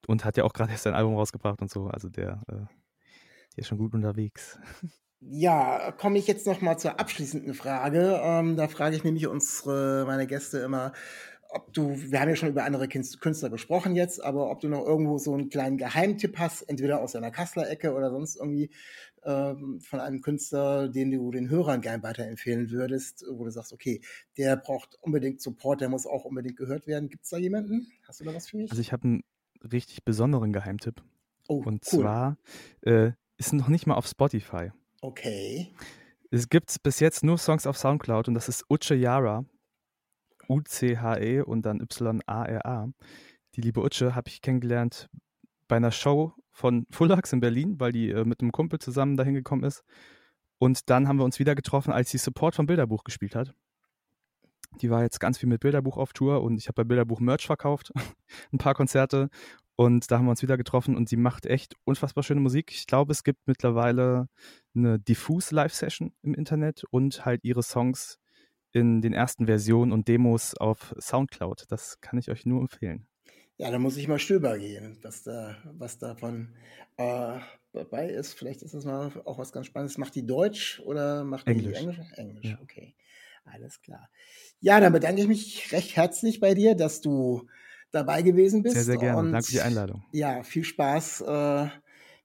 und 0.07 0.25
hat 0.25 0.37
ja 0.37 0.45
auch 0.45 0.53
gerade 0.53 0.73
erst 0.73 0.85
sein 0.85 0.95
Album 0.95 1.15
rausgebracht 1.17 1.61
und 1.61 1.71
so. 1.71 1.87
Also 1.89 2.09
der, 2.09 2.43
äh, 2.49 2.55
der 2.55 2.69
ist 3.61 3.69
schon 3.69 3.79
gut 3.79 3.95
unterwegs. 3.95 4.59
Ja, 5.21 5.93
komme 5.93 6.19
ich 6.19 6.27
jetzt 6.27 6.47
noch 6.47 6.61
mal 6.63 6.79
zur 6.79 6.99
abschließenden 6.99 7.55
Frage. 7.55 8.19
Ähm, 8.23 8.57
da 8.57 8.69
frage 8.69 8.97
ich 8.97 9.05
nämlich 9.05 9.27
unsere, 9.27 10.05
meine 10.07 10.27
Gäste 10.27 10.59
immer, 10.61 10.93
ob 11.51 11.73
du, 11.75 11.91
wir 11.95 12.21
haben 12.21 12.29
ja 12.29 12.37
schon 12.37 12.49
über 12.49 12.65
andere 12.65 12.87
Künst- 12.87 13.21
Künstler 13.21 13.51
gesprochen 13.51 13.95
jetzt, 13.95 14.23
aber 14.25 14.51
ob 14.51 14.61
du 14.61 14.69
noch 14.69 14.87
irgendwo 14.87 15.19
so 15.19 15.35
einen 15.35 15.51
kleinen 15.51 15.77
Geheimtipp 15.77 16.39
hast, 16.39 16.63
entweder 16.63 17.03
aus 17.03 17.13
deiner 17.13 17.31
Kassler-Ecke 17.31 17.93
oder 17.93 18.11
sonst 18.11 18.37
irgendwie 18.37 18.71
ähm, 19.25 19.81
von 19.81 20.01
einem 20.01 20.23
Künstler, 20.23 20.89
den 20.89 21.11
du 21.11 21.31
den 21.31 21.51
Hörern 21.51 21.83
gern 21.83 22.03
weiterempfehlen 22.03 22.71
würdest, 22.71 23.25
wo 23.31 23.45
du 23.45 23.51
sagst, 23.51 23.73
okay, 23.73 24.01
der 24.39 24.57
braucht 24.57 24.97
unbedingt 25.03 25.43
Support, 25.43 25.83
der 25.83 25.89
muss 25.91 26.07
auch 26.07 26.25
unbedingt 26.25 26.57
gehört 26.57 26.87
werden. 26.87 27.09
Gibt 27.11 27.25
es 27.25 27.31
da 27.31 27.37
jemanden? 27.37 27.89
Hast 28.07 28.21
du 28.21 28.25
da 28.25 28.33
was 28.35 28.49
für 28.49 28.57
mich? 28.57 28.71
Also 28.71 28.81
ich 28.81 28.93
habe 28.93 29.05
einen 29.05 29.25
richtig 29.71 30.05
besonderen 30.05 30.53
Geheimtipp. 30.53 31.03
oh, 31.49 31.63
Und 31.65 31.85
cool. 31.93 32.01
zwar 32.01 32.37
äh, 32.83 33.11
ist 33.41 33.55
noch 33.55 33.69
nicht 33.69 33.87
mal 33.87 33.95
auf 33.95 34.07
Spotify. 34.07 34.71
Okay. 35.01 35.73
Es 36.31 36.49
gibt 36.49 36.83
bis 36.83 37.01
jetzt 37.01 37.25
nur 37.25 37.39
Songs 37.39 37.67
auf 37.67 37.79
Soundcloud 37.79 38.29
und 38.29 38.35
das 38.35 38.49
ist 38.49 38.65
Uche 38.71 38.95
Yara. 38.95 39.45
U-C-H-E 40.49 41.41
und 41.41 41.63
dann 41.63 41.81
Y-A-R-A. 41.81 42.89
Die 43.55 43.61
liebe 43.61 43.83
Uche 43.83 44.15
habe 44.15 44.29
ich 44.29 44.43
kennengelernt 44.43 45.09
bei 45.69 45.77
einer 45.77 45.91
Show 45.91 46.35
von 46.51 46.87
Fullax 46.91 47.33
in 47.33 47.41
Berlin, 47.41 47.81
weil 47.81 47.93
die 47.93 48.11
äh, 48.11 48.25
mit 48.25 48.41
einem 48.41 48.53
Kumpel 48.53 48.79
zusammen 48.79 49.17
dahin 49.17 49.35
gekommen 49.35 49.65
ist. 49.65 49.85
Und 50.59 50.91
dann 50.91 51.09
haben 51.09 51.19
wir 51.19 51.25
uns 51.25 51.39
wieder 51.39 51.55
getroffen, 51.55 51.93
als 51.93 52.11
sie 52.11 52.19
Support 52.19 52.55
vom 52.57 52.67
Bilderbuch 52.67 53.05
gespielt 53.05 53.35
hat. 53.35 53.55
Die 54.83 54.91
war 54.91 55.03
jetzt 55.03 55.19
ganz 55.19 55.39
viel 55.39 55.49
mit 55.49 55.61
Bilderbuch 55.61 55.97
auf 55.97 56.13
Tour 56.13 56.43
und 56.43 56.59
ich 56.59 56.69
habe 56.69 56.75
bei 56.75 56.85
Bilderbuch 56.85 57.21
Merch 57.21 57.47
verkauft, 57.47 57.93
ein 58.53 58.59
paar 58.59 58.75
Konzerte. 58.75 59.31
Und 59.81 60.11
da 60.11 60.19
haben 60.19 60.27
wir 60.27 60.33
uns 60.33 60.43
wieder 60.43 60.59
getroffen 60.59 60.95
und 60.95 61.09
sie 61.09 61.17
macht 61.17 61.47
echt 61.47 61.75
unfassbar 61.85 62.23
schöne 62.23 62.43
Musik. 62.43 62.71
Ich 62.71 62.87
glaube, 62.87 63.13
es 63.13 63.25
gibt 63.25 63.47
mittlerweile 63.47 64.29
eine 64.75 64.99
Diffuse 64.99 65.55
Live-Session 65.55 66.13
im 66.21 66.35
Internet 66.35 66.85
und 66.91 67.25
halt 67.25 67.45
ihre 67.45 67.63
Songs 67.63 68.19
in 68.73 69.01
den 69.01 69.15
ersten 69.15 69.47
Versionen 69.47 69.91
und 69.93 70.07
Demos 70.07 70.53
auf 70.55 70.95
Soundcloud. 71.01 71.65
Das 71.71 71.99
kann 72.03 72.19
ich 72.19 72.31
euch 72.31 72.45
nur 72.45 72.61
empfehlen. 72.61 73.07
Ja, 73.57 73.71
da 73.71 73.79
muss 73.79 73.97
ich 73.97 74.07
mal 74.07 74.19
stöber 74.19 74.59
gehen, 74.59 74.99
was 75.01 75.23
da, 75.23 75.57
was 75.65 75.97
davon 75.97 76.51
äh, 76.99 77.39
dabei 77.73 78.11
ist. 78.11 78.35
Vielleicht 78.35 78.61
ist 78.61 78.75
das 78.75 78.85
mal 78.85 79.11
auch 79.25 79.39
was 79.39 79.51
ganz 79.51 79.65
Spannendes. 79.65 79.97
Macht 79.97 80.15
die 80.15 80.27
Deutsch 80.27 80.83
oder 80.85 81.25
macht 81.25 81.47
die 81.47 81.53
Englisch. 81.53 81.79
Englisch? 81.79 82.01
Englisch, 82.17 82.51
Ja. 82.51 82.59
okay. 82.63 82.95
Alles 83.47 83.81
klar. 83.81 84.11
Ja, 84.61 84.79
dann 84.79 84.93
bedanke 84.93 85.23
ich 85.23 85.27
mich 85.29 85.73
recht 85.73 85.97
herzlich 85.97 86.39
bei 86.39 86.53
dir, 86.53 86.75
dass 86.75 87.01
du 87.01 87.49
dabei 87.93 88.23
gewesen 88.23 88.63
bist. 88.63 88.75
Sehr, 88.75 88.85
sehr 88.85 88.97
gerne. 88.97 89.19
Und 89.19 89.33
Danke 89.33 89.47
für 89.47 89.53
die 89.53 89.61
Einladung. 89.61 90.05
Ja, 90.13 90.43
viel 90.43 90.65
Spaß 90.65 91.23
äh, 91.23 91.67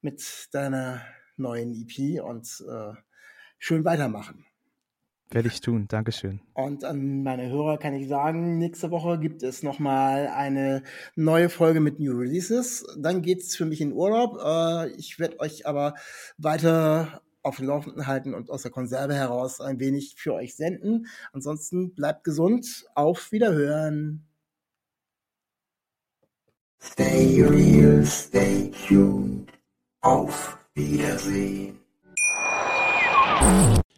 mit 0.01 0.49
deiner 0.51 1.01
neuen 1.37 1.73
EP 1.73 2.23
und 2.23 2.63
äh, 2.67 2.93
schön 3.57 3.83
weitermachen. 3.85 4.45
Werde 5.31 5.47
ich 5.47 5.59
tun. 5.59 5.87
Dankeschön. 5.87 6.39
Und 6.53 6.83
an 6.83 7.23
meine 7.23 7.49
Hörer 7.49 7.77
kann 7.79 7.95
ich 7.95 8.07
sagen, 8.07 8.59
nächste 8.59 8.91
Woche 8.91 9.19
gibt 9.19 9.41
es 9.41 9.63
nochmal 9.63 10.27
eine 10.27 10.83
neue 11.15 11.49
Folge 11.49 11.79
mit 11.79 11.99
New 11.99 12.15
Releases. 12.15 12.85
Dann 12.97 13.23
geht's 13.23 13.55
für 13.55 13.65
mich 13.65 13.81
in 13.81 13.91
Urlaub. 13.91 14.37
Äh, 14.43 14.91
ich 14.91 15.17
werde 15.17 15.39
euch 15.39 15.65
aber 15.65 15.95
weiter 16.37 17.21
auf 17.41 17.57
dem 17.57 17.67
Laufenden 17.67 18.07
halten 18.07 18.33
und 18.33 18.49
aus 18.49 18.61
der 18.61 18.71
Konserve 18.71 19.13
heraus 19.13 19.61
ein 19.61 19.79
wenig 19.79 20.15
für 20.17 20.33
euch 20.33 20.55
senden. 20.55 21.07
Ansonsten 21.33 21.93
bleibt 21.93 22.23
gesund. 22.23 22.85
Auf 22.93 23.31
Wiederhören. 23.31 24.27
Stay 26.81 27.41
real, 27.41 28.05
stay 28.05 28.71
tuned. 28.87 29.51
Auf 30.01 30.57
Wiedersehen. 30.75 31.79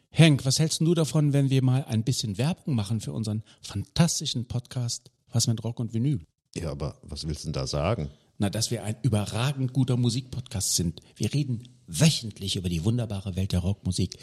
Henk, 0.09 0.45
was 0.45 0.59
hältst 0.59 0.82
du 0.82 0.93
davon, 0.93 1.34
wenn 1.34 1.49
wir 1.49 1.63
mal 1.63 1.84
ein 1.86 2.03
bisschen 2.03 2.38
Werbung 2.38 2.75
machen 2.75 3.01
für 3.01 3.11
unseren 3.13 3.43
fantastischen 3.61 4.47
Podcast 4.47 5.11
Was 5.32 5.47
mit 5.47 5.63
Rock 5.63 5.80
und 5.80 5.93
Vinyl? 5.93 6.25
Ja, 6.55 6.71
aber 6.71 6.97
was 7.03 7.28
willst 7.28 7.43
du 7.43 7.47
denn 7.47 7.53
da 7.53 7.67
sagen? 7.67 8.09
Na, 8.39 8.49
dass 8.49 8.71
wir 8.71 8.84
ein 8.84 8.95
überragend 9.01 9.73
guter 9.73 9.97
Musikpodcast 9.97 10.75
sind. 10.75 11.01
Wir 11.15 11.34
reden 11.34 11.67
wöchentlich 11.88 12.55
über 12.55 12.69
die 12.69 12.84
wunderbare 12.84 13.36
Welt 13.36 13.51
der 13.51 13.59
Rockmusik, 13.59 14.17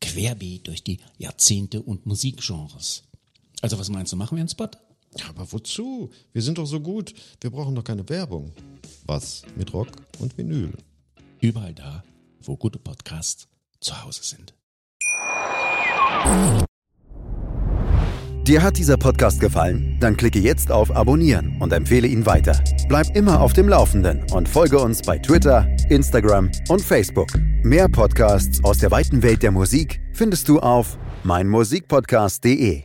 querbeet 0.00 0.66
durch 0.66 0.82
die 0.82 0.98
Jahrzehnte 1.18 1.82
und 1.82 2.06
Musikgenres. 2.06 3.04
Also 3.62 3.78
was 3.78 3.88
meinst 3.88 4.12
du, 4.12 4.16
machen 4.16 4.36
wir 4.36 4.40
einen 4.40 4.48
Spot? 4.48 4.70
Aber 5.28 5.50
wozu? 5.52 6.10
Wir 6.32 6.42
sind 6.42 6.58
doch 6.58 6.66
so 6.66 6.80
gut. 6.80 7.14
Wir 7.40 7.50
brauchen 7.50 7.74
doch 7.74 7.84
keine 7.84 8.08
Werbung. 8.08 8.52
Was 9.04 9.42
mit 9.56 9.72
Rock 9.72 9.88
und 10.18 10.36
Vinyl? 10.36 10.72
Überall 11.40 11.74
da, 11.74 12.02
wo 12.42 12.56
gute 12.56 12.78
Podcasts 12.78 13.48
zu 13.80 14.02
Hause 14.04 14.20
sind. 14.22 14.54
Dir 18.46 18.62
hat 18.62 18.78
dieser 18.78 18.96
Podcast 18.96 19.40
gefallen? 19.40 19.96
Dann 19.98 20.16
klicke 20.16 20.38
jetzt 20.38 20.70
auf 20.70 20.94
Abonnieren 20.94 21.60
und 21.60 21.72
empfehle 21.72 22.06
ihn 22.06 22.26
weiter. 22.26 22.62
Bleib 22.88 23.16
immer 23.16 23.40
auf 23.40 23.52
dem 23.52 23.68
Laufenden 23.68 24.24
und 24.32 24.48
folge 24.48 24.78
uns 24.78 25.02
bei 25.02 25.18
Twitter, 25.18 25.66
Instagram 25.88 26.52
und 26.68 26.80
Facebook. 26.80 27.26
Mehr 27.64 27.88
Podcasts 27.88 28.62
aus 28.62 28.78
der 28.78 28.92
weiten 28.92 29.24
Welt 29.24 29.42
der 29.42 29.50
Musik 29.50 30.00
findest 30.12 30.48
du 30.48 30.60
auf 30.60 30.96
meinmusikpodcast.de. 31.24 32.84